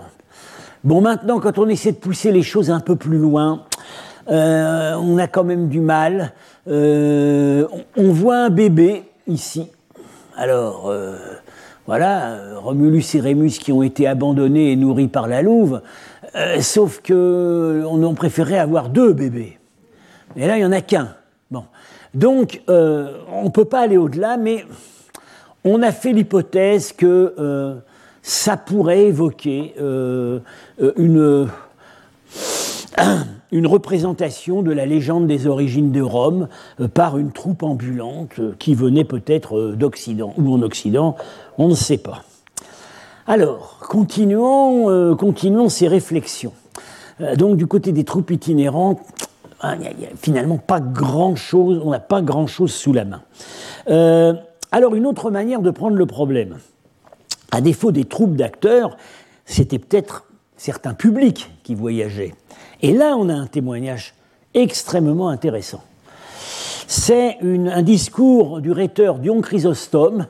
Bon, 0.83 1.01
maintenant, 1.01 1.39
quand 1.39 1.57
on 1.57 1.67
essaie 1.67 1.93
de 1.93 1.97
pousser 1.97 2.31
les 2.31 2.43
choses 2.43 2.69
un 2.69 2.79
peu 2.79 2.95
plus 2.95 3.17
loin, 3.17 3.63
euh, 4.29 4.93
on 5.01 5.17
a 5.17 5.27
quand 5.27 5.43
même 5.43 5.67
du 5.67 5.79
mal. 5.79 6.33
on 6.67 7.67
voit 7.97 8.37
un 8.37 8.49
bébé 8.51 9.05
ici. 9.25 9.67
Alors, 10.37 10.93
voilà, 11.91 12.37
Romulus 12.55 13.03
et 13.15 13.19
Rémus 13.19 13.59
qui 13.59 13.73
ont 13.73 13.83
été 13.83 14.07
abandonnés 14.07 14.71
et 14.71 14.77
nourris 14.77 15.09
par 15.09 15.27
la 15.27 15.41
louve. 15.41 15.81
Euh, 16.37 16.61
sauf 16.61 17.01
que 17.01 17.83
on 17.85 18.09
a 18.09 18.13
préféré 18.15 18.57
avoir 18.57 18.87
deux 18.87 19.11
bébés. 19.11 19.59
Et 20.37 20.47
là, 20.47 20.55
il 20.55 20.59
n'y 20.61 20.65
en 20.65 20.71
a 20.71 20.79
qu'un. 20.79 21.09
Bon. 21.51 21.65
Donc, 22.13 22.61
euh, 22.69 23.17
on 23.33 23.43
ne 23.43 23.49
peut 23.49 23.65
pas 23.65 23.81
aller 23.81 23.97
au-delà, 23.97 24.37
mais 24.37 24.63
on 25.65 25.81
a 25.81 25.91
fait 25.91 26.13
l'hypothèse 26.13 26.93
que 26.93 27.35
euh, 27.37 27.75
ça 28.21 28.55
pourrait 28.55 29.07
évoquer 29.07 29.75
une, 29.77 31.49
une 33.51 33.67
représentation 33.67 34.61
de 34.61 34.71
la 34.71 34.85
légende 34.85 35.27
des 35.27 35.45
origines 35.45 35.91
de 35.91 36.01
Rome 36.01 36.47
par 36.93 37.17
une 37.17 37.33
troupe 37.33 37.63
ambulante 37.63 38.39
qui 38.59 38.75
venait 38.75 39.03
peut-être 39.03 39.73
d'Occident 39.73 40.33
ou 40.37 40.53
en 40.53 40.61
Occident, 40.61 41.17
on 41.61 41.67
ne 41.67 41.75
sait 41.75 41.99
pas. 41.99 42.23
Alors, 43.27 43.77
continuons, 43.79 44.89
euh, 44.89 45.15
continuons 45.15 45.69
ces 45.69 45.87
réflexions. 45.87 46.53
Euh, 47.21 47.35
donc, 47.35 47.55
du 47.55 47.67
côté 47.67 47.91
des 47.91 48.03
troupes 48.03 48.31
itinérantes, 48.31 48.99
hein, 49.61 49.75
il 49.75 49.97
n'y 49.99 50.05
a, 50.05 50.09
finalement 50.15 50.57
pas 50.57 50.79
grand-chose, 50.79 51.79
on 51.83 51.91
n'a 51.91 51.99
pas 51.99 52.23
grand-chose 52.23 52.73
sous 52.73 52.93
la 52.93 53.05
main. 53.05 53.21
Euh, 53.89 54.33
alors, 54.71 54.95
une 54.95 55.05
autre 55.05 55.29
manière 55.29 55.61
de 55.61 55.69
prendre 55.69 55.97
le 55.97 56.05
problème, 56.07 56.57
à 57.51 57.61
défaut 57.61 57.91
des 57.91 58.05
troupes 58.05 58.35
d'acteurs, 58.35 58.97
c'était 59.45 59.77
peut-être 59.77 60.25
certains 60.57 60.95
publics 60.95 61.51
qui 61.61 61.75
voyageaient. 61.75 62.33
Et 62.81 62.91
là, 62.91 63.15
on 63.17 63.29
a 63.29 63.35
un 63.35 63.47
témoignage 63.47 64.15
extrêmement 64.55 65.29
intéressant. 65.29 65.83
C'est 66.87 67.37
un 67.41 67.83
discours 67.83 68.61
du 68.61 68.71
rhéteur 68.71 69.19
Dion 69.19 69.41
Chrysostome, 69.41 70.25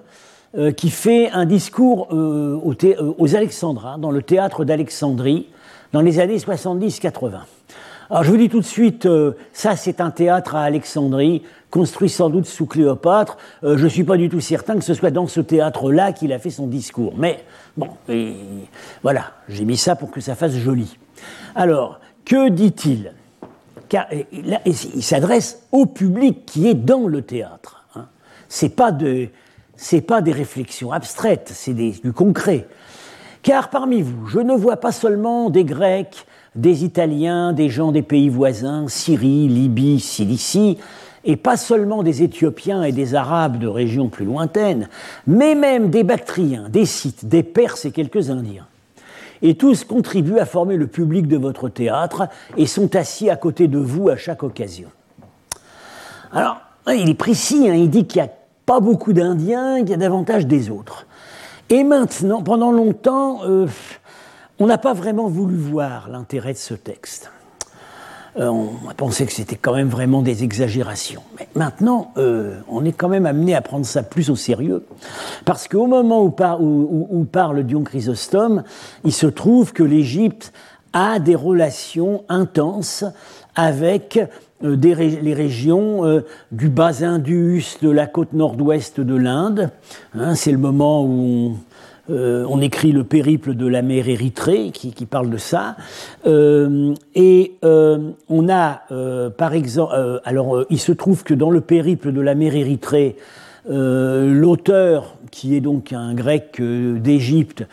euh, 0.54 0.74
qui 0.74 0.90
fait 0.90 1.30
un 1.32 1.46
discours 1.46 2.10
euh, 2.12 2.60
euh, 2.84 3.14
aux, 3.18 3.36
Alexandrins, 3.38 3.98
dans 3.98 4.12
le 4.12 4.22
théâtre 4.22 4.66
d'Alexandrie, 4.66 5.48
dans 5.94 6.02
les 6.02 6.20
années 6.20 6.40
70-80. 6.40 7.32
Alors 8.10 8.24
je 8.26 8.32
vous 8.32 8.36
dis 8.36 8.50
tout 8.50 8.60
de 8.60 8.66
suite, 8.66 9.08
ça 9.54 9.78
c'est 9.78 10.02
un 10.02 10.12
théâtre 10.12 10.56
à 10.56 10.64
Alexandrie, 10.64 11.44
construit 11.70 12.10
sans 12.10 12.30
doute 12.30 12.48
sous 12.48 12.66
Cléopâtre. 12.66 13.38
je 13.64 13.82
ne 13.82 13.88
suis 13.88 14.04
pas 14.04 14.18
du 14.18 14.28
tout 14.28 14.42
certain 14.42 14.76
que 14.76 14.84
ce 14.84 14.94
soit 14.94 15.12
dans 15.12 15.28
ce 15.28 15.40
théâtre-là 15.40 16.12
qu'il 16.12 16.34
a 16.34 16.40
fait 16.40 16.50
son 16.50 16.68
discours. 16.68 17.14
Mais 17.16 17.46
bon, 17.78 17.88
voilà, 19.02 19.32
j'ai 19.48 19.64
mis 19.64 19.78
ça 19.78 19.96
pour 19.96 20.12
que 20.12 20.20
ça 20.20 20.36
fasse 20.36 20.58
joli. 20.58 20.98
Alors, 21.56 22.02
que 22.26 22.50
dit-il? 22.50 23.14
Car 23.88 24.08
il 24.12 25.04
s'adresse 25.04 25.64
au 25.72 25.86
public 25.86 26.46
qui 26.46 26.68
est 26.68 26.74
dans 26.74 27.08
le 27.08 27.22
théâtre. 27.22 27.86
Hein. 27.96 28.08
C'est 28.50 28.76
pas 28.76 28.92
de, 28.92 29.30
c'est 29.82 30.02
pas 30.02 30.22
des 30.22 30.32
réflexions 30.32 30.92
abstraites, 30.92 31.52
c'est 31.52 31.74
du 31.74 32.14
concret. 32.14 32.68
Car 33.42 33.72
parmi 33.72 34.04
vous, 34.04 34.28
je 34.28 34.40
ne 34.40 34.54
vois 34.54 34.78
pas 34.78 34.92
seulement 34.92 35.50
des 35.50 35.64
Grecs, 35.64 36.28
des 36.56 36.86
Italiens, 36.86 37.52
des 37.52 37.68
gens 37.68 37.92
des 37.92 38.04
pays 38.04 38.30
voisins, 38.30 38.86
Syrie, 38.88 39.48
Libye, 39.48 40.00
Cilicie, 40.00 40.78
et 41.24 41.36
pas 41.36 41.58
seulement 41.58 42.04
des 42.04 42.22
Éthiopiens 42.22 42.84
et 42.84 42.92
des 42.92 43.16
Arabes 43.16 43.58
de 43.58 43.68
régions 43.68 44.08
plus 44.08 44.26
lointaines, 44.26 44.88
mais 45.26 45.56
même 45.56 45.90
des 45.90 46.04
Bactriens, 46.04 46.70
des 46.70 46.86
Scythes, 46.86 47.26
des 47.26 47.42
Perses 47.42 47.86
et 47.86 47.92
quelques 47.92 48.30
Indiens. 48.30 48.68
Et 49.42 49.56
tous 49.56 49.84
contribuent 49.84 50.38
à 50.38 50.46
former 50.46 50.78
le 50.78 50.86
public 50.86 51.28
de 51.28 51.38
votre 51.38 51.70
théâtre 51.70 52.30
et 52.56 52.68
sont 52.68 52.96
assis 52.96 53.32
à 53.32 53.36
côté 53.36 53.68
de 53.68 53.80
vous 53.80 54.10
à 54.10 54.16
chaque 54.16 54.44
occasion. 54.44 54.90
Alors, 56.32 56.58
il 56.88 57.10
est 57.10 57.16
précis, 57.16 57.68
hein, 57.68 57.74
il 57.74 57.90
dit 57.90 58.06
qu'il 58.06 58.22
y 58.22 58.26
a 58.26 58.30
pas 58.66 58.80
beaucoup 58.80 59.14
d'Indiens, 59.14 59.78
il 59.80 59.90
y 59.90 59.94
a 59.94 59.98
davantage 59.98 60.48
des 60.48 60.70
autres. 60.70 61.06
Et 61.70 61.84
maintenant, 61.84 62.44
pendant 62.44 62.72
longtemps, 62.72 63.46
euh, 63.46 63.68
on 64.60 64.68
n'a 64.68 64.78
pas 64.78 64.94
vraiment 64.94 65.28
voulu 65.28 65.56
voir 65.56 66.10
l'intérêt 66.10 66.54
de 66.54 66.58
ce 66.58 66.74
texte. 66.74 67.32
Euh, 68.38 68.48
on 68.48 68.90
a 68.90 68.94
pensé 68.94 69.26
que 69.26 69.34
c'était 69.34 69.58
quand 69.58 69.74
même 69.74 69.90
vraiment 69.90 70.22
des 70.22 70.44
exagérations. 70.44 71.24
Mais 71.38 71.48
maintenant, 71.56 72.14
euh, 72.18 72.60
on 72.70 72.86
est 72.86 72.94
quand 72.94 73.10
même 73.10 73.26
amené 73.26 73.56
à 73.56 73.62
prendre 73.62 73.86
ça 73.86 74.04
plus 74.04 74.30
au 74.30 74.36
sérieux, 74.36 74.86
parce 75.44 75.68
qu'au 75.68 75.88
moment 75.88 76.24
où, 76.24 77.08
où, 77.10 77.24
parle 77.26 77.64
Dion 77.64 77.84
Chrysostome, 77.84 78.64
il 79.04 79.12
se 79.12 79.28
trouve 79.28 79.74
que 79.74 79.84
l'Égypte 79.84 80.54
a 80.94 81.20
des 81.20 81.36
relations 81.36 82.24
intenses 82.30 83.04
avec 83.56 84.20
euh, 84.64 84.76
les 84.76 85.34
régions 85.34 86.06
euh, 86.06 86.22
du 86.52 86.70
bas-Indus, 86.70 87.78
de 87.82 87.90
la 87.90 88.08
côte 88.08 88.34
nord-ouest 88.34 89.00
de 89.00 89.16
l'Inde. 89.16 89.70
Hein, 90.14 90.36
c'est 90.36 90.52
le 90.52 90.58
moment 90.58 91.04
où 91.04 91.58
euh, 92.10 92.46
on, 92.50 92.62
écrit 92.62 92.92
le 92.92 93.04
périple 93.04 93.56
de 93.56 93.66
la 93.68 93.82
mer 93.82 94.08
Érythrée 94.08 94.72
qui, 94.72 95.06
parle 95.06 95.30
de 95.30 95.38
ça. 95.38 95.76
et 96.26 97.54
on 97.64 98.50
a, 98.50 98.82
par 99.38 99.54
exemple, 99.54 100.22
alors 100.26 100.66
il 100.70 100.80
se 100.80 100.92
trouve 100.92 101.24
que 101.24 101.34
dans 101.34 101.52
le 101.52 101.62
périple 101.62 102.12
de 102.12 102.22
la 102.22 102.36
mer 102.36 102.56
Érythrée, 102.56 103.16
l'auteur, 103.70 105.16
qui 105.30 105.56
est 105.56 105.62
donc 105.62 105.94
un 105.94 106.14
grec 106.14 106.62
d'Égypte, 106.62 107.66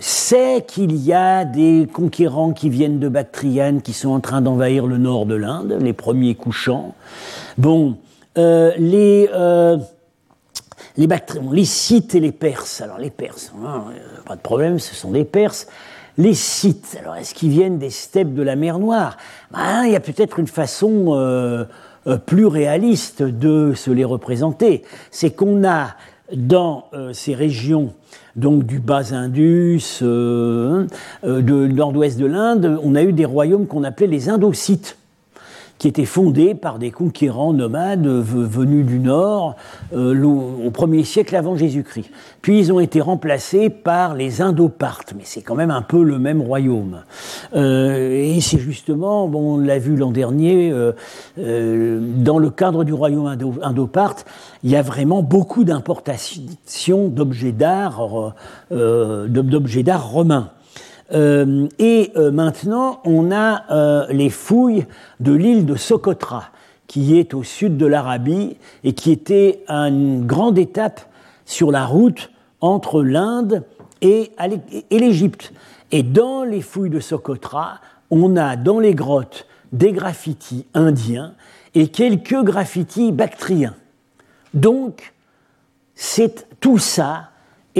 c'est 0.00 0.66
qu'il 0.66 0.96
y 0.96 1.12
a 1.12 1.44
des 1.44 1.86
conquérants 1.92 2.52
qui 2.52 2.70
viennent 2.70 2.98
de 2.98 3.08
Bactriane 3.08 3.82
qui 3.82 3.92
sont 3.92 4.10
en 4.10 4.20
train 4.20 4.40
d'envahir 4.40 4.86
le 4.86 4.98
nord 4.98 5.26
de 5.26 5.34
l'Inde, 5.34 5.76
les 5.80 5.92
premiers 5.92 6.34
couchants. 6.34 6.94
Bon, 7.58 7.98
euh, 8.38 8.72
les, 8.78 9.28
euh, 9.32 9.76
les, 10.96 11.06
les 11.52 11.64
Scythes 11.64 12.14
et 12.14 12.20
les 12.20 12.32
Perses. 12.32 12.80
Alors 12.80 12.98
les 12.98 13.10
Perses, 13.10 13.52
hein, 13.64 13.84
pas 14.26 14.36
de 14.36 14.40
problème, 14.40 14.78
ce 14.78 14.94
sont 14.94 15.10
des 15.10 15.24
Perses. 15.24 15.66
Les 16.18 16.34
Scythes, 16.34 16.96
alors 17.00 17.16
est-ce 17.16 17.34
qu'ils 17.34 17.50
viennent 17.50 17.78
des 17.78 17.90
steppes 17.90 18.34
de 18.34 18.42
la 18.42 18.56
mer 18.56 18.78
Noire? 18.78 19.16
Ben, 19.52 19.84
Il 19.84 19.92
y 19.92 19.96
a 19.96 20.00
peut-être 20.00 20.38
une 20.38 20.48
façon 20.48 21.14
euh, 21.14 21.64
euh, 22.06 22.16
plus 22.16 22.46
réaliste 22.46 23.22
de 23.22 23.74
se 23.74 23.90
les 23.90 24.04
représenter. 24.04 24.82
C'est 25.10 25.30
qu'on 25.30 25.64
a 25.64 25.96
dans 26.34 26.86
euh, 26.92 27.12
ces 27.12 27.34
régions 27.34 27.92
donc 28.36 28.64
du 28.64 28.78
bas 28.78 29.12
Indus, 29.12 30.02
hein, 30.02 30.86
de 31.24 31.66
nord-ouest 31.66 32.18
de 32.18 32.26
l'Inde, 32.26 32.78
on 32.82 32.94
a 32.94 33.02
eu 33.02 33.12
des 33.12 33.24
royaumes 33.24 33.66
qu'on 33.66 33.82
appelait 33.82 34.06
les 34.06 34.28
Indocites 34.28 34.99
qui 35.80 35.88
étaient 35.88 36.04
fondés 36.04 36.54
par 36.54 36.78
des 36.78 36.90
conquérants 36.90 37.54
nomades 37.54 38.06
venus 38.06 38.84
du 38.84 38.98
nord 38.98 39.56
euh, 39.94 40.22
au 40.22 40.70
premier 40.70 41.04
siècle 41.04 41.34
avant 41.34 41.56
Jésus-Christ. 41.56 42.10
Puis 42.42 42.58
ils 42.58 42.70
ont 42.70 42.80
été 42.80 43.00
remplacés 43.00 43.70
par 43.70 44.14
les 44.14 44.42
Indopartes, 44.42 45.14
mais 45.16 45.22
c'est 45.24 45.40
quand 45.40 45.54
même 45.54 45.70
un 45.70 45.80
peu 45.80 46.02
le 46.02 46.18
même 46.18 46.42
royaume. 46.42 46.98
Euh, 47.56 48.10
et 48.12 48.42
c'est 48.42 48.58
justement, 48.58 49.26
bon, 49.26 49.54
on 49.54 49.58
l'a 49.58 49.78
vu 49.78 49.96
l'an 49.96 50.10
dernier, 50.10 50.70
euh, 50.70 52.00
dans 52.18 52.38
le 52.38 52.50
cadre 52.50 52.84
du 52.84 52.92
royaume 52.92 53.26
Indoparte, 53.62 54.26
il 54.62 54.70
y 54.70 54.76
a 54.76 54.82
vraiment 54.82 55.22
beaucoup 55.22 55.64
d'importations 55.64 57.08
d'objets 57.08 57.52
d'art, 57.52 58.34
d'objets 58.70 59.82
d'art 59.82 60.10
romains. 60.10 60.50
Euh, 61.12 61.68
et 61.78 62.12
euh, 62.16 62.30
maintenant, 62.30 63.00
on 63.04 63.32
a 63.32 63.64
euh, 63.70 64.06
les 64.10 64.30
fouilles 64.30 64.86
de 65.18 65.32
l'île 65.32 65.66
de 65.66 65.76
Socotra, 65.76 66.50
qui 66.86 67.18
est 67.18 67.34
au 67.34 67.42
sud 67.42 67.76
de 67.76 67.86
l'Arabie 67.86 68.56
et 68.84 68.92
qui 68.92 69.10
était 69.10 69.64
une 69.68 70.26
grande 70.26 70.58
étape 70.58 71.00
sur 71.44 71.70
la 71.70 71.84
route 71.84 72.30
entre 72.60 73.02
l'Inde 73.02 73.64
et, 74.02 74.32
et 74.90 74.98
l'Égypte. 74.98 75.52
Et 75.92 76.02
dans 76.02 76.44
les 76.44 76.60
fouilles 76.60 76.90
de 76.90 77.00
Socotra, 77.00 77.80
on 78.10 78.36
a 78.36 78.56
dans 78.56 78.80
les 78.80 78.94
grottes 78.94 79.46
des 79.72 79.92
graffitis 79.92 80.66
indiens 80.74 81.34
et 81.74 81.88
quelques 81.88 82.42
graffitis 82.42 83.12
bactriens. 83.12 83.74
Donc, 84.54 85.12
c'est 85.94 86.48
tout 86.60 86.78
ça 86.78 87.29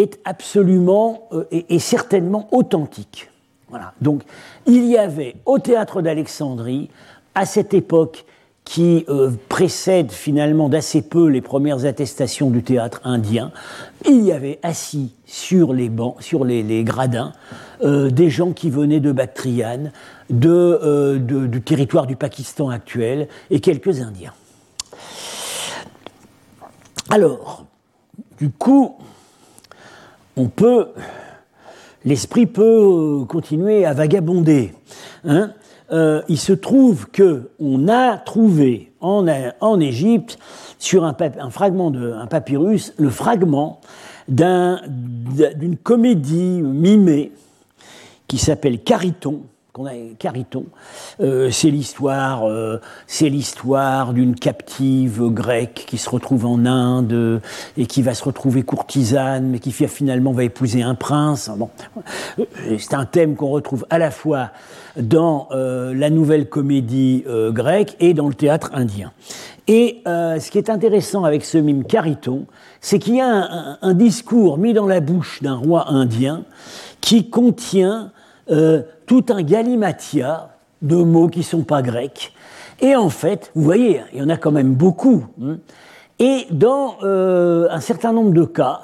est 0.00 0.18
absolument 0.24 1.28
euh, 1.32 1.44
et, 1.50 1.78
certainement 1.78 2.48
authentique. 2.52 3.30
Voilà. 3.68 3.92
Donc, 4.00 4.22
il 4.66 4.86
y 4.86 4.96
avait 4.96 5.36
au 5.46 5.58
théâtre 5.58 6.02
d'Alexandrie, 6.02 6.90
à 7.34 7.46
cette 7.46 7.74
époque 7.74 8.24
qui 8.64 9.04
euh, 9.08 9.30
précède 9.48 10.12
finalement 10.12 10.68
d'assez 10.68 11.02
peu 11.02 11.26
les 11.26 11.40
premières 11.40 11.86
attestations 11.86 12.50
du 12.50 12.62
théâtre 12.62 13.00
indien, 13.04 13.52
il 14.06 14.22
y 14.22 14.32
avait 14.32 14.58
assis 14.62 15.14
sur 15.24 15.72
les 15.72 15.88
bancs, 15.88 16.16
sur 16.20 16.44
les, 16.44 16.84
gradins, 16.84 17.32
euh, 17.82 18.10
des 18.10 18.30
gens 18.30 18.52
qui 18.52 18.70
venaient 18.70 19.00
de 19.00 19.12
Bactriane, 19.12 19.92
de, 20.28 21.18
du 21.18 21.62
territoire 21.62 22.06
du 22.06 22.16
Pakistan 22.16 22.68
actuel, 22.68 23.28
et 23.50 23.60
quelques 23.60 24.00
Indiens. 24.00 24.34
Alors, 27.10 27.64
du 28.38 28.50
coup, 28.50 28.96
on 30.36 30.48
peut, 30.48 30.88
l'esprit 32.04 32.46
peut 32.46 33.24
continuer 33.28 33.84
à 33.84 33.92
vagabonder. 33.92 34.72
Hein. 35.24 35.52
Euh, 35.92 36.22
il 36.28 36.38
se 36.38 36.52
trouve 36.52 37.08
que 37.10 37.50
on 37.58 37.88
a 37.88 38.16
trouvé 38.16 38.92
en, 39.00 39.80
Égypte, 39.80 40.38
sur 40.78 41.04
un, 41.04 41.14
fragment 41.50 41.90
de 41.90 42.12
un 42.12 42.26
papyrus, 42.26 42.94
le 42.96 43.10
fragment 43.10 43.80
d'une 44.28 45.76
comédie 45.82 46.62
mimée 46.62 47.32
qui 48.28 48.38
s'appelle 48.38 48.80
Cariton, 48.82 49.42
qu'on 49.72 49.86
a 49.86 49.92
Cariton, 50.18 50.64
euh, 51.20 51.50
c'est 51.50 51.70
l'histoire, 51.70 52.48
euh, 52.48 52.80
c'est 53.06 53.28
l'histoire 53.28 54.12
d'une 54.12 54.34
captive 54.34 55.22
grecque 55.28 55.84
qui 55.86 55.96
se 55.96 56.10
retrouve 56.10 56.46
en 56.46 56.66
Inde 56.66 57.40
et 57.76 57.86
qui 57.86 58.02
va 58.02 58.14
se 58.14 58.24
retrouver 58.24 58.64
courtisane, 58.64 59.46
mais 59.46 59.60
qui 59.60 59.70
finalement 59.70 60.32
va 60.32 60.44
épouser 60.44 60.82
un 60.82 60.94
prince. 60.94 61.50
C'est 62.78 62.94
un 62.94 63.04
thème 63.04 63.36
qu'on 63.36 63.50
retrouve 63.50 63.86
à 63.90 63.98
la 63.98 64.10
fois 64.10 64.50
dans 64.96 65.48
euh, 65.52 65.94
la 65.94 66.10
nouvelle 66.10 66.48
comédie 66.48 67.24
grecque 67.50 67.96
et 68.00 68.12
dans 68.12 68.28
le 68.28 68.34
théâtre 68.34 68.70
indien. 68.72 69.12
Et 69.68 70.02
ce 70.04 70.50
qui 70.50 70.58
est 70.58 70.68
intéressant 70.68 71.22
avec 71.22 71.44
ce 71.44 71.56
mime 71.56 71.84
Cariton, 71.84 72.46
c'est 72.80 72.98
qu'il 72.98 73.14
y 73.14 73.20
a 73.20 73.78
un, 73.80 73.94
discours 73.94 74.58
mis 74.58 74.72
dans 74.72 74.86
la 74.86 74.98
bouche 74.98 75.42
d'un 75.42 75.54
roi 75.54 75.88
indien 75.90 76.42
qui 77.00 77.30
contient 77.30 78.10
tout 79.10 79.26
un 79.30 79.42
galimatia 79.42 80.50
de 80.82 80.94
mots 80.94 81.26
qui 81.26 81.40
ne 81.40 81.44
sont 81.44 81.64
pas 81.64 81.82
grecs. 81.82 82.32
Et 82.78 82.94
en 82.94 83.08
fait, 83.08 83.50
vous 83.56 83.64
voyez, 83.64 84.02
il 84.12 84.20
y 84.20 84.22
en 84.22 84.28
a 84.28 84.36
quand 84.36 84.52
même 84.52 84.74
beaucoup. 84.74 85.26
Hein. 85.42 85.56
Et 86.20 86.46
dans 86.52 86.94
euh, 87.02 87.66
un 87.72 87.80
certain 87.80 88.12
nombre 88.12 88.32
de 88.32 88.44
cas, 88.44 88.82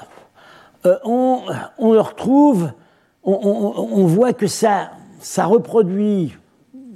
euh, 0.84 0.96
on, 1.04 1.42
le 1.92 2.00
retrouve, 2.00 2.72
on, 3.22 4.04
voit 4.06 4.32
que 4.32 4.48
ça, 4.48 4.90
ça 5.20 5.44
reproduit 5.44 6.36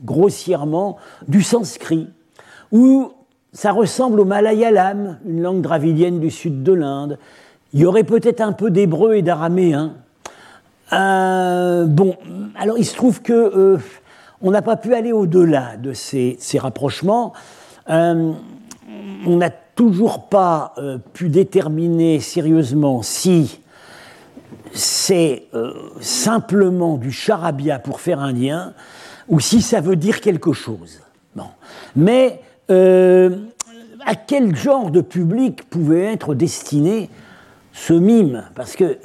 grossièrement 0.03 0.97
du 1.29 1.45
sanskrit, 1.45 2.09
ou 2.73 3.13
ça 3.53 3.71
ressemble 3.71 4.19
au 4.19 4.25
malayalam, 4.25 5.21
une 5.25 5.41
langue 5.41 5.61
dravidienne 5.61 6.19
du 6.19 6.33
sud 6.33 6.65
de 6.65 6.73
l'Inde. 6.73 7.17
Il 7.75 7.79
y 7.79 7.87
aurait 7.87 8.03
peut-être 8.03 8.41
un 8.41 8.53
peu 8.53 8.73
d'hébreu 8.73 9.15
et 9.15 9.23
d'araméen. 9.23 9.95
Euh, 10.93 11.87
bon, 11.87 12.17
alors 12.57 12.79
il 12.79 12.85
se 12.85 12.95
trouve 12.95 13.23
que 13.23 13.33
euh, 13.33 13.79
on 14.43 14.51
n'a 14.51 14.63
pas 14.63 14.77
pu 14.77 14.95
aller 14.95 15.13
au-delà 15.13 15.77
de 15.77 15.93
ces, 15.93 16.39
rapprochements. 16.59 17.33
Euh, 17.89 18.33
on 19.27 19.37
n'a 19.37 19.51
toujours 19.51 20.29
pas 20.29 20.75
pu 21.13 21.29
déterminer 21.29 22.21
sérieusement 22.21 23.03
si 23.03 23.61
c'est 24.73 25.45
simplement 26.01 26.97
du 26.97 27.13
charabia 27.13 27.79
pour 27.79 28.01
faire 28.01 28.21
un 28.21 28.33
lien 28.33 28.75
ou 29.29 29.41
si 29.41 29.63
ça 29.63 29.81
veut 29.81 29.97
dire 29.97 30.21
quelque 30.21 30.53
chose. 30.53 31.01
Mais 31.97 32.41
à 32.69 34.15
quel 34.15 34.55
genre 34.55 34.91
de 34.91 35.01
public 35.01 35.69
pouvait 35.71 36.13
être 36.13 36.35
destiné 36.35 37.09
ce 37.73 37.95
mime? 37.95 38.45
Parce 38.55 38.77
que 38.77 38.99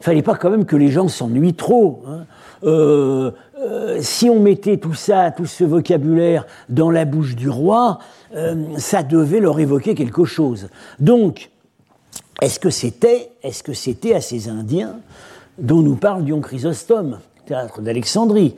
fallait 0.00 0.22
pas 0.22 0.34
quand 0.34 0.50
même 0.50 0.64
que 0.64 0.76
les 0.76 0.88
gens 0.88 1.08
s'ennuient 1.08 1.54
trop. 1.54 2.02
Hein. 2.06 2.24
Euh, 2.64 3.30
euh, 3.58 3.98
si 4.00 4.28
on 4.28 4.40
mettait 4.40 4.76
tout 4.76 4.94
ça, 4.94 5.30
tout 5.30 5.46
ce 5.46 5.64
vocabulaire 5.64 6.46
dans 6.68 6.90
la 6.90 7.04
bouche 7.04 7.36
du 7.36 7.48
roi, 7.48 7.98
euh, 8.34 8.64
ça 8.76 9.02
devait 9.02 9.40
leur 9.40 9.60
évoquer 9.60 9.94
quelque 9.94 10.24
chose. 10.24 10.68
Donc, 10.98 11.50
est-ce 12.40 12.58
que 12.58 12.70
c'était, 12.70 13.30
est-ce 13.42 13.62
que 13.62 13.72
c'était 13.72 14.14
à 14.14 14.20
ces 14.20 14.48
Indiens 14.48 14.96
dont 15.58 15.82
nous 15.82 15.96
parle 15.96 16.24
Dion 16.24 16.40
Chrysostome, 16.40 17.20
théâtre 17.44 17.82
d'Alexandrie, 17.82 18.56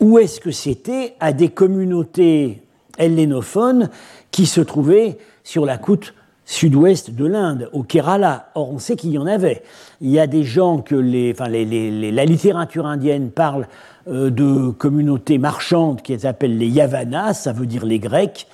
ou 0.00 0.18
est-ce 0.18 0.40
que 0.40 0.52
c'était 0.52 1.14
à 1.20 1.32
des 1.32 1.48
communautés 1.48 2.62
hellénophones 2.98 3.90
qui 4.30 4.46
se 4.46 4.60
trouvaient 4.60 5.18
sur 5.42 5.66
la 5.66 5.78
côte 5.78 6.14
sud-ouest 6.50 7.12
de 7.12 7.26
l'Inde, 7.26 7.70
au 7.72 7.84
Kerala. 7.84 8.50
Or, 8.56 8.72
on 8.72 8.80
sait 8.80 8.96
qu'il 8.96 9.10
y 9.10 9.18
en 9.18 9.26
avait. 9.26 9.62
Il 10.00 10.10
y 10.10 10.18
a 10.18 10.26
des 10.26 10.42
gens 10.42 10.78
que 10.78 10.96
la 10.96 12.24
littérature 12.24 12.86
indienne 12.86 13.30
parle 13.30 13.68
euh, 14.08 14.30
de 14.30 14.70
communautés 14.70 15.38
marchandes 15.38 16.02
qui 16.02 16.18
s'appellent 16.18 16.58
les 16.58 16.66
Yavanas, 16.66 17.34
ça 17.34 17.52
veut 17.52 17.66
dire 17.66 17.86
les 17.86 18.00
Grecs. 18.00 18.48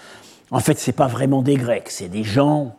En 0.50 0.60
fait, 0.60 0.78
ce 0.78 0.90
n'est 0.90 0.94
pas 0.94 1.06
vraiment 1.06 1.40
des 1.40 1.56
Grecs, 1.56 1.88
c'est 1.88 2.08
des 2.08 2.22
gens, 2.22 2.76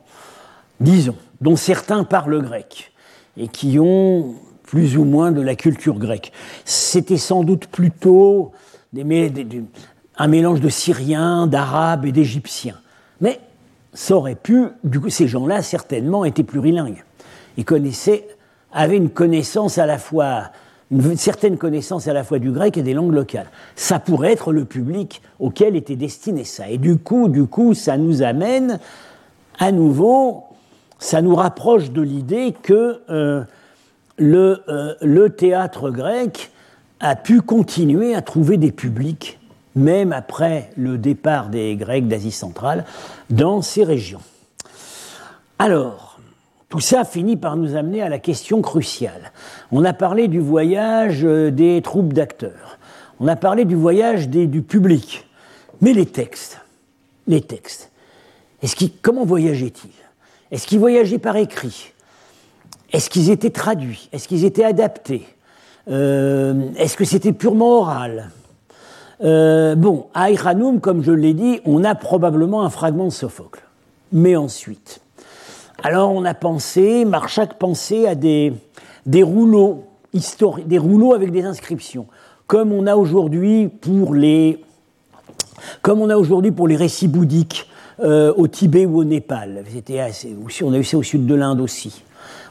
disons, 0.79 1.15
dont 1.41 1.55
certains 1.55 2.03
parlent 2.03 2.41
grec 2.43 2.91
et 3.37 3.47
qui 3.47 3.79
ont 3.79 4.35
plus 4.63 4.97
ou 4.97 5.03
moins 5.03 5.31
de 5.31 5.41
la 5.41 5.55
culture 5.55 5.97
grecque. 5.97 6.31
C'était 6.63 7.17
sans 7.17 7.43
doute 7.43 7.65
plutôt 7.67 8.51
un 8.95 10.27
mélange 10.27 10.61
de 10.61 10.69
Syriens, 10.69 11.47
d'Arabes 11.47 12.05
et 12.05 12.11
d'Égyptiens. 12.11 12.79
Mais 13.19 13.39
ça 13.97 14.15
pu, 14.43 14.67
du 14.83 14.99
coup, 14.99 15.09
ces 15.09 15.27
gens-là 15.27 15.63
certainement 15.63 16.23
étaient 16.23 16.43
plurilingues. 16.43 17.03
Ils 17.57 17.65
connaissaient, 17.65 18.27
avaient 18.71 18.95
une 18.95 19.09
connaissance 19.09 19.79
à 19.79 19.87
la 19.87 19.97
fois, 19.97 20.51
une 20.91 21.17
certaine 21.17 21.57
connaissance 21.57 22.07
à 22.07 22.13
la 22.13 22.23
fois 22.23 22.37
du 22.37 22.51
grec 22.51 22.77
et 22.77 22.83
des 22.83 22.93
langues 22.93 23.11
locales. 23.11 23.47
Ça 23.75 23.97
pourrait 23.97 24.33
être 24.33 24.53
le 24.53 24.65
public 24.65 25.23
auquel 25.39 25.75
était 25.75 25.95
destiné 25.95 26.43
ça. 26.43 26.69
Et 26.69 26.77
du 26.77 26.99
coup, 26.99 27.27
du 27.27 27.47
coup, 27.47 27.73
ça 27.73 27.97
nous 27.97 28.21
amène 28.21 28.79
à 29.57 29.71
nouveau, 29.71 30.43
ça 30.99 31.23
nous 31.23 31.33
rapproche 31.33 31.89
de 31.89 32.03
l'idée 32.03 32.53
que 32.61 33.01
euh, 33.09 33.43
euh, 34.19 34.93
le 35.01 35.29
théâtre 35.29 35.89
grec 35.89 36.51
a 36.99 37.15
pu 37.15 37.41
continuer 37.41 38.13
à 38.13 38.21
trouver 38.21 38.57
des 38.57 38.71
publics 38.71 39.39
même 39.77 40.11
après 40.11 40.71
le 40.75 40.97
départ 40.97 41.49
des 41.49 41.75
Grecs 41.75 42.07
d'Asie 42.07 42.31
centrale, 42.31 42.85
dans 43.29 43.61
ces 43.61 43.83
régions. 43.83 44.21
Alors, 45.59 46.19
tout 46.69 46.79
ça 46.81 47.05
finit 47.05 47.37
par 47.37 47.55
nous 47.55 47.75
amener 47.75 48.01
à 48.01 48.09
la 48.09 48.19
question 48.19 48.61
cruciale. 48.61 49.31
On 49.71 49.85
a 49.85 49.93
parlé 49.93 50.27
du 50.27 50.39
voyage 50.39 51.23
euh, 51.23 51.49
des 51.49 51.81
troupes 51.81 52.11
d'acteurs. 52.11 52.77
On 53.19 53.27
a 53.27 53.35
parlé 53.35 53.65
du 53.65 53.75
voyage 53.75 54.27
du 54.29 54.61
public. 54.61 55.25
Mais 55.81 55.93
les 55.93 56.05
textes, 56.05 56.59
les 57.27 57.41
textes, 57.41 57.91
comment 59.01 59.25
voyageaient-ils? 59.25 59.89
Est-ce 60.51 60.67
qu'ils 60.67 60.79
voyageaient 60.79 61.19
par 61.19 61.35
écrit? 61.35 61.93
Est-ce 62.91 63.09
qu'ils 63.09 63.29
étaient 63.29 63.49
traduits? 63.49 64.09
Est-ce 64.11 64.27
qu'ils 64.27 64.45
étaient 64.45 64.63
adaptés? 64.63 65.27
Euh, 65.89 66.69
Est-ce 66.77 66.95
que 66.97 67.05
c'était 67.05 67.33
purement 67.33 67.79
oral? 67.79 68.29
Euh, 69.23 69.75
Bon, 69.75 70.07
à 70.13 70.31
Iranoum, 70.31 70.79
comme 70.79 71.03
je 71.03 71.11
l'ai 71.11 71.33
dit, 71.33 71.59
on 71.65 71.83
a 71.83 71.95
probablement 71.95 72.63
un 72.63 72.69
fragment 72.69 73.05
de 73.05 73.11
Sophocle. 73.11 73.61
Mais 74.11 74.35
ensuite, 74.35 75.01
alors 75.83 76.11
on 76.11 76.25
a 76.25 76.33
pensé, 76.33 77.05
Marchak 77.05 77.55
pensait 77.55 78.07
à 78.07 78.15
des, 78.15 78.53
rouleaux 79.21 79.83
historiques, 80.13 80.67
des 80.67 80.77
rouleaux 80.77 81.13
avec 81.13 81.31
des 81.31 81.43
inscriptions, 81.43 82.07
comme 82.47 82.71
on 82.71 82.87
a 82.87 82.95
aujourd'hui 82.95 83.67
pour 83.67 84.13
les, 84.13 84.63
comme 85.81 86.01
on 86.01 86.09
a 86.09 86.17
aujourd'hui 86.17 86.51
pour 86.51 86.67
les 86.67 86.77
récits 86.77 87.07
bouddhiques 87.07 87.69
euh, 87.99 88.33
au 88.37 88.47
Tibet 88.47 88.85
ou 88.85 88.99
au 88.99 89.03
Népal. 89.03 89.65
C'était 89.71 89.99
assez, 89.99 90.35
on 90.63 90.73
a 90.73 90.77
eu 90.77 90.83
ça 90.83 90.97
au 90.97 91.03
sud 91.03 91.25
de 91.25 91.35
l'Inde 91.35 91.59
aussi. 91.59 92.03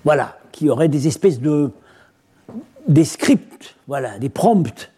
Voilà, 0.04 0.36
qui 0.52 0.68
auraient 0.68 0.88
des 0.88 1.06
espèces 1.06 1.40
de 1.40 1.70
des 2.86 3.04
scripts, 3.04 3.74
voilà, 3.88 4.18
des 4.18 4.28
prompts 4.28 4.90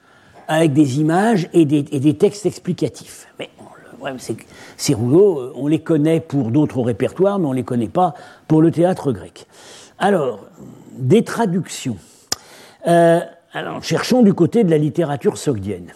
avec 0.49 0.73
des 0.73 0.99
images 0.99 1.49
et 1.53 1.67
des, 1.67 2.15
textes 2.15 2.47
explicatifs. 2.47 3.29
Mais 3.39 3.51
c'est 4.19 4.37
ces 4.77 4.95
rouleaux, 4.95 5.41
euh, 5.41 5.53
on 5.57 5.67
les 5.67 5.81
connaît 5.81 6.21
pour 6.21 6.51
d'autres 6.51 6.81
répertoires, 6.81 7.39
mais 7.39 7.47
on 7.47 7.51
ne 7.51 7.57
les 7.57 7.65
connaît 7.65 7.89
pas 7.89 8.15
pour 8.47 8.63
le 8.63 8.71
théâtre 8.71 9.13
grec. 9.13 9.47
Alors, 9.99 10.41
des 10.97 11.23
traductions. 11.23 11.97
Euh, 12.87 13.21
alors, 13.53 13.83
cherchons 13.83 14.23
du 14.23 14.35
côté 14.35 14.65
de 14.65 14.71
la 14.71 14.79
littérature 14.79 15.37
sogdienne. 15.37 15.93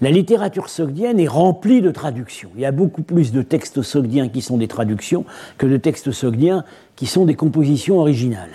La 0.00 0.10
littérature 0.10 0.68
sogdienne 0.68 1.20
est 1.20 1.28
remplie 1.28 1.80
de 1.80 1.90
traductions. 1.90 2.50
Il 2.54 2.60
y 2.60 2.66
a 2.66 2.72
beaucoup 2.72 3.02
plus 3.02 3.32
de 3.32 3.42
textes 3.42 3.82
sogdiens 3.82 4.28
qui 4.28 4.42
sont 4.42 4.58
des 4.58 4.68
traductions 4.68 5.24
que 5.58 5.66
de 5.66 5.76
textes 5.76 6.12
sogdiens 6.12 6.64
qui 6.96 7.06
sont 7.06 7.24
des 7.24 7.34
compositions 7.34 7.98
originales. 7.98 8.50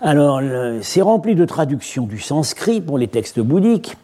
Alors, 0.00 0.40
c'est 0.82 1.02
rempli 1.02 1.34
de 1.34 1.44
traductions 1.44 2.06
du 2.06 2.18
sanskrit 2.18 2.80
pour 2.80 2.98
les 2.98 3.08
textes 3.08 3.40
bouddhiques, 3.40 3.96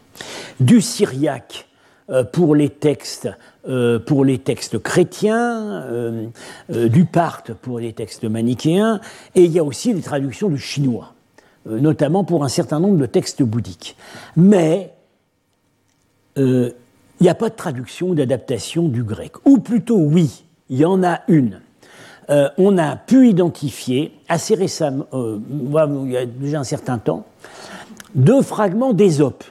du 0.59 0.81
syriaque 0.81 1.69
euh, 2.09 2.23
pour 2.23 2.55
les 2.55 2.69
textes 2.69 3.29
euh, 3.67 3.99
pour 3.99 4.25
les 4.25 4.39
textes 4.39 4.79
chrétiens, 4.79 5.83
euh, 5.83 6.27
du 6.69 7.05
Parthe 7.05 7.53
pour 7.53 7.77
les 7.77 7.93
textes 7.93 8.23
manichéens, 8.23 8.99
et 9.35 9.43
il 9.43 9.51
y 9.51 9.59
a 9.59 9.63
aussi 9.63 9.93
des 9.93 10.01
traductions 10.01 10.49
du 10.49 10.57
chinois, 10.57 11.13
notamment 11.65 12.23
pour 12.23 12.43
un 12.43 12.47
certain 12.47 12.79
nombre 12.79 12.97
de 12.97 13.05
textes 13.05 13.43
bouddhiques. 13.43 13.95
Mais 14.37 14.93
il 16.37 16.73
n'y 17.21 17.29
a 17.29 17.35
pas 17.35 17.49
de 17.49 17.55
traduction 17.55 18.09
ou 18.09 18.15
d'adaptation 18.15 18.87
du 18.87 19.03
grec. 19.03 19.33
Ou 19.45 19.59
plutôt 19.59 19.97
oui, 19.97 20.45
il 20.69 20.77
y 20.77 20.85
en 20.85 21.03
a 21.03 21.19
une. 21.27 21.59
on 22.29 22.77
a 22.77 22.95
pu 22.95 23.27
identifier 23.27 24.13
assez 24.29 24.55
récemment, 24.55 25.05
il 25.11 26.11
y 26.11 26.17
a 26.17 26.25
déjà 26.25 26.61
un 26.61 26.63
certain 26.63 26.97
temps, 26.97 27.25
deux 28.15 28.41
fragments 28.41 28.93
d'Ésope 28.93 29.43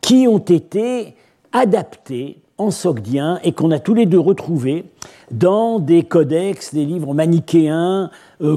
qui 0.00 0.26
ont 0.28 0.38
été 0.38 1.14
adaptés 1.52 2.40
en 2.58 2.70
sogdien 2.70 3.38
et 3.44 3.52
qu'on 3.52 3.70
a 3.70 3.78
tous 3.78 3.94
les 3.94 4.06
deux 4.06 4.18
retrouvés 4.18 4.84
dans 5.30 5.78
des 5.78 6.02
codex, 6.02 6.74
des 6.74 6.84
livres 6.84 7.14
manichéens, 7.14 8.10
euh, 8.42 8.56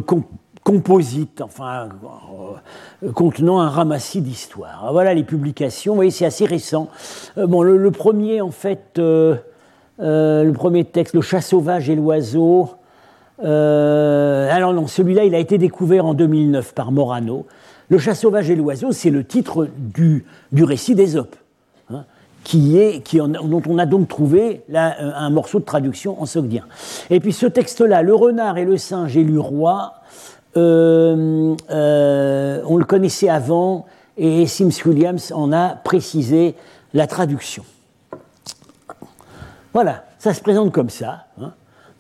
composites, 0.64 1.42
enfin, 1.42 1.90
euh, 3.04 3.12
contenant 3.12 3.60
un 3.60 3.70
ramassis 3.70 4.22
d'histoires. 4.22 4.90
Voilà 4.92 5.14
les 5.14 5.24
publications, 5.24 5.94
vous 5.94 5.98
voyez, 5.98 6.12
c'est 6.12 6.26
assez 6.26 6.46
récent. 6.46 6.90
Euh, 7.38 7.48
bon, 7.48 7.62
le, 7.62 7.92
premier, 7.92 8.42
en 8.42 8.52
fait, 8.52 8.98
le 8.98 10.52
premier 10.54 10.84
texte, 10.84 11.14
Le 11.14 11.22
chat 11.22 11.42
sauvage 11.42 11.90
et 11.90 11.96
l'oiseau, 11.96 12.70
alors 13.44 14.74
non, 14.74 14.88
celui-là, 14.88 15.26
il 15.26 15.34
a 15.34 15.40
été 15.40 15.58
découvert 15.58 16.06
en 16.06 16.14
2009 16.14 16.74
par 16.74 16.92
Morano. 16.92 17.46
Le 17.92 18.00
chat 18.00 18.16
sauvage 18.16 18.50
et 18.50 18.56
l'oiseau, 18.56 18.94
c'est 18.94 19.10
le 19.10 19.26
titre 19.26 19.68
du, 19.78 20.26
du 20.54 20.64
récit 20.64 20.96
d'Ésope 20.96 21.36
qui 22.46 22.78
est, 22.78 23.02
qui 23.02 23.18
dont 23.18 23.62
on 23.68 23.78
a 23.78 23.86
donc 23.86 24.08
trouvé 24.08 24.64
là, 24.70 24.96
euh, 25.00 25.12
un 25.14 25.30
morceau 25.30 25.60
de 25.60 25.66
traduction 25.66 26.22
en 26.22 26.26
sogdien. 26.26 26.66
Et 27.10 27.20
puis 27.20 27.34
ce 27.34 27.46
texte-là, 27.46 28.02
Le 28.02 28.16
renard 28.16 28.58
et 28.58 28.64
le 28.64 28.78
singe 28.78 29.16
élu 29.18 29.38
roi, 29.38 29.96
euh, 30.56 31.54
euh, 31.70 32.62
on 32.66 32.78
le 32.78 32.86
connaissait 32.86 33.30
avant 33.30 33.86
et 34.18 34.48
Sims 34.48 34.72
Williams 34.86 35.34
en 35.36 35.52
a 35.52 35.70
précisé 35.70 36.56
la 36.94 37.08
traduction. 37.08 37.66
Voilà, 39.74 40.06
ça 40.18 40.34
se 40.34 40.42
présente 40.42 40.72
comme 40.72 40.90
ça. 40.90 41.26
Hein. 41.42 41.52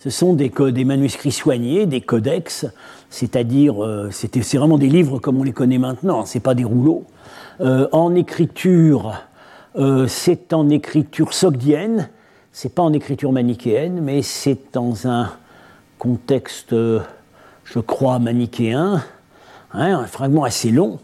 Ce 0.03 0.09
sont 0.09 0.33
des, 0.33 0.49
manuscrits 0.83 1.31
soignés, 1.31 1.85
des 1.85 2.01
codex, 2.01 2.65
c'est-à-dire, 3.09 3.75
c'est 4.11 4.57
vraiment 4.57 4.79
des 4.79 4.89
livres 4.89 5.19
comme 5.19 5.37
on 5.37 5.43
les 5.43 5.53
connaît 5.53 5.77
maintenant, 5.77 6.25
c'est 6.25 6.39
pas 6.39 6.55
des 6.55 6.63
rouleaux, 6.63 7.05
en 7.59 8.15
écriture 8.15 9.13
euh, 9.77 10.07
c'est 10.07 10.51
en 10.51 10.69
écriture 10.69 11.33
sogdienne, 11.33 12.09
c'est 12.51 12.75
pas 12.75 12.81
en 12.81 12.91
écriture 12.91 13.31
manichéenne, 13.31 14.01
mais 14.01 14.21
c'est 14.21 14.73
dans 14.73 15.07
un 15.07 15.31
contexte, 15.97 16.71
je 16.71 17.79
crois, 17.79 18.19
manichéen, 18.19 19.03
hein, 19.71 19.99
un 19.99 20.07
fragment 20.07 20.43
assez 20.43 20.71
long. 20.71 20.99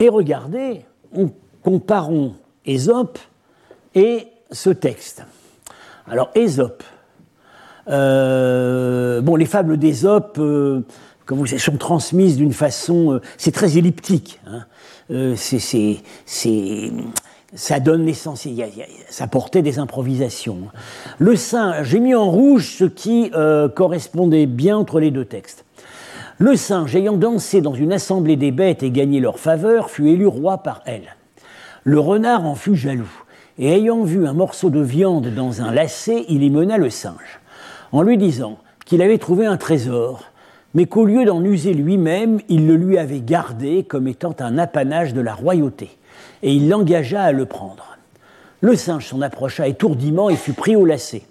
Et 0.00 0.08
regardez, 0.08 0.84
comparons 1.62 2.34
Ésope 2.66 3.18
et 3.94 4.26
ce 4.50 4.70
texte. 4.70 5.24
Alors 6.06 6.30
Ésope, 6.34 6.82
euh, 6.82 6.91
bon, 7.86 9.36
les 9.36 9.46
fables 9.46 9.76
d'Ésope, 9.76 10.36
euh, 10.38 10.80
comme 11.26 11.38
vous 11.38 11.46
savez, 11.46 11.60
sont 11.60 11.76
transmises 11.76 12.36
d'une 12.36 12.52
façon, 12.52 13.20
c'est 13.38 13.52
très 13.52 13.78
elliptique. 13.78 14.40
Hein. 14.46 14.64
c'est 15.36 16.02
ça 17.54 17.80
donne 17.80 18.06
l'essentiel, 18.06 18.70
ça 19.10 19.26
portait 19.26 19.62
des 19.62 19.78
improvisations. 19.78 20.68
Le 21.18 21.36
singe, 21.36 21.86
j'ai 21.86 22.00
mis 22.00 22.14
en 22.14 22.30
rouge 22.30 22.76
ce 22.78 22.84
qui 22.84 23.30
euh, 23.34 23.68
correspondait 23.68 24.46
bien 24.46 24.78
entre 24.78 25.00
les 25.00 25.10
deux 25.10 25.24
textes. 25.24 25.64
Le 26.38 26.56
singe, 26.56 26.96
ayant 26.96 27.16
dansé 27.16 27.60
dans 27.60 27.74
une 27.74 27.92
assemblée 27.92 28.36
des 28.36 28.52
bêtes 28.52 28.82
et 28.82 28.90
gagné 28.90 29.20
leur 29.20 29.38
faveur, 29.38 29.90
fut 29.90 30.08
élu 30.08 30.26
roi 30.26 30.58
par 30.58 30.82
elle. 30.86 31.14
Le 31.84 32.00
renard 32.00 32.46
en 32.46 32.54
fut 32.54 32.74
jaloux, 32.74 33.22
et 33.58 33.72
ayant 33.72 34.02
vu 34.02 34.26
un 34.26 34.32
morceau 34.32 34.70
de 34.70 34.80
viande 34.80 35.28
dans 35.34 35.60
un 35.60 35.72
lacet, 35.72 36.24
il 36.28 36.42
y 36.42 36.50
mena 36.50 36.78
le 36.78 36.88
singe, 36.88 37.40
en 37.92 38.02
lui 38.02 38.18
disant 38.18 38.58
qu'il 38.84 39.02
avait 39.02 39.18
trouvé 39.18 39.46
un 39.46 39.56
trésor, 39.56 40.24
mais 40.74 40.86
qu'au 40.86 41.04
lieu 41.04 41.24
d'en 41.24 41.44
user 41.44 41.74
lui-même, 41.74 42.40
il 42.48 42.66
le 42.66 42.76
lui 42.76 42.98
avait 42.98 43.20
gardé 43.20 43.84
comme 43.84 44.08
étant 44.08 44.34
un 44.40 44.58
apanage 44.58 45.14
de 45.14 45.20
la 45.20 45.34
royauté 45.34 45.90
et 46.42 46.52
il 46.52 46.68
l'engagea 46.68 47.22
à 47.22 47.32
le 47.32 47.46
prendre. 47.46 47.96
Le 48.60 48.76
singe 48.76 49.08
s'en 49.08 49.20
approcha 49.20 49.66
étourdiment 49.68 50.30
et 50.30 50.36
fut 50.36 50.52
pris 50.52 50.76
au 50.76 50.84
lacet. 50.84 51.22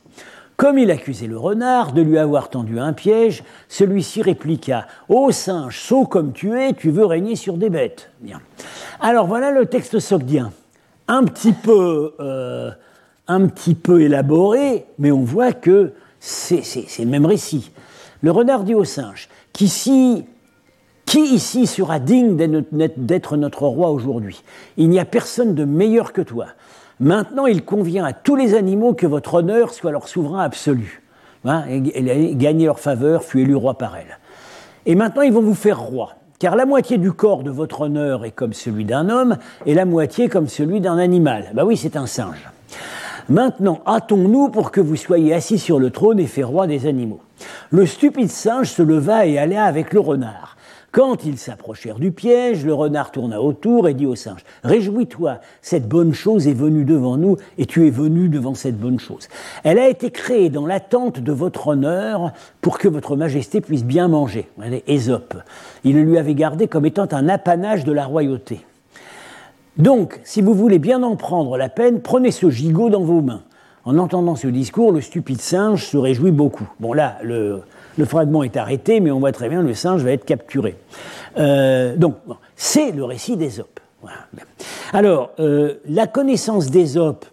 Comme 0.58 0.78
il 0.78 0.92
accusait 0.92 1.28
le 1.28 1.38
renard 1.38 1.92
de 1.92 2.02
lui 2.02 2.20
avoir 2.20 2.50
tendu 2.50 2.80
un 2.80 2.94
piège, 2.94 3.44
celui-ci 3.68 4.22
répliqua 4.22 4.86
Ô 5.10 5.32
singe, 5.32 5.80
sot 5.80 6.06
comme 6.06 6.34
tu 6.34 6.60
es, 6.60 6.74
tu 6.74 6.92
veux 6.92 7.06
régner 7.06 7.36
sur 7.36 7.58
des 7.58 7.70
bêtes. 7.70 8.12
Bien. 8.20 8.42
Alors 9.00 9.26
voilà 9.26 9.52
le 9.52 9.66
texte 9.66 10.00
sogdien. 10.00 10.52
Un 11.08 11.24
petit 11.24 11.54
peu, 11.54 12.14
euh, 12.20 12.70
un 13.28 13.48
petit 13.48 13.74
peu 13.74 14.02
élaboré, 14.02 14.86
mais 15.00 15.12
on 15.12 15.24
voit 15.24 15.52
que 15.52 15.94
c'est 16.22 17.00
le 17.00 17.06
même 17.06 17.26
récit. 17.26 17.72
Le 18.22 18.32
renard 18.32 18.64
dit 18.64 18.76
au 18.76 18.86
singe 18.86 19.28
qui 19.52 19.66
ici 21.16 21.68
sera 21.68 22.00
digne 22.00 22.38
d'être 22.98 23.36
notre 23.36 23.64
roi 23.64 23.90
aujourd'hui? 23.90 24.44
Il 24.78 24.90
n'y 24.90 25.00
a 25.00 25.06
personne 25.06 25.56
de 25.56 25.66
meilleur 25.66 26.14
que 26.14 26.22
toi. 26.22 26.46
Maintenant, 27.00 27.48
il 27.48 27.66
convient 27.66 28.06
à 28.06 28.14
tous 28.14 28.36
les 28.36 28.54
animaux 28.54 28.94
que 28.94 29.08
votre 29.08 29.34
honneur 29.34 29.74
soit 29.74 29.92
leur 29.92 30.08
souverain 30.08 30.44
absolu. 30.44 31.02
Hein, 31.44 31.64
et, 31.68 32.36
gagner 32.36 32.68
leur 32.68 32.80
faveur, 32.80 33.24
fut 33.24 33.42
élu 33.42 33.56
roi 33.56 33.74
par 33.78 33.98
elle. 33.98 34.20
Et 34.86 34.94
maintenant, 34.94 35.24
ils 35.24 35.34
vont 35.34 35.42
vous 35.42 35.56
faire 35.56 35.80
roi, 35.80 36.14
car 36.38 36.56
la 36.56 36.66
moitié 36.66 37.00
du 37.00 37.12
corps 37.12 37.42
de 37.42 37.50
votre 37.50 37.82
honneur 37.82 38.24
est 38.24 38.32
comme 38.32 38.54
celui 38.54 38.86
d'un 38.86 39.10
homme, 39.10 39.38
et 39.66 39.74
la 39.74 39.86
moitié 39.86 40.30
comme 40.30 40.48
celui 40.48 40.80
d'un 40.80 41.00
animal. 41.00 41.52
Ben 41.56 41.66
oui, 41.66 41.76
c'est 41.76 41.96
un 41.96 42.06
singe. 42.06 42.48
Maintenant, 43.30 43.82
hâtons-nous 43.86 44.50
pour 44.50 44.72
que 44.72 44.82
vous 44.82 44.96
soyez 44.96 45.34
assis 45.34 45.60
sur 45.60 45.80
le 45.80 45.90
trône 45.90 46.20
et 46.20 46.28
fait 46.28 46.44
roi 46.44 46.68
des 46.68 46.88
animaux. 46.88 47.22
Le 47.70 47.86
stupide 47.86 48.30
singe 48.30 48.70
se 48.70 48.82
leva 48.82 49.26
et 49.26 49.38
alla 49.38 49.64
avec 49.64 49.94
le 49.94 50.00
renard. 50.00 50.58
Quand 50.92 51.24
ils 51.24 51.38
s'approchèrent 51.38 52.00
du 52.00 52.12
piège, 52.12 52.66
le 52.66 52.74
renard 52.74 53.12
tourna 53.12 53.42
autour 53.42 53.88
et 53.88 53.94
dit 53.94 54.06
au 54.06 54.16
singe 54.16 54.44
Réjouis-toi, 54.66 55.40
cette 55.62 55.88
bonne 55.88 56.14
chose 56.14 56.50
est 56.50 56.54
venue 56.54 56.84
devant 56.84 57.16
nous 57.16 57.38
et 57.58 57.66
tu 57.66 57.88
es 57.88 57.90
venu 57.90 58.28
devant 58.28 58.56
cette 58.56 58.78
bonne 58.78 59.00
chose. 59.00 59.30
Elle 59.64 59.80
a 59.80 59.88
été 59.88 60.12
créée 60.12 60.50
dans 60.50 60.66
l'attente 60.66 61.22
de 61.22 61.32
votre 61.32 61.70
honneur 61.70 62.34
pour 62.60 62.78
que 62.78 62.90
votre 62.90 63.16
majesté 63.16 63.62
puisse 63.62 63.86
bien 63.86 64.10
manger. 64.10 64.50
Ésope. 64.86 65.36
Il 65.86 65.98
lui 66.02 66.18
avait 66.18 66.36
gardé 66.36 66.68
comme 66.68 66.86
étant 66.86 67.08
un 67.12 67.30
apanage 67.30 67.86
de 67.86 67.94
la 67.94 68.06
royauté. 68.06 68.60
Donc, 69.78 70.20
si 70.24 70.42
vous 70.42 70.54
voulez 70.54 70.80
bien 70.80 71.02
en 71.04 71.16
prendre 71.16 71.58
la 71.58 71.70
peine, 71.70 72.02
prenez 72.02 72.32
ce 72.32 72.50
gigot 72.50 72.90
dans 72.90 73.04
vos 73.04 73.22
mains. 73.22 73.44
En 73.84 73.98
entendant 73.98 74.36
ce 74.36 74.48
discours, 74.48 74.92
le 74.92 75.02
stupide 75.02 75.42
singe 75.42 75.86
se 75.86 75.98
réjouit 75.98 76.32
beaucoup. 76.32 76.70
Bon 76.80 76.94
là, 76.94 77.18
le, 77.24 77.64
fragment 78.06 78.44
est 78.44 78.58
arrêté, 78.58 79.00
mais 79.00 79.12
on 79.12 79.20
voit 79.20 79.32
très 79.32 79.50
bien 79.50 79.62
le 79.62 79.74
singe 79.74 80.04
va 80.04 80.12
être 80.12 80.26
capturé. 80.26 80.76
Euh, 81.38 81.96
donc, 81.96 82.16
c'est 82.56 82.92
le 82.92 83.04
récit 83.04 83.38
d'Ésope. 83.38 83.80
Alors, 84.94 85.32
euh, 85.40 85.76
la 85.88 86.08
connaissance 86.08 86.70
d'Ésope 86.70 87.26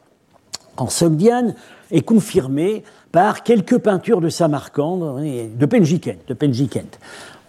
en 0.77 0.89
Sogdiane 0.89 1.55
est 1.91 2.03
confirmée 2.03 2.85
par 3.13 3.43
quelques 3.43 3.79
peintures 3.79 4.21
de 4.21 4.29
Samarcande, 4.29 5.23
de 5.23 5.67
Penjikent. 5.67 6.19
De 6.29 6.35
Penjikent. 6.35 6.99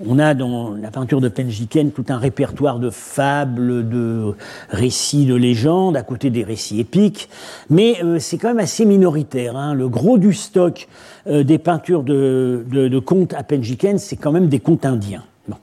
On 0.08 0.18
a 0.18 0.34
dans 0.34 0.76
la 0.82 0.92
peinture 0.92 1.20
de 1.20 1.28
Penjiken 1.28 1.92
tout 1.92 2.06
un 2.08 2.18
répertoire 2.18 2.80
de 2.80 2.90
fables, 2.90 3.90
de 3.90 4.34
récits, 4.70 5.26
de 5.26 5.36
légendes, 5.36 5.98
à 5.98 6.04
côté 6.04 6.30
des 6.30 6.46
récits 6.46 6.80
épiques, 6.80 7.28
mais 7.70 7.98
euh, 8.02 8.18
c'est 8.18 8.38
quand 8.38 8.48
même 8.48 8.60
assez 8.60 8.86
minoritaire. 8.86 9.58
Hein. 9.58 9.74
Le 9.74 9.90
gros 9.90 10.18
du 10.18 10.32
stock 10.32 10.88
euh, 11.28 11.44
des 11.44 11.58
peintures 11.58 12.04
de, 12.04 13.00
contes 13.06 13.34
à 13.34 13.44
Penjiken, 13.44 13.98
c'est 13.98 14.16
quand 14.16 14.32
même 14.32 14.48
des 14.48 14.60
contes 14.60 14.86
indiens. 14.86 15.24
Bon. 15.50 15.58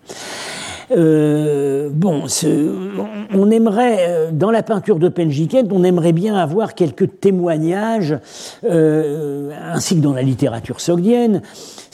Euh, 0.92 1.88
bon, 1.90 2.24
on 3.34 3.50
aimerait, 3.50 4.30
dans 4.32 4.50
la 4.50 4.62
peinture 4.62 4.98
de 4.98 5.08
Penjiken, 5.08 5.66
on 5.72 5.82
aimerait 5.82 6.12
bien 6.12 6.36
avoir 6.36 6.74
quelques 6.74 7.20
témoignages, 7.20 8.18
ainsi 8.62 9.96
que 9.96 10.00
dans 10.00 10.12
la 10.12 10.22
littérature 10.22 10.80
sogdienne, 10.80 11.40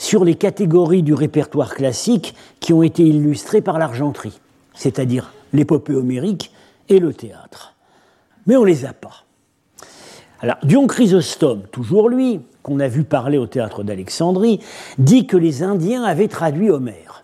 sur 0.03 0.25
les 0.25 0.35
catégories 0.35 1.01
du 1.01 1.13
répertoire 1.13 1.73
classique 1.73 2.35
qui 2.59 2.73
ont 2.73 2.83
été 2.83 3.03
illustrées 3.03 3.61
par 3.61 3.79
l'argenterie, 3.79 4.37
c'est-à-dire 4.73 5.31
l'épopée 5.53 5.95
homérique 5.95 6.51
et 6.89 6.99
le 6.99 7.13
théâtre. 7.13 7.73
Mais 8.45 8.57
on 8.57 8.63
ne 8.63 8.67
les 8.67 8.85
a 8.85 8.91
pas. 8.91 9.23
Alors, 10.41 10.57
Dion 10.63 10.87
Chrysostome, 10.87 11.61
toujours 11.71 12.09
lui, 12.09 12.41
qu'on 12.63 12.81
a 12.81 12.89
vu 12.89 13.05
parler 13.05 13.37
au 13.37 13.47
théâtre 13.47 13.83
d'Alexandrie, 13.83 14.59
dit 14.97 15.25
que 15.25 15.37
les 15.37 15.63
Indiens 15.63 16.03
avaient 16.03 16.27
traduit 16.27 16.69
Homère. 16.69 17.23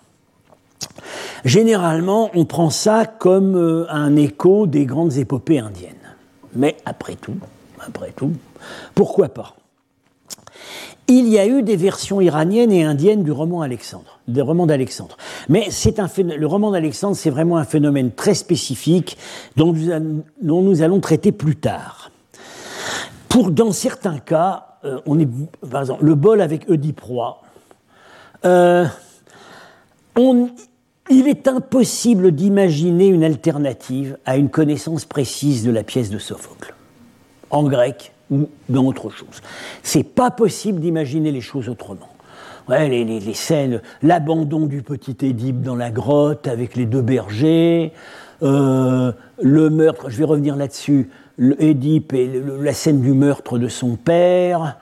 Généralement, 1.44 2.32
on 2.34 2.46
prend 2.46 2.70
ça 2.70 3.06
comme 3.06 3.58
euh, 3.58 3.86
un 3.90 4.16
écho 4.16 4.68
des 4.68 4.86
grandes 4.86 5.18
épopées 5.18 5.60
indiennes. 5.60 5.96
Mais 6.56 6.78
après 6.86 7.16
tout, 7.16 7.38
après 7.86 8.14
tout, 8.16 8.32
pourquoi 8.96 9.28
pas? 9.28 9.56
Il 11.10 11.28
y 11.28 11.40
a 11.40 11.48
eu 11.48 11.64
des 11.64 11.76
versions 11.76 12.22
iraniennes 12.22 12.72
et 12.72 12.84
indiennes 12.84 13.24
du 13.24 13.32
roman 13.32 13.62
Alexandre, 13.62 14.20
d'Alexandre. 14.28 15.18
Mais 15.50 15.68
le 15.68 16.46
roman 16.46 16.72
d'Alexandre, 16.72 17.16
c'est 17.16 17.32
vraiment 17.32 17.58
un 17.58 17.66
phénomène 17.66 18.12
très 18.12 18.36
spécifique 18.36 19.18
dont 19.56 19.74
nous, 20.42 20.82
allons 20.82 21.00
traiter 21.00 21.32
plus 21.32 21.56
tard. 21.56 22.12
Pour, 23.28 23.50
dans 23.52 23.72
certains 23.72 24.20
cas, 24.20 24.78
euh, 24.86 25.00
par 25.70 25.82
exemple, 25.82 26.06
le 26.06 26.16
bol 26.16 26.42
avec 26.42 26.70
Oedipe 26.70 27.02
euh, 28.46 28.86
il 31.10 31.28
est 31.28 31.48
impossible 31.48 32.32
d'imaginer 32.32 33.08
une 33.08 33.24
alternative 33.24 34.18
à 34.26 34.38
une 34.38 34.50
connaissance 34.50 35.06
précise 35.06 35.66
de 35.66 35.72
la 35.72 35.84
pièce 35.84 36.10
de 36.10 36.20
Sophocle, 36.20 36.76
en 37.50 37.64
grec 37.64 38.12
ou 38.32 38.50
dans 38.68 38.86
autre 38.86 39.10
chose. 39.10 39.42
C'est 39.84 40.04
pas 40.04 40.32
possible 40.32 40.80
d'imaginer 40.80 41.32
les 41.32 41.42
choses 41.42 41.70
autrement. 41.70 42.10
Les, 42.70 43.34
scènes, 43.34 43.82
l'abandon 44.04 44.68
du 44.68 44.84
petit 44.84 45.18
Édipe 45.26 45.62
dans 45.62 45.76
la 45.76 45.90
grotte 45.90 46.48
avec 46.48 46.76
les 46.76 46.86
deux 46.86 47.02
bergers, 47.02 47.94
euh, 48.44 49.12
le 49.42 49.70
meurtre, 49.72 50.10
je 50.10 50.18
vais 50.18 50.26
revenir 50.26 50.56
là-dessus, 50.56 51.10
Édipe 51.58 52.14
et 52.14 52.30
la 52.60 52.74
scène 52.74 53.02
du 53.02 53.14
meurtre 53.14 53.58
de 53.58 53.68
son 53.68 53.96
père, 53.96 54.78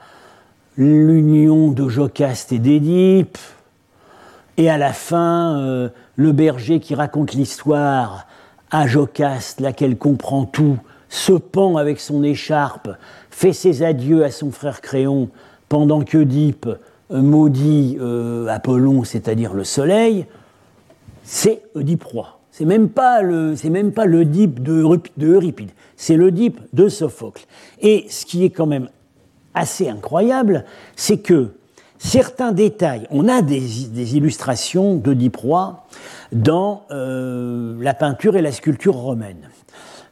l'union 0.76 1.70
de 1.70 1.88
Jocaste 1.88 2.52
et 2.52 2.58
d'Édipe, 2.58 3.38
et 4.58 4.68
à 4.68 4.76
la 4.76 4.92
fin, 4.92 5.56
euh, 5.58 5.88
le 6.16 6.32
berger 6.32 6.80
qui 6.80 6.94
raconte 6.94 7.32
l'histoire 7.32 8.26
à 8.70 8.86
Jocaste, 8.86 9.60
laquelle 9.60 9.96
comprend 9.96 10.44
tout, 10.44 10.78
se 11.08 11.32
pend 11.32 11.76
avec 11.76 12.00
son 12.00 12.22
écharpe 12.22 12.90
fait 13.38 13.52
ses 13.52 13.84
adieux 13.84 14.24
à 14.24 14.32
son 14.32 14.50
frère 14.50 14.80
Créon 14.80 15.28
pendant 15.68 16.02
qu'Oedipe 16.02 16.66
euh, 17.12 17.22
maudit 17.22 17.96
euh, 18.00 18.48
Apollon, 18.48 19.04
c'est-à-dire 19.04 19.54
le 19.54 19.62
soleil, 19.62 20.26
c'est 21.22 21.62
Oedipe 21.76 22.02
roi. 22.02 22.40
C'est 22.50 22.64
même 22.64 22.88
pas 22.88 23.22
le, 23.22 23.54
c'est 23.54 23.70
même 23.70 23.92
pas 23.92 24.06
l'Oedipe 24.06 24.60
de, 24.60 24.84
de 25.16 25.26
Euripide, 25.28 25.70
c'est 25.96 26.16
l'Oedipe 26.16 26.60
de 26.72 26.88
Sophocle. 26.88 27.44
Et 27.80 28.06
ce 28.10 28.26
qui 28.26 28.44
est 28.44 28.50
quand 28.50 28.66
même 28.66 28.88
assez 29.54 29.88
incroyable, 29.88 30.64
c'est 30.96 31.18
que 31.18 31.50
certains 31.98 32.50
détails, 32.50 33.06
on 33.12 33.28
a 33.28 33.40
des, 33.40 34.16
illustrations 34.16 34.96
d'Oedipe 34.96 35.36
roi 35.36 35.86
dans 36.32 36.82
euh, 36.90 37.76
la 37.80 37.94
peinture 37.94 38.36
et 38.36 38.42
la 38.42 38.50
sculpture 38.50 38.96
romaine. 38.96 39.48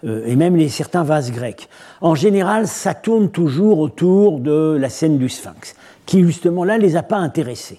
Euh, 0.05 0.25
et 0.27 0.37
même 0.37 0.57
les, 0.57 0.69
certains 0.69 1.05
vases 1.05 1.33
grecs. 1.33 1.69
En 2.01 2.15
général, 2.15 2.67
ça 2.67 2.95
tourne 2.95 3.31
toujours 3.31 3.79
autour 3.79 4.41
de 4.41 4.77
la 4.79 4.89
scène 4.89 5.19
du 5.19 5.29
Sphinx, 5.29 5.75
qui 6.05 6.23
justement 6.23 6.65
là 6.65 6.79
les 6.79 6.97
a 6.97 7.03
pas 7.03 7.17
intéressés. 7.17 7.79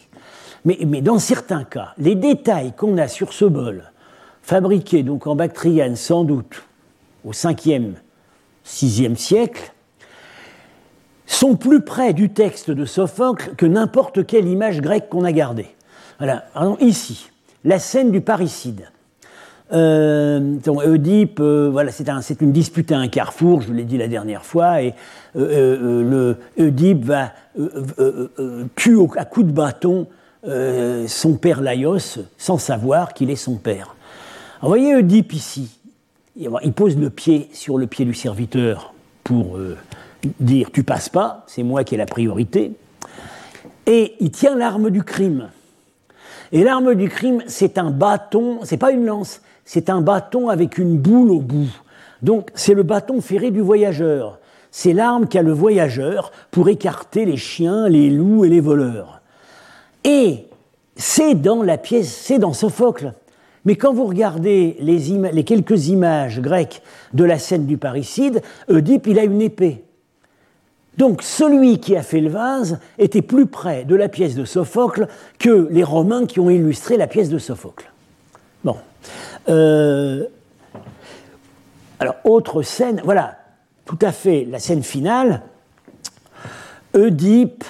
Mais, 0.65 0.79
mais, 0.85 1.01
dans 1.01 1.19
certains 1.19 1.63
cas, 1.63 1.93
les 1.97 2.15
détails 2.15 2.73
qu'on 2.75 2.97
a 2.97 3.07
sur 3.07 3.33
ce 3.33 3.45
bol, 3.45 3.91
fabriqué 4.41 5.03
donc 5.03 5.27
en 5.27 5.35
Bactriane 5.35 5.95
sans 5.95 6.23
doute 6.23 6.63
au 7.23 7.31
5e, 7.31 7.93
6e 8.65 9.15
siècle, 9.15 9.73
sont 11.25 11.55
plus 11.55 11.81
près 11.81 12.13
du 12.13 12.29
texte 12.29 12.71
de 12.71 12.85
Sophocle 12.85 13.53
que 13.55 13.65
n'importe 13.65 14.25
quelle 14.25 14.47
image 14.47 14.81
grecque 14.81 15.09
qu'on 15.09 15.25
a 15.25 15.31
gardée. 15.31 15.67
Voilà, 16.17 16.45
ici, 16.79 17.29
la 17.63 17.79
scène 17.79 18.11
du 18.11 18.21
parricide. 18.21 18.89
Euh, 19.73 20.57
Oedipe, 20.65 21.39
euh, 21.39 21.69
voilà, 21.71 21.91
c'est 21.91 22.41
une 22.41 22.51
dispute 22.51 22.91
à 22.91 22.97
un 22.97 23.07
carrefour, 23.07 23.61
je 23.61 23.67
vous 23.67 23.73
l'ai 23.73 23.83
dit 23.83 23.97
la 23.97 24.07
dernière 24.07 24.45
fois, 24.45 24.81
et 24.81 24.93
euh, 25.35 26.35
euh, 26.57 26.67
Oedipe 26.67 27.03
va 27.03 27.33
tuer 28.75 29.05
à 29.17 29.25
coups 29.25 29.47
de 29.47 29.51
bâton 29.51 30.07
son 31.07 31.33
père 31.35 31.61
Laios 31.61 32.19
sans 32.37 32.57
savoir 32.57 33.13
qu'il 33.13 33.29
est 33.29 33.35
son 33.35 33.55
père. 33.55 33.95
vous 34.61 34.69
voyez 34.69 34.95
Oedipe 34.95 35.33
ici, 35.33 35.77
il 36.37 36.73
pose 36.73 36.95
le 36.97 37.09
pied 37.09 37.49
sur 37.51 37.77
le 37.77 37.87
pied 37.87 38.05
du 38.05 38.13
serviteur 38.13 38.93
pour 39.23 39.59
dire 40.39 40.71
tu 40.71 40.83
passes 40.83 41.09
pas, 41.09 41.43
c'est 41.47 41.63
moi 41.63 41.83
qui 41.83 41.95
ai 41.95 41.97
la 41.97 42.05
priorité, 42.05 42.71
et 43.85 44.15
il 44.19 44.31
tient 44.31 44.55
l'arme 44.55 44.89
du 44.89 45.03
crime. 45.03 45.49
Et 46.53 46.63
l'arme 46.63 46.95
du 46.95 47.09
crime, 47.09 47.43
c'est 47.47 47.77
un 47.77 47.91
bâton, 47.91 48.59
c'est 48.63 48.77
pas 48.77 48.91
une 48.91 49.05
lance, 49.05 49.41
c'est 49.67 49.89
un 49.89 49.99
bâton 49.99 50.47
avec 50.47 50.77
une 50.77 50.97
boule 50.97 51.29
au 51.29 51.41
bout. 51.41 51.69
Donc 52.21 52.49
c'est 52.55 52.73
le 52.73 52.83
bâton 52.83 53.19
ferré 53.19 53.51
du 53.51 53.59
voyageur. 53.59 54.39
C'est 54.71 54.93
l'arme 54.93 55.27
qu'a 55.27 55.41
le 55.41 55.51
voyageur 55.51 56.31
pour 56.51 56.69
écarter 56.69 57.25
les 57.25 57.35
chiens, 57.35 57.89
les 57.89 58.09
loups 58.09 58.45
et 58.45 58.49
les 58.49 58.61
voleurs. 58.61 59.21
Et 60.05 60.45
c'est 60.95 61.35
dans 61.35 61.63
la 61.63 61.77
pièce, 61.77 62.07
c'est 62.07 62.39
dans 62.39 62.53
Sophocle. 62.53 63.13
Mais 63.65 63.75
quand 63.75 63.93
vous 63.93 64.05
regardez 64.05 64.77
les, 64.79 65.43
quelques 65.43 65.89
images 65.89 66.39
grecques 66.39 66.81
de 67.13 67.25
la 67.25 67.37
scène 67.37 67.65
du 67.65 67.77
parricide, 67.77 68.41
Oedipe, 68.69 69.07
il 69.07 69.19
a 69.19 69.25
une 69.25 69.41
épée. 69.41 69.83
Donc 70.97 71.21
celui 71.21 71.79
qui 71.79 71.97
a 71.97 72.03
fait 72.03 72.21
le 72.21 72.29
vase 72.29 72.79
était 72.97 73.21
plus 73.21 73.47
près 73.47 73.83
de 73.83 73.95
la 73.95 74.07
pièce 74.07 74.35
de 74.35 74.45
Sophocle 74.45 75.09
que 75.39 75.67
les 75.69 75.83
Romains 75.83 76.25
qui 76.25 76.39
ont 76.39 76.49
illustré 76.49 76.95
la 76.95 77.07
pièce 77.07 77.29
de 77.29 77.37
Sophocle. 77.37 77.91
Bon. 78.63 78.77
Euh, 79.49 80.25
alors, 81.99 82.15
autre 82.25 82.61
scène, 82.61 83.01
voilà, 83.03 83.37
tout 83.85 83.97
à 84.01 84.11
fait, 84.11 84.45
la 84.49 84.59
scène 84.59 84.83
finale. 84.83 85.41
Oedipe 86.95 87.63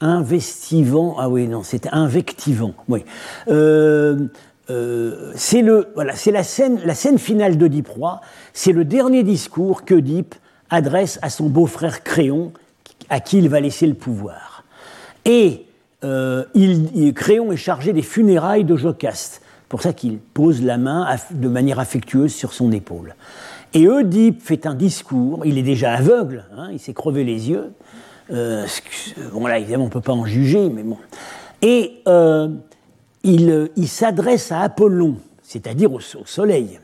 investivant, 0.00 1.16
ah 1.18 1.28
oui, 1.28 1.46
non, 1.46 1.62
c'était 1.62 1.90
invectivant, 1.92 2.74
oui. 2.88 3.04
Euh, 3.48 4.28
euh, 4.70 5.32
c'est 5.34 5.62
la 5.62 6.44
scène, 6.44 6.80
la 6.84 6.94
scène 6.94 7.18
finale 7.18 7.58
d'Oedipe 7.58 7.88
c'est 8.52 8.72
le 8.72 8.84
dernier 8.84 9.22
discours 9.22 9.84
qu'Oedipe 9.84 10.34
adresse 10.70 11.18
à 11.22 11.30
son 11.30 11.48
beau-frère 11.48 12.02
Créon, 12.02 12.52
à 13.08 13.20
qui 13.20 13.38
il 13.38 13.48
va 13.48 13.60
laisser 13.60 13.86
le 13.86 13.94
pouvoir. 13.94 14.64
Et 15.24 15.66
Créon 16.02 17.52
est 17.52 17.56
chargé 17.56 17.92
des 17.92 18.02
funérailles 18.02 18.64
de 18.64 18.76
Jocaste 18.76 19.42
pour 19.70 19.82
ça 19.82 19.92
qu'il 19.92 20.18
pose 20.18 20.62
la 20.62 20.76
main 20.76 21.06
de 21.30 21.48
manière 21.48 21.78
affectueuse 21.78 22.34
sur 22.34 22.52
son 22.52 22.72
épaule. 22.72 23.14
Et 23.72 23.88
Oedipe 23.88 24.42
fait 24.42 24.66
un 24.66 24.74
discours, 24.74 25.46
il 25.46 25.56
est 25.58 25.62
déjà 25.62 25.92
aveugle, 25.92 26.44
hein, 26.56 26.70
il 26.72 26.80
s'est 26.80 26.92
crevé 26.92 27.22
les 27.22 27.48
yeux. 27.50 27.72
Euh, 28.32 28.66
bon 29.32 29.46
là, 29.46 29.60
évidemment, 29.60 29.84
on 29.84 29.86
ne 29.86 29.92
peut 29.92 30.00
pas 30.00 30.12
en 30.12 30.26
juger, 30.26 30.68
mais 30.70 30.82
bon. 30.82 30.98
Et 31.62 32.02
euh, 32.08 32.48
il, 33.22 33.70
il 33.76 33.86
s'adresse 33.86 34.50
à 34.50 34.60
Apollon, 34.60 35.18
c'est-à-dire 35.44 35.92
au, 35.92 36.00
soleil, 36.00 36.80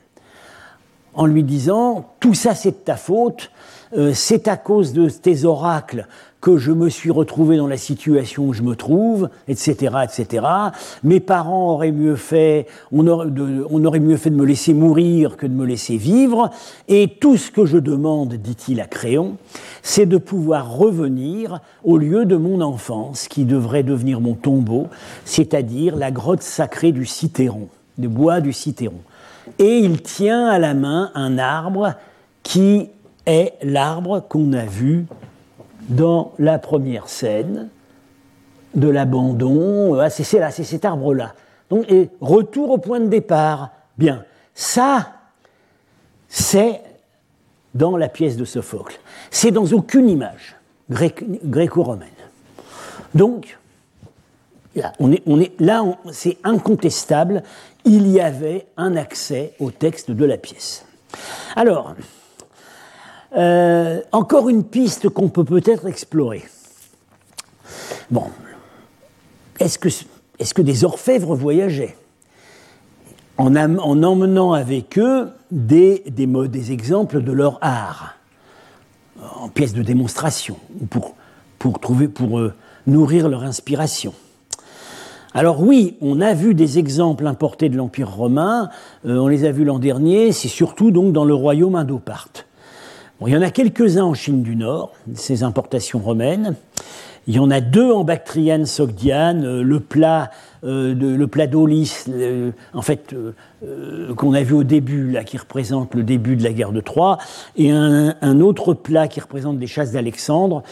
en 1.17 1.27
lui 1.27 1.43
disant, 1.43 2.13
tout 2.21 2.35
ça 2.35 2.55
c'est 2.55 2.71
de 2.71 2.77
ta 2.77 2.97
faute, 2.97 3.51
euh, 3.97 4.13
c'est 4.15 4.49
à 4.49 4.57
cause 4.57 4.93
de 4.93 5.09
tes 5.09 5.45
oracles 5.45 6.07
que 6.41 6.59
je 6.59 6.71
me 6.71 6.89
suis 6.89 7.11
retrouvé 7.11 7.57
dans 7.57 7.67
la 7.67 7.77
situation 7.77 8.47
où 8.47 8.53
je 8.53 8.63
me 8.63 8.77
trouve, 8.77 9.31
etc., 9.49 9.97
etc. 10.05 10.47
Mes 11.03 11.19
parents 11.19 11.73
auraient 11.73 11.91
mieux 11.91 12.15
fait, 12.15 12.67
on 12.93 13.07
aurait, 13.09 13.29
aurait 13.85 14.01
mieux 14.01 14.17
fait 14.17 14.31
de 14.31 14.37
me 14.37 14.45
laisser 14.45 14.75
mourir 14.75 15.37
que 15.37 15.47
de 15.47 15.53
me 15.53 15.65
laisser 15.65 15.97
vivre, 15.97 16.51
et 16.87 17.09
tout 17.21 17.37
ce 17.37 17.51
que 17.51 17.65
je 17.65 17.79
demande, 17.79 18.35
dit-il 18.35 18.81
à 18.81 18.87
Créon, 18.87 19.39
c'est 19.83 20.07
de 20.07 20.19
pouvoir 20.19 20.71
revenir 20.71 21.61
au 21.83 21.97
lieu 21.97 22.27
de 22.27 22.37
mon 22.37 22.61
enfance, 22.61 23.27
qui 23.27 23.45
devrait 23.45 23.83
devenir 23.83 24.21
mon 24.21 24.35
tombeau, 24.35 24.87
c'est-à-dire 25.25 25.97
la 25.97 26.13
grotte 26.13 26.43
sacrée 26.43 26.93
du 26.93 27.07
Cithéron, 27.07 27.69
du 27.99 28.09
bois 28.09 28.41
du 28.41 28.53
Cithéron. 28.53 29.01
Et 29.59 29.79
il 29.79 30.03
tient 30.03 30.47
à 30.49 30.59
la 30.59 30.75
main 30.75 31.11
un 31.15 31.39
arbre 31.39 31.95
qui 32.43 32.89
est 33.27 33.55
l'arbre 33.63 34.21
qu'on 34.21 34.53
a 34.53 34.65
vu 34.65 35.07
dans 35.89 36.33
la 36.39 36.59
première 36.59 37.09
scène 37.09 37.69
de 38.75 38.89
l'abandon. 38.89 39.99
Ah, 39.99 40.11
c'est 40.11 40.39
là, 40.39 40.51
c'est 40.51 40.65
cet 40.65 40.85
arbre-là. 40.85 41.35
Donc, 41.71 41.91
et 41.91 42.11
retour 42.21 42.71
au 42.71 42.79
point 42.79 43.01
de 43.01 43.09
départ. 43.09 43.71
Bien, 43.99 44.25
ça, 44.55 45.13
c'est 46.29 46.83
dans 47.75 47.97
la 47.97 48.09
pièce 48.09 48.37
de 48.37 48.45
Sophocle. 48.45 48.99
C'est 49.31 49.51
dans 49.51 49.67
aucune 49.73 50.09
image 50.09 50.57
gréco-romaine. 50.91 52.09
Donc, 53.15 53.59
là, 54.77 54.93
on 55.01 55.11
est, 55.11 55.61
là 55.61 55.85
c'est 56.13 56.39
incontestable, 56.45 57.43
il 57.85 58.09
y 58.09 58.21
avait 58.21 58.67
un 58.77 58.97
accès 58.97 59.53
au 59.59 59.71
texte 59.71 60.11
de 60.11 60.25
la 60.25 60.37
pièce. 60.37 60.85
Alors, 61.55 61.95
euh, 63.37 64.01
encore 64.13 64.49
une 64.49 64.65
piste 64.65 65.09
qu'on 65.09 65.29
peut 65.29 65.45
peut-être 65.45 65.87
explorer. 65.87 66.45
Bon, 68.11 68.25
est-ce 69.59 69.79
que, 69.79 70.63
des 70.63 70.85
orfèvres 70.85 71.35
voyageaient? 71.35 71.97
En, 73.39 73.55
en, 73.57 74.03
emmenant 74.03 74.55
avec 74.55 74.99
eux 74.99 75.29
des, 75.51 76.03
des, 76.07 76.27
des, 76.27 76.73
exemples 76.73 77.23
de 77.23 77.33
leur 77.33 77.59
art, 77.61 78.17
en 79.35 79.49
pièces 79.49 79.75
de 79.75 79.83
démonstration, 79.83 80.57
pour, 80.89 81.15
pour, 81.59 81.79
trouver, 81.81 82.09
pour 82.09 82.39
euh, 82.39 82.55
nourrir 82.87 83.29
leur 83.29 83.43
inspiration 83.43 84.15
alors 85.37 85.61
oui, 85.61 85.99
on 86.01 86.23
a 86.23 86.33
vu 86.33 86.55
des 86.55 86.79
exemples 86.79 87.27
importés 87.27 87.69
de 87.69 87.77
l'Empire 87.77 88.11
romain, 88.11 88.71
euh, 89.05 89.19
on 89.19 89.29
les 89.29 89.45
a 89.45 89.53
vus 89.53 89.67
l'an 89.67 89.79
dernier, 89.79 90.33
c'est 90.33 90.49
surtout 90.49 90.91
donc 90.91 91.13
dans 91.13 91.27
le 91.27 91.35
royaume 91.35 91.75
Indo-Parthe 91.75 92.47
il 93.25 93.33
y 93.33 93.37
en 93.37 93.43
a 93.43 93.51
quelques-uns 93.51 94.05
en 94.05 94.15
Chine 94.15 94.43
du 94.43 94.57
Nord, 94.57 94.93
ces 95.15 95.43
importations 95.43 95.99
romaines. 95.99 96.55
Il 97.27 97.35
y 97.35 97.39
en 97.39 97.51
a 97.51 97.61
deux 97.61 97.91
en 97.91 98.05
Bactriane 98.05 98.67
sogdiane, 98.67 99.45
euh, 99.45 99.63
le 99.63 99.81
plat, 99.81 100.31
euh, 100.65 100.95
d'Aulis, 101.47 102.05
en 102.73 102.83
fait, 102.83 103.15
euh, 103.65 104.15
qu'on 104.15 104.33
a 104.35 104.43
vu 104.43 104.55
au 104.55 104.65
début, 104.65 105.11
là, 105.11 105.25
qui 105.25 105.39
représente 105.39 105.95
le 105.95 106.03
début 106.03 106.37
de 106.37 106.43
la 106.43 106.53
guerre 106.53 106.73
de 106.73 106.81
Troie, 106.81 107.19
et 107.57 107.71
un, 107.71 108.41
autre 108.41 108.75
plat 108.75 109.09
qui 109.09 109.21
représente 109.21 109.59
des 109.59 109.67
chasses 109.67 109.93
d'Alexandre, 109.93 110.63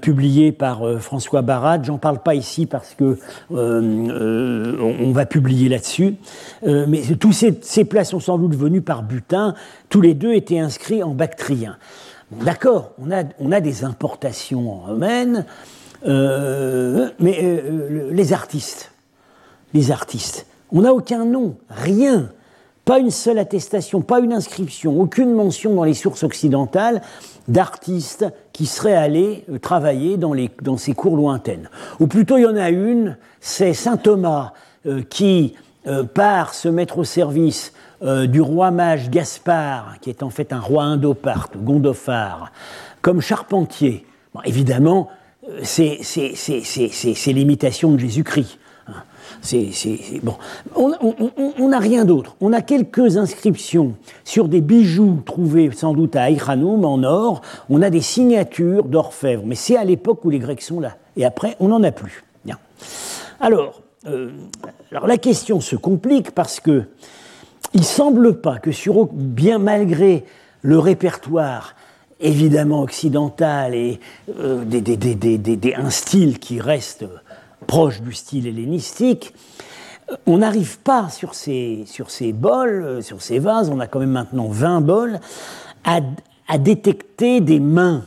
publié 0.00 0.52
par 0.52 0.82
François 1.00 1.42
Barat. 1.42 1.82
J'en 1.82 1.98
parle 1.98 2.20
pas 2.20 2.34
ici 2.34 2.66
parce 2.66 2.94
que 2.94 3.18
on, 3.50 5.12
va 5.12 5.26
publier 5.26 5.68
là-dessus. 5.68 6.14
mais 6.64 7.02
tous 7.18 7.32
ces, 7.32 7.84
plats 7.84 8.04
sont 8.04 8.20
sans 8.20 8.38
doute 8.38 8.54
venus 8.54 8.84
par 8.84 9.02
butin. 9.02 9.54
Tous 9.88 10.00
les 10.00 10.14
deux 10.14 10.34
étaient 10.34 10.60
inscrits 10.60 11.02
en 11.02 11.14
bactrien. 11.14 11.76
D'accord, 12.30 12.92
on 12.98 13.10
a, 13.10 13.24
on 13.40 13.50
a 13.50 13.60
des 13.60 13.84
importations 13.84 14.80
romaines. 14.86 15.44
Euh, 16.06 17.10
mais 17.18 17.38
euh, 17.42 18.10
les 18.12 18.32
artistes, 18.32 18.92
les 19.74 19.90
artistes, 19.90 20.46
on 20.72 20.82
n'a 20.82 20.92
aucun 20.92 21.24
nom, 21.24 21.56
rien, 21.68 22.30
pas 22.84 22.98
une 22.98 23.10
seule 23.10 23.38
attestation, 23.38 24.00
pas 24.00 24.20
une 24.20 24.32
inscription, 24.32 25.00
aucune 25.00 25.34
mention 25.34 25.74
dans 25.74 25.84
les 25.84 25.94
sources 25.94 26.22
occidentales 26.22 27.02
d'artistes 27.46 28.26
qui 28.52 28.66
seraient 28.66 28.96
allés 28.96 29.44
euh, 29.50 29.58
travailler 29.58 30.16
dans, 30.16 30.76
ces 30.76 30.94
cours 30.94 31.16
lointaines. 31.16 31.68
Ou 32.00 32.06
plutôt 32.06 32.38
il 32.38 32.42
y 32.42 32.46
en 32.46 32.56
a 32.56 32.70
une, 32.70 33.16
c'est 33.40 33.74
Saint 33.74 33.96
Thomas 33.96 34.52
qui 35.10 35.54
part 36.14 36.54
se 36.54 36.68
mettre 36.68 36.98
au 36.98 37.04
service 37.04 37.72
du 38.00 38.40
roi 38.40 38.70
mage 38.70 39.10
Gaspard, 39.10 39.96
qui 40.00 40.08
est 40.08 40.22
en 40.22 40.30
fait 40.30 40.52
un 40.52 40.60
roi 40.60 40.84
indoparte, 40.84 41.56
Gondophar, 41.56 42.52
comme 43.02 43.20
charpentier. 43.20 44.06
évidemment, 44.44 45.08
c'est 45.62 45.98
l'imitation 47.26 47.92
de 47.92 47.98
Jésus-Christ. 47.98 48.58
Bon. 50.22 50.34
On 50.76 51.68
n'a 51.68 51.78
rien 51.78 52.04
d'autre. 52.04 52.36
On 52.40 52.52
a 52.52 52.62
quelques 52.62 53.16
inscriptions 53.16 53.94
sur 54.24 54.48
des 54.48 54.60
bijoux 54.60 55.22
trouvés 55.24 55.70
sans 55.72 55.94
doute 55.94 56.16
à 56.16 56.24
Aïranoum 56.24 56.84
en 56.84 57.02
or. 57.02 57.42
On 57.68 57.82
a 57.82 57.90
des 57.90 58.00
signatures 58.00 58.84
d'orfèvres, 58.84 59.44
mais 59.46 59.54
c'est 59.54 59.76
à 59.76 59.84
l'époque 59.84 60.24
où 60.24 60.30
les 60.30 60.38
Grecs 60.38 60.62
sont 60.62 60.80
là. 60.80 60.96
Et 61.16 61.24
après, 61.24 61.56
on 61.60 61.68
n'en 61.68 61.82
a 61.82 61.92
plus. 61.92 62.24
Bien. 62.44 62.58
Alors, 63.40 63.82
euh, 64.06 64.30
alors, 64.90 65.06
la 65.06 65.18
question 65.18 65.60
se 65.60 65.76
complique 65.76 66.30
parce 66.32 66.60
que 66.60 66.84
il 67.74 67.84
semble 67.84 68.40
pas 68.40 68.58
que 68.58 68.72
sur 68.72 69.06
bien 69.12 69.58
malgré 69.58 70.24
le 70.62 70.78
répertoire 70.78 71.74
évidemment 72.20 72.82
occidental 72.82 73.74
et 73.74 74.00
euh, 74.38 74.64
des, 74.64 75.74
un 75.74 75.90
style 75.90 76.38
qui 76.38 76.60
reste 76.60 77.04
proche 77.68 78.00
du 78.00 78.12
style 78.12 78.48
hellénistique, 78.48 79.34
on 80.26 80.38
n'arrive 80.38 80.78
pas 80.78 81.10
sur 81.10 81.34
ces, 81.34 81.84
sur 81.86 82.10
ces 82.10 82.32
bols, 82.32 82.82
euh, 82.82 83.02
sur 83.02 83.22
ces 83.22 83.38
vases, 83.38 83.70
on 83.70 83.78
a 83.78 83.86
quand 83.86 84.00
même 84.00 84.10
maintenant 84.10 84.48
20 84.48 84.80
bols, 84.80 85.20
à, 85.84 86.00
à 86.48 86.58
détecter 86.58 87.40
des 87.40 87.60
mains 87.60 88.04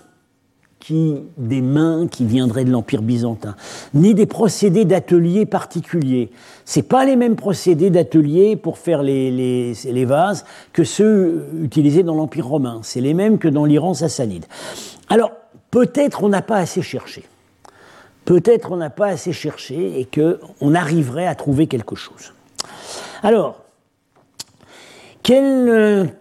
qui, 0.80 1.16
des 1.38 1.62
mains 1.62 2.07
qui 2.07 2.26
viendraient 2.26 2.66
de 2.66 2.72
l'Empire 2.72 3.03
byzantin, 3.03 3.55
ni 3.93 4.16
des 4.16 4.26
procédés 4.26 4.84
d'atelier 4.84 5.45
particuliers. 5.45 6.32
C'est 6.66 6.82
pas 6.82 7.05
les 7.05 7.16
mêmes 7.16 7.36
procédés 7.36 7.91
d'atelier 7.91 8.55
pour 8.55 8.80
faire 8.80 9.03
les, 9.03 9.30
les, 9.30 9.74
les, 9.86 10.05
vases 10.05 10.43
que 10.74 10.84
ceux 10.84 11.47
utilisés 11.62 12.01
dans 12.01 12.16
l'Empire 12.16 12.47
romain. 12.47 12.80
C'est 12.82 13.01
les 13.01 13.14
mêmes 13.14 13.38
que 13.38 13.47
dans 13.47 13.66
l'Iran 13.66 13.93
sassanide. 13.93 14.45
Alors, 15.07 15.32
peut-être 15.70 16.24
on 16.24 16.30
n'a 16.30 16.41
pas 16.41 16.57
assez 16.57 16.82
cherché. 16.82 17.26
Peut-être 18.26 18.72
on 18.72 18.78
n'a 18.78 18.89
pas 18.89 19.07
assez 19.07 19.34
cherché 19.34 19.99
et 19.99 20.05
qu'on 20.05 20.76
arriverait 20.76 21.28
à 21.28 21.36
trouver 21.36 21.67
quelque 21.67 21.95
chose. 21.95 22.34
Alors, 23.24 23.61
quel, 25.24 26.13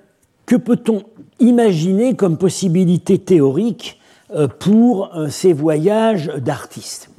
que 0.47 0.57
peut-on 0.57 1.05
imaginer 1.39 2.17
comme 2.17 2.37
possibilité 2.37 3.19
théorique 3.19 4.01
euh, 4.35 4.49
pour 4.49 5.15
euh, 5.15 5.29
ces 5.29 5.53
voyages 5.53 6.27
d'artistes? 6.37 7.11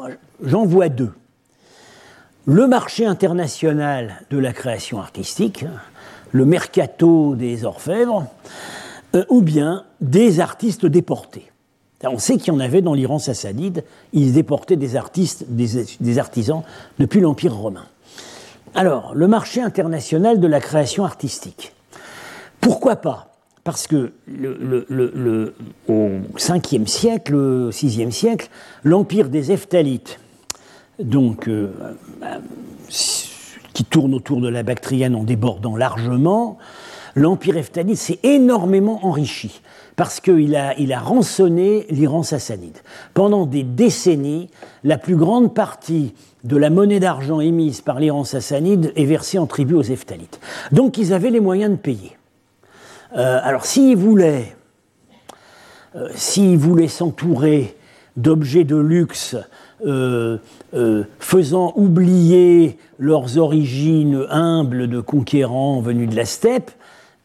J'en 0.43 0.65
vois 0.65 0.89
deux. 0.89 1.11
Le 2.45 2.67
marché 2.67 3.05
international 3.05 4.23
de 4.32 4.38
la 4.38 4.51
création 4.51 4.99
artistique, 4.99 5.65
le 6.32 6.45
mercato 6.45 7.36
des 7.36 7.65
orfèvres, 7.65 8.25
euh, 9.15 9.25
ou 9.29 9.41
bien 9.41 9.86
des 10.01 10.39
artistes 10.39 10.86
déportés. 10.86 11.51
On 12.04 12.18
sait 12.18 12.38
qu'il 12.38 12.54
y 12.54 12.56
en 12.56 12.60
avait 12.60 12.82
dans 12.82 12.93
l'Iran 12.93 13.20
sassanide, 13.20 13.84
ils 14.14 14.34
déportaient 14.34 14.76
des 14.76 14.95
artistes, 14.95 15.45
des 15.49 16.20
artisans 16.20 16.64
depuis 16.97 17.20
l'Empire 17.20 17.56
romain. 17.56 17.86
Alors, 18.74 19.14
le 19.14 19.28
marché 19.28 19.62
international 19.62 20.39
de 20.39 20.47
la 20.47 20.60
création 20.60 21.04
artistique. 21.04 21.74
Pourquoi 22.62 22.95
pas? 22.95 23.28
Parce 23.64 23.86
que 23.86 24.14
au 25.88 26.10
5e 26.38 26.88
siècle, 26.88 27.36
au 27.36 27.70
6e 27.72 28.12
siècle, 28.12 28.49
l'empire 28.84 29.30
des 29.30 29.52
Eftalites, 29.52 30.20
donc, 30.99 31.47
euh, 31.47 31.72
qui 33.74 33.84
tourne 33.84 34.14
autour 34.14 34.41
de 34.41 34.47
la 34.47 34.64
Bactriane 34.64 35.16
en 35.16 35.24
débordant 35.24 35.76
largement, 35.76 36.58
l'empire 37.16 37.58
Eftalite 37.58 37.97
s'est 37.97 38.20
énormément 38.24 39.06
enrichi. 39.06 39.62
Parce 39.95 40.19
qu'il 40.19 40.55
a, 40.55 40.77
il 40.79 40.93
rançonné 40.93 41.85
l'Iran 41.89 42.23
sassanide. 42.23 42.77
Pendant 43.13 43.45
des 43.45 43.63
décennies, 43.63 44.49
la 44.83 44.97
plus 44.97 45.15
grande 45.15 45.53
partie 45.53 46.13
de 46.43 46.57
la 46.57 46.69
monnaie 46.69 46.99
d'argent 46.99 47.39
émise 47.39 47.81
par 47.81 47.99
l'Iran 47.99 48.23
sassanide 48.23 48.91
est 48.95 49.05
versée 49.05 49.37
en 49.37 49.47
tribut 49.47 49.75
aux 49.75 49.83
Eftalites. 49.83 50.39
Donc 50.71 50.97
ils 50.97 51.13
avaient 51.13 51.29
les 51.29 51.39
moyens 51.39 51.71
de 51.71 51.77
payer. 51.77 52.17
Euh, 53.15 53.39
alors 53.43 53.65
s'ils 53.65 53.97
voulaient, 53.97 54.55
euh, 55.95 56.07
s'ils 56.15 56.89
s'entourer 56.89 57.75
d'objets 58.15 58.63
de 58.63 58.77
luxe 58.77 59.35
euh, 59.85 60.37
faisant 61.19 61.73
oublier 61.75 62.77
leurs 62.99 63.37
origines 63.37 64.25
humbles 64.29 64.87
de 64.87 65.01
conquérants 65.01 65.81
venus 65.81 66.09
de 66.09 66.15
la 66.15 66.25
steppe, 66.25 66.71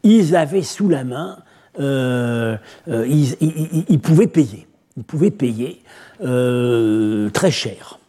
ils 0.03 0.35
avaient 0.35 0.63
sous 0.63 0.89
la 0.89 1.03
main, 1.03 1.37
ils, 1.77 3.35
pouvaient 4.01 4.27
payer. 4.27 4.67
Ils 4.97 5.03
pouvaient 5.03 5.31
payer 5.31 5.81
très 6.19 7.51
cher. 7.51 7.99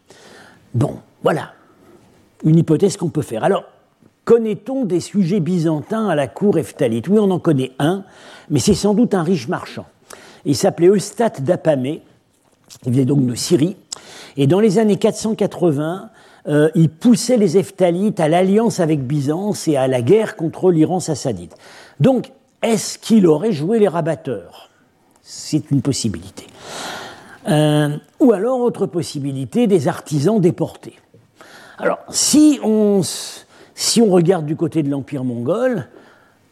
Bon, 0.73 0.99
voilà, 1.23 1.53
une 2.43 2.57
hypothèse 2.57 2.97
qu'on 2.97 3.09
peut 3.09 3.21
faire. 3.21 3.43
Alors, 3.43 3.65
connaît-on 4.25 4.85
des 4.85 4.99
sujets 4.99 5.39
byzantins 5.39 6.07
à 6.07 6.15
la 6.15 6.27
cour 6.27 6.57
Eftalite 6.57 7.07
Oui, 7.07 7.17
on 7.19 7.31
en 7.31 7.39
connaît 7.39 7.71
un, 7.79 8.03
mais 8.49 8.59
c'est 8.59 8.75
sans 8.75 8.93
doute 8.93 9.13
un 9.13 9.23
riche 9.23 9.47
marchand. 9.47 9.85
Il 10.45 10.55
s'appelait 10.55 10.87
Eustate 10.87 11.41
d'Apamée, 11.41 12.03
il 12.85 12.91
venait 12.91 13.05
donc 13.05 13.25
de 13.25 13.35
Syrie, 13.35 13.75
et 14.37 14.47
dans 14.47 14.59
les 14.59 14.79
années 14.79 14.97
480, 14.97 16.09
euh, 16.47 16.69
il 16.75 16.89
poussait 16.89 17.37
les 17.37 17.57
Eftalites 17.57 18.19
à 18.19 18.27
l'alliance 18.27 18.79
avec 18.79 19.05
Byzance 19.05 19.67
et 19.67 19.75
à 19.75 19.87
la 19.87 20.01
guerre 20.01 20.35
contre 20.35 20.71
l'Iran 20.71 20.99
sassanide. 20.99 21.53
Donc, 21.99 22.31
est-ce 22.61 22.97
qu'il 22.99 23.25
aurait 23.27 23.51
joué 23.51 23.79
les 23.79 23.87
rabatteurs? 23.87 24.69
C'est 25.21 25.71
une 25.71 25.81
possibilité. 25.81 26.47
Euh, 27.47 27.95
ou 28.19 28.33
alors, 28.33 28.59
autre 28.59 28.85
possibilité, 28.85 29.67
des 29.67 29.87
artisans 29.87 30.41
déportés. 30.41 30.95
Alors, 31.77 31.99
si 32.09 32.59
on, 32.63 33.01
regarde 34.09 34.45
du 34.45 34.55
côté 34.55 34.83
de 34.83 34.89
l'Empire 34.89 35.23
mongol, 35.23 35.87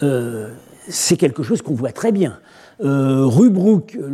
euh, 0.02 0.54
c'est 0.88 1.18
quelque 1.18 1.44
chose 1.44 1.62
qu'on 1.62 1.74
voit 1.74 1.92
très 1.92 2.14
bien. 2.14 2.40
Euh, 2.82 3.30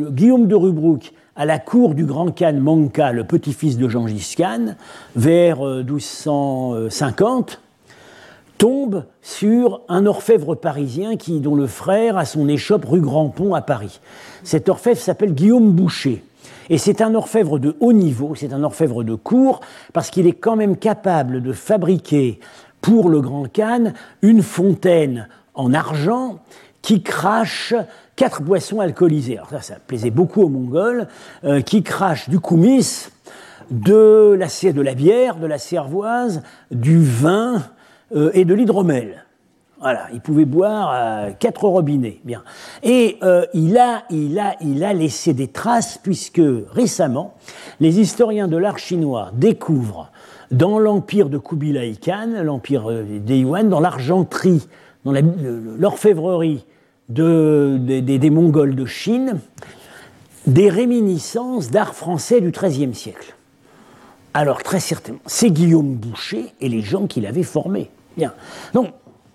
Guillaume 0.10 0.48
de 0.48 0.56
Rubrouk, 0.56 1.14
à 1.36 1.46
la 1.46 1.60
cour 1.60 1.94
du 1.94 2.06
grand 2.06 2.32
khan 2.32 2.54
Manka, 2.54 3.12
le 3.12 3.26
petit-fils 3.26 3.78
de 3.78 3.88
Gengis 3.88 4.36
Khan, 4.38 4.76
vers 5.16 5.62
1250, 5.62 7.60
tombe 8.58 9.06
sur 9.22 9.82
un 9.90 10.06
orfèvre 10.06 10.56
parisien 10.56 11.16
qui, 11.18 11.40
dont 11.40 11.56
le 11.56 11.68
frère 11.68 12.18
a 12.18 12.26
son 12.26 12.48
échoppe 12.48 12.86
rue 12.86 13.02
Grand 13.02 13.30
Pont 13.30 13.54
à 13.54 13.62
Paris. 13.62 14.00
Cet 14.44 14.70
orfèvre 14.70 15.00
s'appelle 15.00 15.34
Guillaume 15.34 15.72
Boucher. 15.72 16.24
Et 16.70 16.78
c'est 16.78 17.02
un 17.02 17.14
orfèvre 17.14 17.60
de 17.60 17.76
haut 17.80 17.94
niveau, 17.94 18.36
c'est 18.36 18.54
un 18.54 18.64
orfèvre 18.64 19.04
de 19.04 19.16
cour, 19.16 19.60
parce 19.92 20.10
qu'il 20.10 20.28
est 20.28 20.34
quand 20.34 20.56
même 20.56 20.78
capable 20.78 21.42
de 21.42 21.52
fabriquer 21.52 22.40
pour 22.82 23.10
le 23.10 23.22
Grand 23.22 23.52
Khan 23.52 23.94
une 24.22 24.42
fontaine 24.42 25.28
en 25.56 25.74
argent 25.74 26.40
qui 26.82 27.02
crache 27.02 27.74
quatre 28.16 28.42
boissons 28.42 28.80
alcoolisées. 28.80 29.38
Alors 29.38 29.50
ça, 29.50 29.62
ça 29.62 29.76
plaisait 29.86 30.10
beaucoup 30.10 30.42
aux 30.42 30.50
Mongols, 30.50 31.08
euh, 31.44 31.62
qui 31.62 31.84
crache 31.84 32.30
du 32.30 32.40
koumis, 32.40 33.08
de 33.72 34.38
la, 34.38 34.48
de 34.72 34.82
la 34.82 34.94
bière, 34.94 35.38
de 35.38 35.48
la 35.48 35.58
cervoise, 35.58 36.44
du 36.72 37.02
vin 37.02 37.64
euh, 38.16 38.32
et 38.34 38.46
de 38.46 38.54
l'hydromel. 38.54 39.26
Voilà, 39.80 40.08
il 40.14 40.22
pouvait 40.22 40.46
boire 40.46 40.92
à 40.92 41.32
quatre 41.32 41.68
robinets. 41.68 42.22
Bien. 42.24 42.44
Et 42.84 43.18
euh, 43.22 43.46
il, 43.54 43.78
a, 43.78 44.04
il, 44.10 44.40
a, 44.40 44.56
il 44.62 44.84
a 44.84 44.94
laissé 44.94 45.34
des 45.34 45.50
traces, 45.50 45.98
puisque 46.02 46.42
récemment, 46.72 47.34
les 47.82 48.00
historiens 48.00 48.48
de 48.48 48.56
l'art 48.56 48.80
chinois 48.80 49.32
découvrent 49.34 50.10
dans 50.52 50.80
l'empire 50.80 51.30
de 51.30 51.38
Kubilai 51.38 51.96
Khan, 51.96 52.44
l'empire 52.44 52.90
euh, 52.90 53.04
des 53.20 53.40
Yuan, 53.40 53.68
dans 53.68 53.82
l'argenterie, 53.82 54.68
dans 55.04 55.12
l'orfèvrerie 55.12 56.66
des 57.10 58.30
Mongols 58.30 58.76
de 58.76 58.86
Chine, 58.86 59.40
des 60.48 60.70
réminiscences 60.70 61.72
d'art 61.72 61.94
français 61.94 62.40
du 62.40 62.52
XIIIe 62.52 62.94
siècle. 62.94 63.36
Alors, 64.34 64.64
très 64.64 64.80
certainement, 64.80 65.20
c'est 65.26 65.52
Guillaume 65.52 65.96
Boucher 65.96 66.54
et 66.62 66.70
les 66.70 66.82
gens 66.82 67.06
qui 67.06 67.22
l'avaient 67.22 67.44
formé. 67.44 67.92
Bien. 68.18 68.34
Donc, 68.74 68.90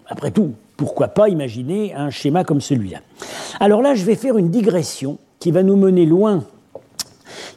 après 0.07 0.31
tout, 0.31 0.53
pourquoi 0.77 1.09
pas 1.09 1.29
imaginer 1.29 1.95
un 1.95 2.11
schéma 2.11 2.45
comme 2.45 2.61
celui-là? 2.61 2.99
Alors 3.61 3.83
là, 3.83 3.95
je 3.95 4.05
vais 4.05 4.15
faire 4.15 4.39
une 4.39 4.51
digression 4.51 5.19
qui 5.41 5.51
va 5.51 5.63
nous 5.63 5.77
mener 5.77 6.07
loin, 6.07 6.45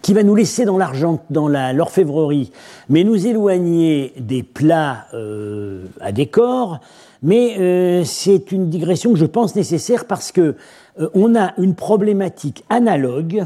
qui 0.02 0.14
va 0.14 0.24
nous 0.24 0.36
laisser 0.36 0.66
dans 0.66 0.78
l'argent, 0.78 1.24
dans 1.30 1.48
l'orfèvrerie, 1.48 2.52
mais 2.90 3.04
nous 3.04 3.28
éloigner 3.28 4.14
des 4.18 4.44
plats 4.44 5.06
euh, 5.14 5.86
à 6.00 6.12
décor. 6.12 6.80
Mais 7.24 7.58
euh, 7.60 8.04
c'est 8.04 8.52
une 8.52 8.70
digression 8.70 9.14
que 9.14 9.20
je 9.20 9.26
pense 9.26 9.56
nécessaire 9.56 10.06
parce 10.06 10.32
que 10.32 10.56
euh, 11.00 11.10
on 11.14 11.36
a 11.36 11.54
une 11.60 11.76
problématique 11.76 12.64
analogue 12.70 13.44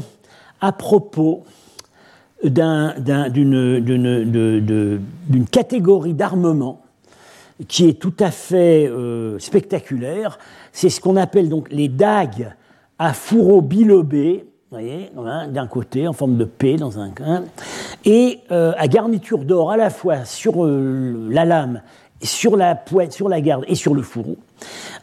à 0.62 0.72
propos 0.72 1.44
d'une 2.42 2.86
catégorie 5.50 6.14
d'armement 6.14 6.80
qui 7.68 7.88
est 7.88 7.98
tout 7.98 8.14
à 8.20 8.30
fait 8.30 8.86
euh, 8.86 9.38
spectaculaire. 9.38 10.38
C'est 10.72 10.90
ce 10.90 11.00
qu'on 11.00 11.16
appelle 11.16 11.48
donc 11.48 11.68
les 11.70 11.88
dagues 11.88 12.52
à 12.98 13.12
fourreau 13.12 13.60
bilobé, 13.62 14.46
voyez, 14.70 15.10
d'un 15.48 15.66
côté 15.66 16.08
en 16.08 16.12
forme 16.12 16.36
de 16.36 16.44
P 16.44 16.76
dans 16.76 16.98
un 16.98 17.10
coin, 17.10 17.44
et 18.04 18.40
euh, 18.50 18.72
à 18.76 18.88
garniture 18.88 19.38
d'or 19.38 19.70
à 19.70 19.76
la 19.76 19.90
fois 19.90 20.24
sur 20.24 20.64
euh, 20.64 21.28
la 21.30 21.44
lame, 21.44 21.82
sur 22.22 22.56
la 22.56 22.74
pointe, 22.74 23.12
sur 23.12 23.28
la 23.28 23.40
garde 23.40 23.64
et 23.68 23.74
sur 23.74 23.94
le 23.94 24.02
fourreau, 24.02 24.36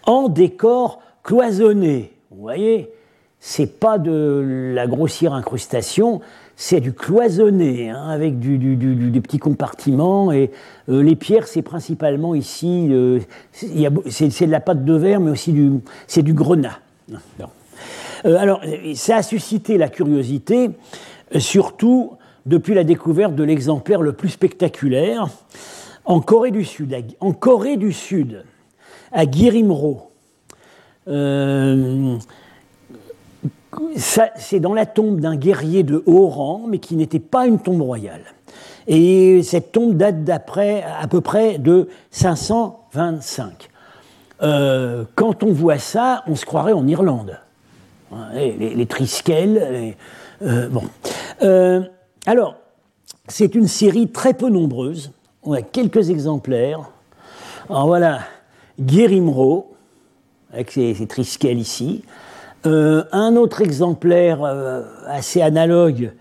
en 0.06 0.30
décor 0.30 1.00
cloisonné. 1.24 2.14
Vous 2.32 2.42
voyez, 2.42 2.92
c'est 3.40 3.80
pas 3.80 3.98
de 3.98 4.72
la 4.74 4.88
grossière 4.88 5.34
incrustation, 5.34 6.22
c'est 6.56 6.80
du 6.80 6.94
cloisonné, 6.94 7.90
hein, 7.90 8.08
avec 8.08 8.40
des 8.40 9.22
petits 9.22 9.40
compartiments. 9.40 10.32
Et 10.32 10.52
euh, 10.90 11.02
les 11.02 11.16
pierres, 11.16 11.48
c'est 11.48 11.62
principalement 11.62 12.36
ici, 12.36 12.88
euh, 12.92 13.20
c'est 13.52 14.46
de 14.46 14.52
la 14.52 14.60
pâte 14.60 14.86
de 14.86 14.94
verre, 14.94 15.20
mais 15.20 15.32
aussi 15.32 15.52
du, 15.52 15.72
c'est 16.08 16.22
du 16.22 16.34
grenat. 16.34 16.80
Euh, 18.26 18.38
alors, 18.38 18.62
ça 18.96 19.18
a 19.18 19.24
suscité 19.24 19.78
la 19.78 19.90
curiosité, 19.90 20.70
surtout 21.38 22.14
depuis 22.46 22.74
la 22.74 22.84
découverte 22.84 23.36
de 23.36 23.44
l'exemplaire 23.44 24.02
le 24.02 24.14
plus 24.14 24.30
spectaculaire 24.30 25.28
en 26.06 26.20
Corée 26.22 26.52
du 26.52 26.64
Sud. 26.66 26.96
En 27.20 27.34
Corée 27.34 27.78
du 27.78 27.92
Sud, 27.92 28.44
à 29.12 29.26
c'est 33.96 34.60
dans 34.60 34.74
la 34.74 34.86
tombe 34.86 35.20
d'un 35.20 35.36
guerrier 35.36 35.84
de 35.84 36.04
haut 36.06 36.28
rang, 36.28 36.64
mais 36.68 36.80
qui 36.80 36.96
n'était 36.96 37.20
pas 37.20 37.48
une 37.48 37.60
tombe 37.60 37.82
royale. 37.82 38.24
Et 38.88 39.42
cette 39.44 39.72
tombe 39.72 39.96
date 39.96 40.24
d'après 40.24 40.84
à 40.84 41.08
peu 41.08 41.22
près 41.22 41.58
de 41.58 41.88
525. 42.12 43.70
Euh, 44.42 45.06
quand 45.16 45.44
on 45.44 45.54
voit 45.54 45.78
ça, 45.78 46.24
on 46.28 46.36
se 46.36 46.46
croirait 46.46 46.74
en 46.74 46.88
Irlande. 46.88 47.40
Les, 48.34 48.76
les. 48.76 48.88
Euh, 50.42 50.70
bon. 50.70 50.84
Euh, 51.42 51.82
alors, 52.26 52.56
c'est 53.28 53.56
une 53.56 53.68
série 53.68 54.10
très 54.10 54.34
peu 54.34 54.50
nombreuse. 54.50 55.12
On 55.44 55.54
a 55.54 55.62
quelques 55.62 56.10
exemplaires. 56.10 56.82
Alors 57.70 57.88
voilà, 57.88 58.20
Guérimro, 58.80 59.74
avec 60.52 60.72
ses, 60.72 60.94
ses 60.94 61.54
ici. 61.54 62.04
Euh, 62.66 63.04
un 63.12 63.36
autre 63.36 63.62
exemplaire 63.62 64.40
euh, 64.44 64.84
assez 65.08 65.42
analogue 65.42 66.14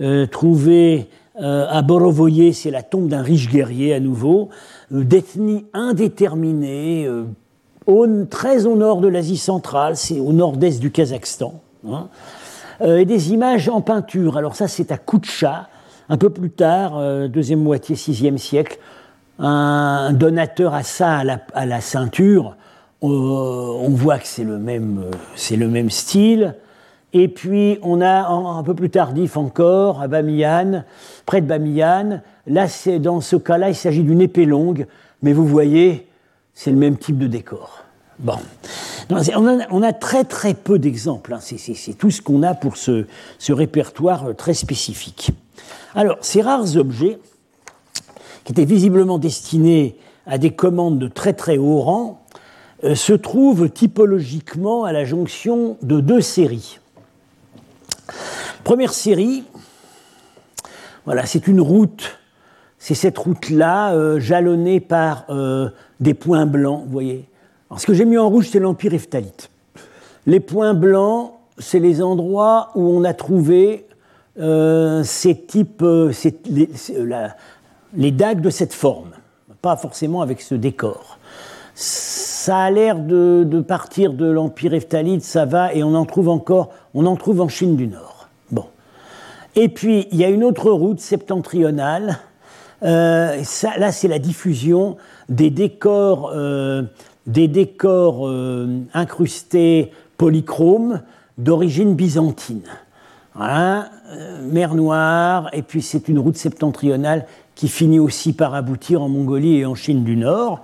euh, 0.00 0.26
trouvé 0.26 1.08
à 1.34 1.80
Borovoye, 1.80 2.52
c'est 2.52 2.70
la 2.70 2.82
tombe 2.82 3.08
d'un 3.08 3.22
riche 3.22 3.48
guerrier 3.48 3.94
à 3.94 4.00
nouveau, 4.00 4.50
d'ethnie 4.90 5.64
indéterminée, 5.72 7.08
très 8.28 8.66
au 8.66 8.76
nord 8.76 9.00
de 9.00 9.08
l'Asie 9.08 9.38
centrale, 9.38 9.96
c'est 9.96 10.20
au 10.20 10.34
nord-est 10.34 10.78
du 10.78 10.90
Kazakhstan. 10.90 11.54
Hein. 11.88 12.08
et 12.84 13.06
des 13.06 13.32
images 13.32 13.70
en 13.70 13.80
peinture. 13.80 14.36
Alors 14.36 14.54
ça, 14.54 14.68
c'est 14.68 14.92
à 14.92 14.98
Koucha, 14.98 15.68
un 16.10 16.18
peu 16.18 16.28
plus 16.28 16.50
tard, 16.50 17.00
deuxième 17.30 17.62
moitié, 17.62 17.96
sixième 17.96 18.36
siècle, 18.36 18.78
un 19.38 20.12
donateur 20.12 20.74
à 20.74 20.82
ça 20.82 21.22
à 21.54 21.64
la, 21.66 21.80
ceinture 21.80 22.56
on 23.02 23.88
voit 23.90 24.18
que 24.18 24.26
c'est 24.26 24.44
le, 24.44 24.58
même, 24.58 25.10
c'est 25.34 25.56
le 25.56 25.68
même 25.68 25.90
style. 25.90 26.54
Et 27.12 27.28
puis 27.28 27.78
on 27.82 28.00
a 28.00 28.26
un 28.28 28.62
peu 28.62 28.74
plus 28.74 28.90
tardif 28.90 29.36
encore, 29.36 30.00
à 30.00 30.08
Bamiyan, 30.08 30.84
près 31.26 31.40
de 31.40 31.46
Bamiyan. 31.46 32.20
Là, 32.46 32.66
dans 33.00 33.20
ce 33.20 33.36
cas-là, 33.36 33.68
il 33.68 33.74
s'agit 33.74 34.02
d'une 34.02 34.20
épée 34.20 34.46
longue, 34.46 34.86
mais 35.22 35.32
vous 35.32 35.46
voyez, 35.46 36.08
c'est 36.54 36.70
le 36.70 36.76
même 36.76 36.96
type 36.96 37.18
de 37.18 37.26
décor. 37.26 37.84
Bon. 38.18 38.38
On 39.10 39.82
a, 39.82 39.92
très 39.92 40.24
très 40.24 40.54
peu 40.54 40.78
d'exemples. 40.78 41.34
Hein. 41.34 41.40
C'est 41.40 41.98
tout 41.98 42.10
ce 42.10 42.22
qu'on 42.22 42.42
a 42.42 42.54
pour 42.54 42.76
ce, 42.76 43.04
répertoire 43.50 44.28
euh, 44.28 44.32
très 44.32 44.54
spécifique. 44.54 45.32
Alors, 45.94 46.16
ces 46.22 46.40
rares 46.40 46.76
objets, 46.76 47.18
qui 48.44 48.52
étaient 48.52 48.64
visiblement 48.64 49.18
destinés 49.18 49.96
à 50.26 50.38
des 50.38 50.50
commandes 50.50 50.98
de 50.98 51.08
très 51.08 51.32
très 51.32 51.58
haut 51.58 51.80
rang, 51.80 52.21
euh, 52.21 52.21
se 52.82 53.12
trouvent 53.12 53.70
typologiquement 53.70 54.84
à 54.84 54.92
la 54.92 55.04
jonction 55.04 55.76
de 55.82 56.00
deux 56.00 56.20
séries. 56.20 56.78
Première 58.64 58.92
série, 58.92 59.44
voilà, 61.04 61.26
c'est 61.26 61.46
une 61.46 61.60
route, 61.60 62.18
c'est 62.78 62.94
cette 62.94 63.18
route-là, 63.18 63.94
euh, 63.94 64.20
jalonnée 64.20 64.80
par 64.80 65.26
des 66.00 66.14
points 66.14 66.46
blancs, 66.46 66.84
vous 66.84 66.92
voyez, 66.92 67.28
ce 67.78 67.86
que 67.86 67.94
j'ai 67.94 68.04
mis 68.04 68.18
en 68.18 68.28
rouge, 68.28 68.48
c'est 68.50 68.58
l'Empire 68.58 68.94
Ephthalite. 68.94 69.50
Les 70.26 70.40
points 70.40 70.74
blancs, 70.74 71.32
c'est 71.58 71.78
les 71.78 72.02
endroits 72.02 72.70
où 72.74 72.82
on 72.82 73.04
a 73.04 73.14
trouvé 73.14 73.86
euh, 74.38 75.02
ces 75.04 75.36
types, 75.36 75.82
euh, 75.82 76.12
les, 77.94 78.10
dagues 78.10 78.40
de 78.40 78.50
cette 78.50 78.72
forme, 78.72 79.10
pas 79.60 79.76
forcément 79.76 80.22
avec 80.22 80.40
ce 80.40 80.54
décor. 80.54 81.18
Ça 82.42 82.58
a 82.58 82.70
l'air 82.72 82.98
de, 82.98 83.60
partir 83.60 84.14
de 84.14 84.26
l'Empire 84.26 84.74
Ephthalite, 84.74 85.22
ça 85.22 85.44
va, 85.44 85.72
et 85.74 85.84
on 85.84 85.94
en 85.94 86.04
trouve 86.04 86.28
encore, 86.28 86.70
on 86.92 87.06
en 87.06 87.14
trouve 87.14 87.40
en 87.40 87.46
Chine 87.46 87.76
du 87.76 87.86
Nord. 87.86 88.28
Bon. 88.50 88.64
Et 89.54 89.68
puis, 89.68 90.08
il 90.10 90.18
y 90.18 90.24
a 90.24 90.28
une 90.28 90.42
autre 90.42 90.68
route 90.72 90.98
septentrionale. 90.98 92.18
Euh, 92.82 93.40
là, 93.78 93.92
c'est 93.92 94.08
la 94.08 94.18
diffusion 94.18 94.96
des 95.28 95.50
décors 95.50 96.32
des 97.28 97.46
décors 97.46 98.26
euh, 98.26 98.80
incrustés 98.92 99.92
polychromes 100.16 101.02
d'origine 101.38 101.94
byzantine. 101.94 102.64
Euh, 103.40 103.82
mer 104.50 104.74
Noire, 104.74 105.48
et 105.52 105.62
puis 105.62 105.80
c'est 105.80 106.08
une 106.08 106.18
route 106.18 106.36
septentrionale 106.36 107.24
qui 107.54 107.68
finit 107.68 108.00
aussi 108.00 108.32
par 108.32 108.52
aboutir 108.56 109.00
en 109.00 109.08
Mongolie 109.08 109.58
et 109.58 109.64
en 109.64 109.76
Chine 109.76 110.02
du 110.02 110.16
Nord. 110.16 110.60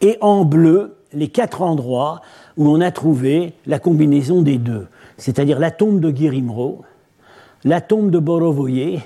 Et 0.00 0.16
en 0.22 0.46
bleu, 0.46 0.97
les 1.12 1.28
quatre 1.28 1.62
endroits 1.62 2.20
où 2.56 2.68
on 2.68 2.80
a 2.80 2.90
trouvé 2.90 3.54
la 3.66 3.78
combinaison 3.78 4.42
des 4.42 4.58
deux, 4.58 4.86
c'est-à-dire 5.16 5.58
la 5.58 5.70
tombe 5.70 6.00
de 6.00 6.10
Guérimro, 6.10 6.84
la 7.64 7.80
tombe 7.80 8.10
de 8.10 8.18
Borovoye, 8.18 9.00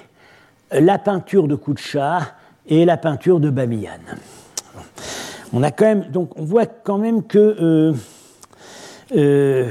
la 0.72 0.98
peinture 0.98 1.48
de 1.48 1.54
Koucha 1.54 2.34
et 2.66 2.84
la 2.84 2.96
peinture 2.96 3.40
de 3.40 3.50
Bamiyan 3.50 4.00
on 5.52 5.62
a 5.62 5.70
quand 5.70 5.84
même, 5.84 6.04
donc 6.10 6.30
on 6.36 6.44
voit 6.44 6.66
quand 6.66 6.98
même 6.98 7.22
que 7.22 7.38
euh, 7.60 7.92
euh, 9.14 9.70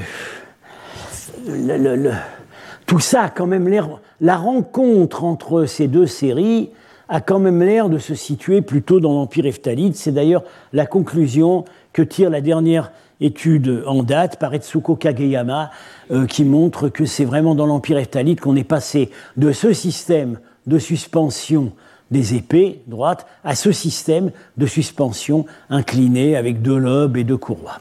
tout 2.86 3.00
ça 3.00 3.24
a 3.24 3.30
quand 3.30 3.48
même 3.48 3.68
l'air, 3.68 4.00
la 4.20 4.38
rencontre 4.38 5.24
entre 5.24 5.66
ces 5.66 5.88
deux 5.88 6.08
séries 6.08 6.70
a 7.10 7.20
quand 7.20 7.40
même 7.40 7.62
l'air 7.62 7.90
de 7.90 7.98
se 7.98 8.16
situer 8.16 8.62
plutôt 8.62 9.02
dans 9.02 9.14
l'Empire 9.14 9.46
Ephthalite. 9.46 9.98
C'est 9.98 10.14
d'ailleurs 10.14 10.44
la 10.72 10.86
conclusion 10.86 11.66
que 11.94 12.02
tire 12.02 12.30
la 12.30 12.42
dernière 12.42 12.92
étude 13.22 13.84
en 13.86 14.04
date 14.04 14.38
par 14.40 14.54
Etsuko 14.54 14.96
Kageyama, 14.96 15.72
euh, 16.12 16.26
qui 16.26 16.44
montre 16.44 16.90
que 16.90 17.06
c'est 17.06 17.26
vraiment 17.26 17.56
dans 17.56 17.68
l'Empire 17.68 17.98
Ephthalite 17.98 18.42
qu'on 18.42 18.56
est 18.56 18.64
passé 18.64 19.12
de 19.38 19.52
ce 19.52 19.74
système 19.74 20.40
de 20.66 20.80
suspension 20.80 21.72
des 22.10 22.36
épées 22.36 22.82
droites 22.88 23.26
à 23.44 23.56
ce 23.56 23.72
système 23.72 24.32
de 24.58 24.66
suspension 24.66 25.46
incliné 25.70 26.36
avec 26.36 26.62
deux 26.62 26.78
lobes 26.78 27.16
et 27.16 27.24
deux 27.24 27.38
courroies. 27.38 27.80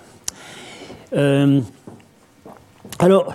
Euh, 1.14 1.60
alors, 2.98 3.34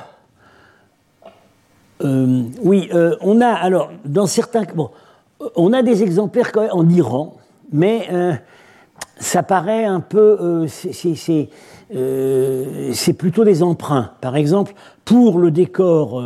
euh, 2.04 2.44
oui, 2.62 2.90
on 3.22 3.42
a 3.42 3.50
alors 3.50 3.92
dans 4.06 4.28
certains, 4.28 4.64
bon, 4.74 4.92
on 5.56 5.74
a 5.74 5.82
des 5.82 6.04
exemplaires 6.04 6.52
en 6.72 6.88
Iran, 6.88 7.36
mais 7.72 8.08
ça 9.18 9.44
paraît 9.44 9.86
un 9.86 10.00
peu, 10.00 10.66
c'est 10.68 11.48
plutôt 13.18 13.44
des 13.44 13.64
emprunts. 13.64 14.12
Par 14.22 14.36
exemple, 14.36 14.74
pour 15.06 15.40
le 15.40 15.52
décor, 15.52 16.24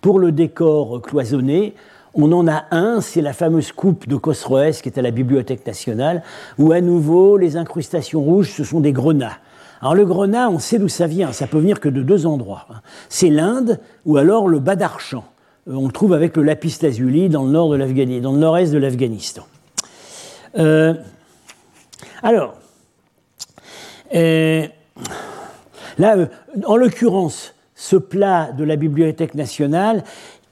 pour 0.00 0.18
le 0.18 0.32
décor 0.32 1.02
cloisonné, 1.02 1.74
on 2.14 2.30
en 2.32 2.46
a 2.46 2.64
un, 2.70 3.00
c'est 3.00 3.22
la 3.22 3.32
fameuse 3.32 3.72
coupe 3.72 4.06
de 4.06 4.16
Khosroès 4.16 4.82
qui 4.82 4.88
est 4.88 4.98
à 4.98 5.02
la 5.02 5.10
Bibliothèque 5.10 5.66
nationale, 5.66 6.22
où 6.58 6.72
à 6.72 6.80
nouveau 6.80 7.38
les 7.38 7.56
incrustations 7.56 8.22
rouges, 8.22 8.52
ce 8.52 8.64
sont 8.64 8.80
des 8.80 8.92
grenats. 8.92 9.38
Alors 9.80 9.94
le 9.94 10.04
grenat, 10.04 10.50
on 10.50 10.58
sait 10.58 10.78
d'où 10.78 10.88
ça 10.88 11.06
vient, 11.06 11.32
ça 11.32 11.46
peut 11.46 11.58
venir 11.58 11.80
que 11.80 11.88
de 11.88 12.02
deux 12.02 12.26
endroits. 12.26 12.66
Hein. 12.70 12.80
C'est 13.08 13.30
l'Inde 13.30 13.80
ou 14.04 14.16
alors 14.16 14.46
le 14.46 14.58
Badarchan. 14.58 15.24
Euh, 15.68 15.74
on 15.74 15.86
le 15.86 15.92
trouve 15.92 16.12
avec 16.12 16.36
le 16.36 16.42
lapis 16.42 16.76
lazuli 16.82 17.28
dans 17.28 17.44
le 17.44 17.50
nord 17.50 17.70
de 17.70 17.76
l'Afghanistan, 17.76 18.22
dans 18.22 18.32
le 18.32 18.38
nord-est 18.38 18.72
de 18.72 18.78
l'Afghanistan. 18.78 19.42
Euh, 20.58 20.94
alors, 22.22 22.54
euh, 24.14 24.66
là, 25.98 26.16
en 26.66 26.76
l'occurrence, 26.76 27.54
ce 27.74 27.96
plat 27.96 28.52
de 28.52 28.64
la 28.64 28.76
Bibliothèque 28.76 29.34
nationale, 29.34 30.04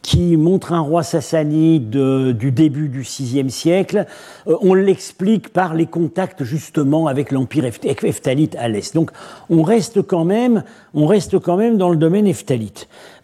qui 0.03 0.37
montre 0.37 0.73
un 0.73 0.81
roi 0.81 1.03
sassanide 1.03 1.91
du 1.91 2.53
début 2.53 2.89
du 2.89 3.01
VIe 3.01 3.51
siècle. 3.51 4.07
Euh, 4.47 4.57
on 4.63 4.75
l'explique 4.75 5.53
par 5.53 5.75
les 5.75 5.87
contacts 5.87 6.43
justement 6.43 7.07
avec 7.07 7.31
l'empire 7.31 7.65
Ephthalite 7.65 8.57
à 8.57 8.69
l'est. 8.69 8.95
Donc 8.95 9.11
on 9.51 9.63
reste 9.63 10.03
quand 10.03 10.25
même, 10.25 10.63
dans 10.95 11.91
le 11.91 11.97
domaine. 11.97 12.33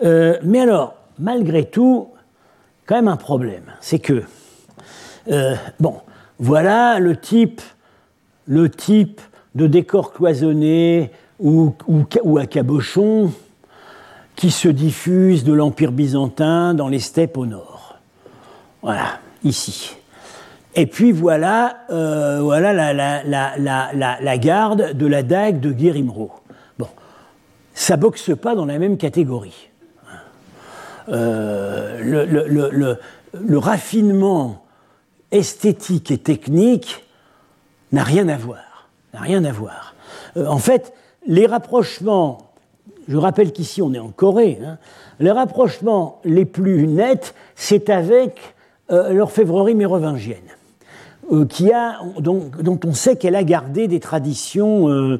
Euh, 0.02 0.38
mais 0.42 0.60
alors, 0.60 0.94
malgré 1.18 1.64
tout, 1.64 2.08
quand 2.86 2.96
même 2.96 3.08
un 3.08 3.16
problème, 3.16 3.72
c'est 3.80 3.98
que 3.98 4.22
euh, 5.30 5.54
bon, 5.80 5.96
voilà 6.38 6.98
le 6.98 7.16
type, 7.16 7.62
le 8.46 8.70
type 8.70 9.20
de 9.54 9.66
décor 9.66 10.12
cloisonné 10.12 11.10
ou, 11.38 11.74
à 12.38 12.46
cabochon 12.46 13.32
qui 14.36 14.50
se 14.50 14.68
diffuse 14.68 15.44
de 15.44 15.52
l'Empire 15.52 15.92
byzantin 15.92 16.74
dans 16.74 16.88
les 16.88 17.00
steppes 17.00 17.38
au 17.38 17.46
nord. 17.46 17.96
Voilà, 18.82 19.18
ici. 19.44 19.96
Et 20.74 20.86
puis 20.86 21.10
voilà, 21.10 21.78
euh, 21.90 22.60
la, 24.20 24.38
garde 24.38 24.92
de 24.92 25.06
la 25.06 25.22
dague 25.22 25.58
de 25.60 25.72
Guérimro. 25.72 26.32
Bon, 26.78 26.88
ça 27.72 27.96
boxe 27.96 28.30
pas 28.40 28.54
dans 28.54 28.66
la 28.66 28.78
même 28.78 28.98
catégorie. 28.98 29.70
Euh, 31.08 32.98
le, 33.32 33.58
raffinement 33.58 34.64
esthétique 35.30 36.10
et 36.10 36.18
technique 36.18 37.05
n'a 37.92 38.02
rien 38.02 38.28
à 38.28 38.36
voir. 38.36 38.88
N'a 39.14 39.20
rien 39.20 39.44
à 39.44 39.52
voir. 39.52 39.94
Euh, 40.36 40.46
en 40.46 40.58
fait, 40.58 40.92
les 41.26 41.46
rapprochements 41.46 42.46
je 43.08 43.16
rappelle 43.16 43.52
qu'ici 43.52 43.82
on 43.82 43.92
est 43.94 43.98
en 43.98 44.08
Corée, 44.08 44.58
hein. 44.64 44.78
les 45.20 45.30
rapprochements 45.30 46.20
les 46.24 46.44
plus 46.44 46.86
nets, 46.86 47.34
c'est 47.54 47.90
avec 47.90 48.54
euh, 48.90 49.12
l'orfèvrerie 49.12 49.74
mérovingienne, 49.74 50.36
euh, 51.32 51.46
qui 51.46 51.72
a, 51.72 52.00
dont, 52.18 52.50
on 52.84 52.94
sait 52.94 53.16
qu'elle 53.16 53.36
a 53.36 53.44
gardé 53.44 53.88
des 53.88 54.00
traditions, 54.00 55.18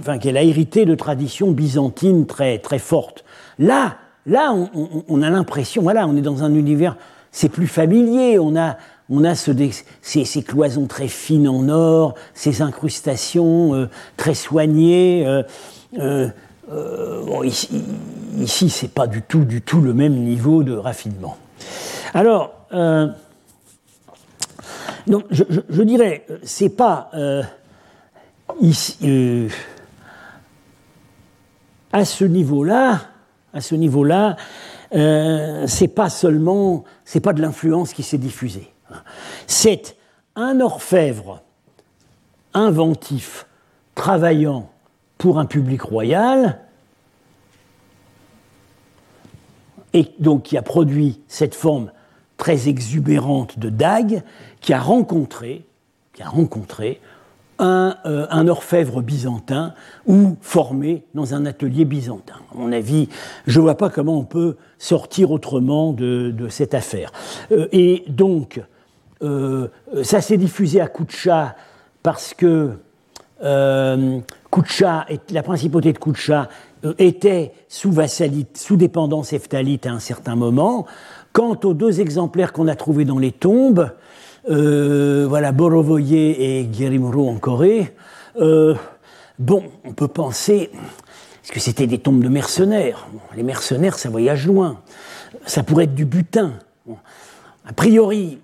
enfin, 0.00 0.18
qu'elle 0.18 0.36
a 0.36 0.42
hérité 0.42 0.84
de 0.84 0.94
traditions 0.94 1.52
byzantines 1.52 2.26
très, 2.26 2.58
très 2.58 2.78
fortes. 2.78 3.24
Là, 3.58 3.96
là 4.26 4.52
on, 5.08 5.22
a 5.22 5.30
l'impression, 5.30 5.82
voilà, 5.82 6.06
on 6.06 6.16
est 6.16 6.22
dans 6.22 6.42
un 6.42 6.54
univers, 6.54 6.96
c'est 7.30 7.48
plus 7.48 7.68
familier, 7.68 8.38
on 8.38 8.56
a, 8.56 8.76
on 9.08 9.24
a 9.24 9.34
ce, 9.34 9.52
ces, 10.02 10.42
cloisons 10.42 10.86
très 10.86 11.08
fines 11.08 11.48
en 11.48 11.68
or, 11.68 12.14
ces 12.34 12.62
incrustations 12.62 13.88
très 14.16 14.34
soignées. 14.34 15.44
Euh, 16.72 17.24
bon, 17.24 17.42
ici, 17.44 17.68
ici 18.38 18.70
c'est 18.70 18.92
pas 18.92 19.06
du 19.06 19.22
tout, 19.22 19.46
le 19.80 19.94
même 19.94 20.14
niveau 20.14 20.64
de 20.64 20.74
raffinement. 20.74 21.36
Alors, 22.14 22.54
euh, 22.72 23.08
je, 25.30 25.82
dirais, 25.82 26.26
c'est 26.42 26.70
pas 26.70 27.10
euh, 27.14 27.42
ici, 28.60 29.48
à 31.92 32.04
ce 32.04 32.24
niveau-là, 32.24 33.00
à 33.52 33.60
ce 33.60 33.76
niveau-là, 33.76 34.36
c'est 34.90 35.94
pas 35.94 36.10
seulement, 36.10 36.84
c'est 37.04 37.20
pas 37.20 37.32
de 37.32 37.42
l'influence 37.42 37.92
qui 37.92 38.02
s'est 38.02 38.18
diffusée. 38.18 38.72
C'est 39.46 39.96
un 40.34 40.60
orfèvre 40.60 41.42
inventif, 42.54 43.46
travaillant, 43.94 44.70
pour 45.18 45.38
un 45.38 45.46
public 45.46 45.82
royal, 45.82 46.60
et 49.92 50.06
donc 50.18 50.42
qui 50.44 50.56
a 50.58 50.62
produit 50.62 51.20
cette 51.26 51.54
forme 51.54 51.90
très 52.36 52.68
exubérante 52.68 53.58
de 53.58 53.70
dague, 53.70 54.22
qui 54.60 54.74
a 54.74 54.80
rencontré, 54.80 55.64
rencontré 56.20 57.00
un, 57.58 57.96
un, 58.04 58.48
orfèvre 58.48 59.00
byzantin 59.00 59.72
ou 60.06 60.36
formé 60.42 61.04
dans 61.14 61.32
un 61.32 61.46
atelier 61.46 61.86
byzantin. 61.86 62.36
À 62.52 62.58
mon 62.58 62.70
avis, 62.72 63.08
je 63.46 63.58
ne 63.58 63.62
vois 63.62 63.78
pas 63.78 63.88
comment 63.88 64.18
on 64.18 64.24
peut 64.24 64.56
sortir 64.78 65.30
autrement 65.30 65.94
de, 65.94 66.34
cette 66.50 66.74
affaire. 66.74 67.12
et 67.72 68.04
donc, 68.08 68.60
ça 69.20 70.20
s'est 70.20 70.36
diffusé 70.36 70.80
à 70.80 70.88
Koucha 70.88 71.56
parce 72.02 72.34
que 72.34 72.70
euh, 73.42 74.20
la 75.30 75.42
principauté 75.42 75.92
de 75.92 75.98
Koucha 75.98 76.48
euh, 76.84 76.94
était 76.98 77.52
sous 77.68 77.92
vassalité, 77.92 78.58
sous 78.58 78.76
dépendance 78.76 79.32
heftalite 79.32 79.86
à 79.86 79.92
un 79.92 79.98
certain 79.98 80.36
moment. 80.36 80.86
Quant 81.32 81.58
aux 81.64 81.74
deux 81.74 82.00
exemplaires 82.00 82.52
qu'on 82.52 82.68
a 82.68 82.76
trouvés 82.76 83.04
dans 83.04 83.18
les 83.18 83.32
tombes, 83.32 83.90
euh, 84.48 85.26
voilà, 85.28 85.52
Borovoye 85.52 86.14
et 86.14 86.64
Guérimoro 86.64 87.28
en 87.28 87.36
Corée, 87.36 87.94
euh, 88.40 88.74
bon, 89.38 89.64
on 89.84 89.92
peut 89.92 90.08
penser, 90.08 90.70
est-ce 91.42 91.52
que 91.52 91.60
c'était 91.60 91.86
des 91.86 91.98
tombes 91.98 92.22
de 92.22 92.28
mercenaires? 92.28 93.06
Les 93.36 93.42
mercenaires, 93.42 93.98
ça 93.98 94.08
voyage 94.08 94.46
loin. 94.46 94.80
Ça 95.44 95.62
pourrait 95.62 95.84
être 95.84 95.94
du 95.94 96.06
butin. 96.06 96.52
A 97.66 97.72
priori, 97.72 98.38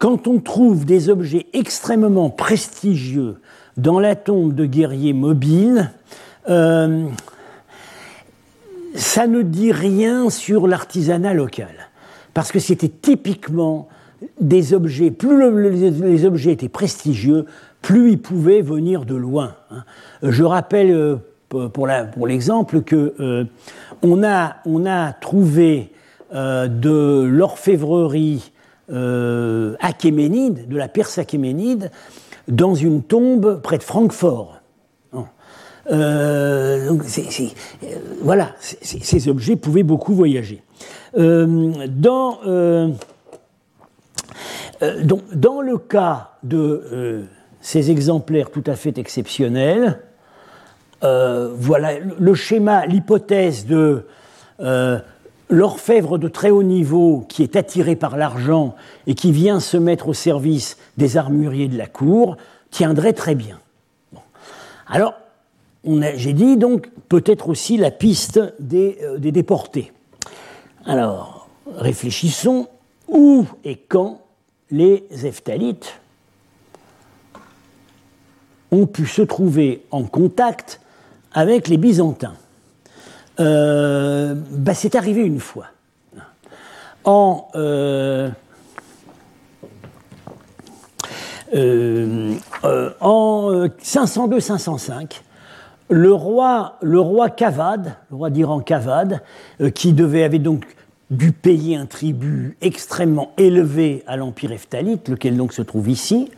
quand 0.00 0.26
on 0.26 0.40
trouve 0.40 0.86
des 0.86 1.10
objets 1.10 1.46
extrêmement 1.52 2.30
prestigieux 2.30 3.36
dans 3.76 4.00
la 4.00 4.16
tombe 4.16 4.54
de 4.54 4.64
guerriers 4.64 5.12
mobiles, 5.12 5.92
euh, 6.48 7.04
ça 8.94 9.26
ne 9.26 9.42
dit 9.42 9.72
rien 9.72 10.30
sur 10.30 10.66
l'artisanat 10.66 11.34
local. 11.34 11.90
Parce 12.32 12.50
que 12.50 12.58
c'était 12.58 12.88
typiquement 12.88 13.88
des 14.40 14.72
objets, 14.72 15.10
plus 15.10 15.38
les 16.00 16.24
objets 16.24 16.52
étaient 16.52 16.70
prestigieux, 16.70 17.44
plus 17.82 18.12
ils 18.12 18.20
pouvaient 18.20 18.62
venir 18.62 19.04
de 19.04 19.14
loin. 19.14 19.56
Hein. 19.70 19.84
Je 20.22 20.44
rappelle 20.44 20.92
euh, 20.92 21.68
pour 21.68 22.26
l'exemple 22.26 22.80
que 22.80 23.14
euh, 23.20 23.44
on, 24.02 24.24
a, 24.24 24.56
on, 24.64 24.86
a, 24.86 25.12
trouvé 25.12 25.92
de 26.32 27.24
l'orfèvrerie 27.24 28.52
achéménide, 29.80 30.68
de 30.68 30.76
la 30.76 30.88
Perse 30.88 31.18
achéménide, 31.18 31.90
dans 32.48 32.74
une 32.74 33.02
tombe 33.02 33.60
près 33.62 33.78
de 33.78 33.82
Francfort. 33.82 34.60
Euh, 35.90 36.92
euh, 36.92 37.46
voilà, 38.22 38.54
ces 38.60 39.28
objets 39.28 39.56
pouvaient 39.56 39.82
beaucoup 39.82 40.14
voyager. 40.14 40.62
Euh, 41.18 41.86
dans 41.88 42.38
le 45.62 45.78
cas 45.78 46.32
de 46.42 47.24
ces 47.60 47.90
exemplaires 47.90 48.50
tout 48.50 48.64
à 48.66 48.76
fait 48.76 48.98
exceptionnels, 48.98 50.00
voilà 51.02 51.98
le 51.98 52.34
schéma, 52.34 52.86
l'hypothèse 52.86 53.66
de 53.66 54.04
l'orfèvre 55.50 56.16
de 56.16 56.28
très 56.28 56.50
haut 56.50 56.62
niveau 56.62 57.26
qui 57.28 57.42
est 57.42 57.56
attiré 57.56 57.96
par 57.96 58.16
l'argent 58.16 58.74
et 59.06 59.14
qui 59.14 59.32
vient 59.32 59.60
se 59.60 59.76
mettre 59.76 60.08
au 60.08 60.14
service 60.14 60.76
des 60.96 61.16
armuriers 61.16 61.68
de 61.68 61.76
la 61.76 61.86
cour 61.86 62.36
tiendrait 62.70 63.12
très 63.12 63.34
bien. 63.34 63.58
Alors, 64.86 65.14
j'ai 65.84 66.32
dit 66.32 66.56
donc 66.56 66.88
peut-être 67.08 67.48
aussi 67.48 67.76
la 67.76 67.90
piste 67.90 68.40
des, 68.60 68.98
euh, 69.02 69.18
des 69.18 69.32
déportés. 69.32 69.92
Alors, 70.84 71.48
réfléchissons 71.76 72.68
où 73.08 73.46
et 73.64 73.76
quand 73.76 74.20
les 74.70 75.04
Eftalites 75.24 76.00
ont 78.70 78.86
pu 78.86 79.06
se 79.06 79.22
trouver 79.22 79.84
en 79.90 80.04
contact 80.04 80.80
avec 81.32 81.68
les 81.68 81.76
Byzantins. 81.76 82.36
Euh, 83.40 84.34
bah, 84.50 84.74
c'est 84.74 84.94
arrivé 84.94 85.22
une 85.22 85.40
fois. 85.40 85.66
En, 87.04 87.48
euh, 87.54 88.28
euh, 91.54 92.34
en 93.00 93.66
502-505, 93.82 95.22
le 95.88 96.12
roi, 96.12 96.76
le 96.82 97.00
roi 97.00 97.30
Kavad, 97.30 97.96
le 98.10 98.16
roi 98.16 98.30
d'Iran 98.30 98.60
Kavad, 98.60 99.22
qui 99.74 99.94
devait, 99.94 100.24
avait 100.24 100.38
donc 100.38 100.66
dû 101.10 101.32
payer 101.32 101.76
un 101.76 101.86
tribut 101.86 102.58
extrêmement 102.60 103.32
élevé 103.38 104.04
à 104.06 104.16
l'empire 104.16 104.52
Eftalite, 104.52 105.08
lequel 105.08 105.36
donc 105.36 105.54
se 105.54 105.62
trouve 105.62 105.88
ici, 105.88 106.30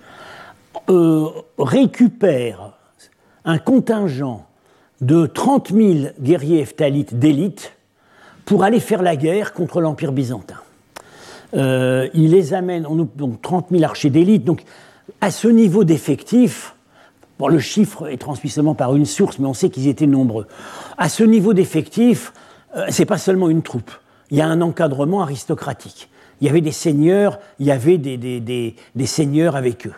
récupère 1.58 2.72
un 3.44 3.58
contingent 3.58 4.46
de 5.02 5.26
30 5.26 5.72
000 5.72 6.12
guerriers 6.20 6.60
eftalites 6.60 7.18
d'élite 7.18 7.74
pour 8.44 8.64
aller 8.64 8.80
faire 8.80 9.02
la 9.02 9.16
guerre 9.16 9.52
contre 9.52 9.80
l'Empire 9.80 10.12
byzantin. 10.12 10.56
Euh, 11.54 12.08
il 12.14 12.30
les 12.30 12.54
amène, 12.54 12.86
donc 13.16 13.42
30 13.42 13.66
000 13.72 13.82
archers 13.82 14.10
d'élite, 14.10 14.44
donc 14.44 14.62
à 15.20 15.30
ce 15.30 15.48
niveau 15.48 15.84
d'effectif, 15.84 16.74
bon, 17.38 17.48
le 17.48 17.58
chiffre 17.58 18.08
est 18.08 18.16
transmis 18.16 18.48
seulement 18.48 18.74
par 18.74 18.94
une 18.94 19.04
source, 19.04 19.38
mais 19.38 19.46
on 19.46 19.54
sait 19.54 19.70
qu'ils 19.70 19.88
étaient 19.88 20.06
nombreux. 20.06 20.46
À 20.96 21.08
ce 21.08 21.24
niveau 21.24 21.52
d'effectif, 21.52 22.32
euh, 22.76 22.86
c'est 22.88 23.04
pas 23.04 23.18
seulement 23.18 23.50
une 23.50 23.62
troupe, 23.62 23.90
il 24.30 24.38
y 24.38 24.40
a 24.40 24.46
un 24.46 24.60
encadrement 24.60 25.20
aristocratique. 25.20 26.08
Il 26.40 26.46
y 26.46 26.50
avait 26.50 26.60
des 26.60 26.72
seigneurs, 26.72 27.38
il 27.58 27.66
y 27.66 27.70
avait 27.70 27.98
des 27.98 29.06
seigneurs 29.06 29.54
avec 29.54 29.86
eux. 29.86 29.92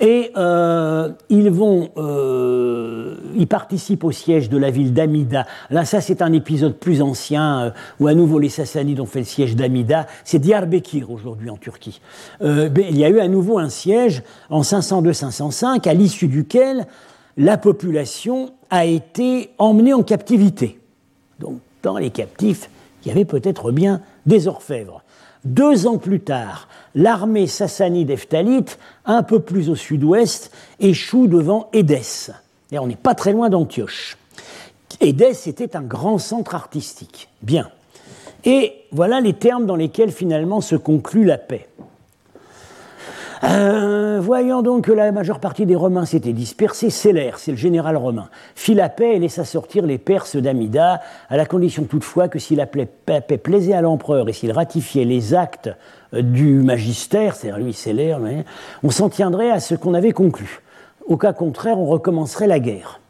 Et 0.00 0.30
euh, 0.36 1.10
ils 1.30 1.50
vont, 1.50 1.88
euh, 1.96 3.16
ils 3.34 3.46
participent 3.46 4.04
au 4.04 4.12
siège 4.12 4.50
de 4.50 4.58
la 4.58 4.70
ville 4.70 4.92
d'Amida. 4.92 5.46
Là, 5.70 5.86
ça, 5.86 6.00
c'est 6.02 6.20
un 6.20 6.32
épisode 6.34 6.74
plus 6.74 7.00
ancien 7.00 7.60
euh, 7.60 7.70
où 7.98 8.06
à 8.06 8.14
nouveau 8.14 8.38
les 8.38 8.50
Sassanides 8.50 9.00
ont 9.00 9.06
fait 9.06 9.20
le 9.20 9.24
siège 9.24 9.56
d'Amida. 9.56 10.06
C'est 10.24 10.38
Diyarbakir 10.38 11.10
aujourd'hui 11.10 11.48
en 11.48 11.56
Turquie. 11.56 12.00
Euh, 12.42 12.68
il 12.76 12.98
y 12.98 13.04
a 13.04 13.08
eu 13.08 13.20
à 13.20 13.28
nouveau 13.28 13.58
un 13.58 13.70
siège 13.70 14.22
en 14.50 14.60
502-505, 14.60 15.88
à 15.88 15.94
l'issue 15.94 16.28
duquel 16.28 16.86
la 17.38 17.56
population 17.56 18.50
a 18.68 18.84
été 18.84 19.50
emmenée 19.56 19.94
en 19.94 20.02
captivité. 20.02 20.78
Donc, 21.40 21.58
dans 21.82 21.96
les 21.96 22.10
captifs, 22.10 22.68
il 23.04 23.08
y 23.08 23.10
avait 23.12 23.24
peut-être 23.24 23.72
bien 23.72 24.00
des 24.26 24.48
orfèvres. 24.48 25.02
Deux 25.46 25.86
ans 25.86 25.98
plus 25.98 26.18
tard, 26.18 26.66
l'armée 26.96 27.46
sassanide 27.46 28.10
eftalite, 28.10 28.80
un 29.04 29.22
peu 29.22 29.38
plus 29.38 29.70
au 29.70 29.76
sud-ouest, 29.76 30.50
échoue 30.80 31.28
devant 31.28 31.68
Édesse. 31.72 32.32
Et 32.72 32.80
on 32.80 32.88
n'est 32.88 32.96
pas 32.96 33.14
très 33.14 33.30
loin 33.30 33.48
d'Antioche. 33.48 34.18
Édesse 35.00 35.46
était 35.46 35.76
un 35.76 35.82
grand 35.82 36.18
centre 36.18 36.56
artistique. 36.56 37.28
Bien. 37.42 37.70
Et 38.44 38.72
voilà 38.90 39.20
les 39.20 39.34
termes 39.34 39.66
dans 39.66 39.76
lesquels 39.76 40.10
finalement 40.10 40.60
se 40.60 40.74
conclut 40.74 41.24
la 41.24 41.38
paix. 41.38 41.68
Euh, 43.44 44.18
voyant 44.20 44.62
donc 44.62 44.84
que 44.84 44.92
la 44.92 45.12
majeure 45.12 45.40
partie 45.40 45.66
des 45.66 45.76
Romains 45.76 46.06
s'était 46.06 46.32
dispersée, 46.32 46.90
Célère, 46.90 47.38
c'est 47.38 47.50
le 47.50 47.56
général 47.56 47.96
romain, 47.96 48.28
fit 48.54 48.74
la 48.74 48.88
paix 48.88 49.16
et 49.16 49.18
laissa 49.18 49.44
sortir 49.44 49.84
les 49.84 49.98
Perses 49.98 50.36
d'Amida, 50.36 51.00
à 51.28 51.36
la 51.36 51.44
condition 51.44 51.84
toutefois 51.84 52.28
que 52.28 52.38
si 52.38 52.56
la 52.56 52.66
paix 52.66 52.86
plaisait 53.38 53.74
à 53.74 53.82
l'empereur 53.82 54.28
et 54.28 54.32
s'il 54.32 54.52
ratifiait 54.52 55.04
les 55.04 55.34
actes 55.34 55.70
euh, 56.14 56.22
du 56.22 56.62
magistère, 56.62 57.36
c'est-à-dire 57.36 57.62
lui 57.62 57.72
Célère, 57.72 58.20
on 58.82 58.90
s'en 58.90 59.10
tiendrait 59.10 59.50
à 59.50 59.60
ce 59.60 59.74
qu'on 59.74 59.94
avait 59.94 60.12
conclu. 60.12 60.62
Au 61.06 61.16
cas 61.16 61.32
contraire, 61.32 61.78
on 61.78 61.86
recommencerait 61.86 62.46
la 62.46 62.58
guerre. 62.58 63.00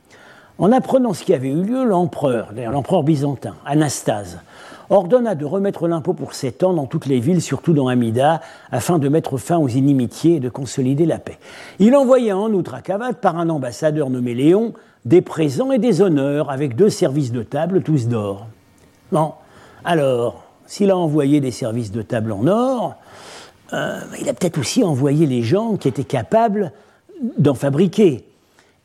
En 0.58 0.72
apprenant 0.72 1.12
ce 1.12 1.22
qui 1.22 1.34
avait 1.34 1.50
eu 1.50 1.62
lieu, 1.62 1.84
l'empereur, 1.84 2.48
l'empereur 2.56 3.02
byzantin, 3.02 3.54
Anastase, 3.64 4.38
ordonna 4.90 5.34
de 5.34 5.44
remettre 5.44 5.88
l'impôt 5.88 6.12
pour 6.12 6.34
sept 6.34 6.62
ans 6.62 6.72
dans 6.72 6.86
toutes 6.86 7.06
les 7.06 7.20
villes, 7.20 7.42
surtout 7.42 7.72
dans 7.72 7.88
Amida, 7.88 8.40
afin 8.70 8.98
de 8.98 9.08
mettre 9.08 9.38
fin 9.38 9.58
aux 9.58 9.68
inimitiés 9.68 10.36
et 10.36 10.40
de 10.40 10.48
consolider 10.48 11.06
la 11.06 11.18
paix. 11.18 11.38
Il 11.78 11.94
envoya 11.96 12.36
en 12.36 12.52
outre 12.52 12.74
à 12.74 12.82
Cavade, 12.82 13.16
par 13.16 13.38
un 13.38 13.48
ambassadeur 13.48 14.10
nommé 14.10 14.34
Léon, 14.34 14.74
des 15.04 15.22
présents 15.22 15.72
et 15.72 15.78
des 15.78 16.02
honneurs, 16.02 16.50
avec 16.50 16.76
deux 16.76 16.90
services 16.90 17.32
de 17.32 17.42
table, 17.42 17.82
tous 17.82 18.08
d'or. 18.08 18.46
Bon, 19.12 19.32
alors, 19.84 20.44
s'il 20.66 20.90
a 20.90 20.96
envoyé 20.96 21.40
des 21.40 21.52
services 21.52 21.92
de 21.92 22.02
table 22.02 22.32
en 22.32 22.46
or, 22.46 22.96
euh, 23.72 24.00
il 24.20 24.28
a 24.28 24.34
peut-être 24.34 24.58
aussi 24.58 24.84
envoyé 24.84 25.26
les 25.26 25.42
gens 25.42 25.76
qui 25.76 25.88
étaient 25.88 26.04
capables 26.04 26.72
d'en 27.38 27.54
fabriquer. 27.54 28.24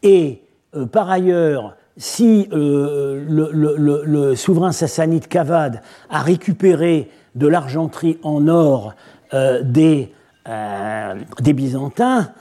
Et 0.04 0.42
euh, 0.76 0.86
par 0.86 1.10
ailleurs, 1.10 1.76
si 1.98 2.48
euh, 2.52 3.26
le, 3.28 4.36
souverain 4.36 4.72
sassanide 4.72 5.28
Kavad 5.28 5.82
a 6.10 6.22
récupéré 6.22 7.10
de 7.36 7.48
l'argenterie 7.48 8.18
en 8.24 8.48
or 8.48 8.94
euh, 9.34 9.62
des, 9.64 10.12
euh, 10.48 11.16
des, 11.40 11.54
Byzantins, 11.54 12.32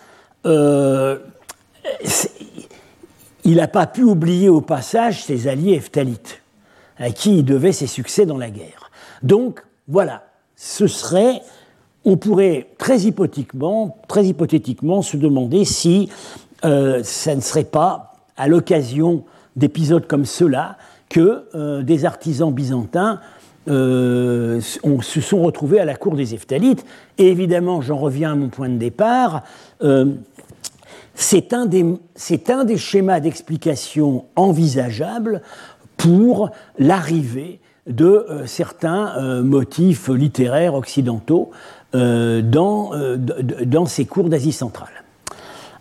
il 3.45 3.57
n'a 3.57 3.69
pas 3.69 3.87
pu 3.87 4.03
oublier 4.03 4.49
au 4.49 4.61
passage 4.61 5.25
ses 5.25 5.49
alliés 5.49 5.75
eftalites, 5.75 6.43
à 6.99 7.11
qui 7.11 7.39
il 7.39 7.45
devait 7.45 7.73
ses 7.73 7.87
succès 7.87 8.27
dans 8.27 8.39
la 8.39 8.51
guerre. 8.51 8.91
Donc, 9.23 9.63
voilà, 9.89 10.25
ce 10.57 10.87
serait, 10.87 11.43
on 12.05 12.17
pourrait 12.17 12.69
très 12.79 13.01
hypothétiquement, 13.01 13.99
très 14.09 14.25
hypothétiquement 14.27 15.03
se 15.03 15.17
demander 15.17 15.65
si 15.65 16.09
ça 16.63 17.35
ne 17.35 17.41
serait 17.41 17.65
pas 17.65 18.15
à 18.37 18.49
l'occasion 18.49 19.25
d'épisodes 19.57 20.07
comme 20.07 20.25
ceux-là 20.25 20.77
que 21.09 21.83
des 21.83 22.05
artisans 22.05 22.53
byzantins 22.53 23.21
se 23.67 25.21
sont 25.21 25.43
retrouvés 25.43 25.81
à 25.81 25.85
la 25.85 25.97
cour 25.97 26.15
des 26.15 26.35
Eftalites. 26.35 26.85
Et 27.19 27.29
évidemment, 27.29 27.81
j'en 27.81 27.97
reviens 27.97 28.33
à 28.33 28.35
mon 28.37 28.49
point 28.49 28.69
de 28.69 28.77
départ, 28.77 29.43
c'est 31.21 31.53
un, 31.53 31.67
des 31.67 32.79
schémas 32.79 33.21
d'explication 33.21 34.25
envisageables 34.37 35.43
pour 35.97 36.51
l'arrivée 36.79 37.61
de 37.87 38.07
euh, 38.07 38.47
certains 38.47 39.17
euh, 39.17 39.43
motifs 39.43 40.09
littéraires 40.09 40.75
occidentaux 40.75 41.51
euh, 41.95 42.41
dans, 42.41 43.87
ces 43.87 44.07
cours 44.07 44.29
d'Asie 44.29 44.53
centrale. 44.53 45.00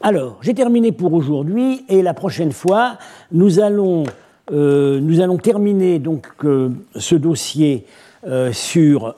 Alors, 0.01 0.37
j'ai 0.41 0.53
terminé 0.53 0.93
pour 0.93 1.13
aujourd'hui 1.13 1.83
et 1.89 2.01
la 2.01 2.13
prochaine 2.13 2.53
fois, 2.53 2.97
nous 3.33 3.59
allons, 3.59 4.05
nous 4.51 5.19
allons 5.19 5.37
terminer 5.37 5.99
donc 5.99 6.27
ce 6.95 7.15
dossier 7.15 7.85
sur 8.53 9.13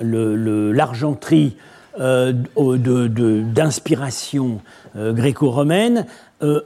l'argenterie 0.00 1.56
d'inspiration 3.54 4.60
gréco-romaine 4.96 6.06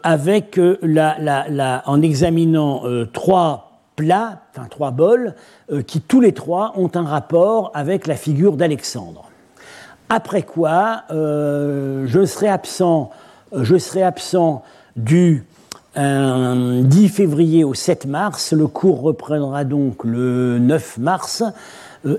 avec 0.02 0.58
la, 0.82 1.16
la, 1.20 1.82
en 1.84 2.00
examinant 2.00 2.82
trois 3.12 3.74
plats, 3.96 4.40
enfin 4.50 4.66
trois 4.68 4.90
bols, 4.90 5.34
euh, 5.70 5.82
qui 5.82 6.00
tous 6.00 6.20
les 6.20 6.32
trois 6.32 6.72
ont 6.76 6.90
un 6.94 7.04
rapport 7.04 7.70
avec 7.74 8.06
la 8.06 8.16
figure 8.16 8.56
d'Alexandre. 8.56 9.30
Après 10.08 10.42
quoi, 10.42 11.02
euh, 11.10 12.04
je 12.06 12.24
serai 12.24 12.48
absent, 12.48 13.10
euh, 13.10 13.16
je 13.60 13.76
serai 13.76 14.02
absent 14.02 14.62
du 14.96 15.44
10 15.96 17.08
février 17.08 17.64
au 17.64 17.74
7 17.74 18.06
mars. 18.06 18.52
Le 18.52 18.66
cours 18.66 19.00
reprendra 19.00 19.64
donc 19.64 20.04
le 20.04 20.58
9 20.58 20.98
mars. 20.98 21.42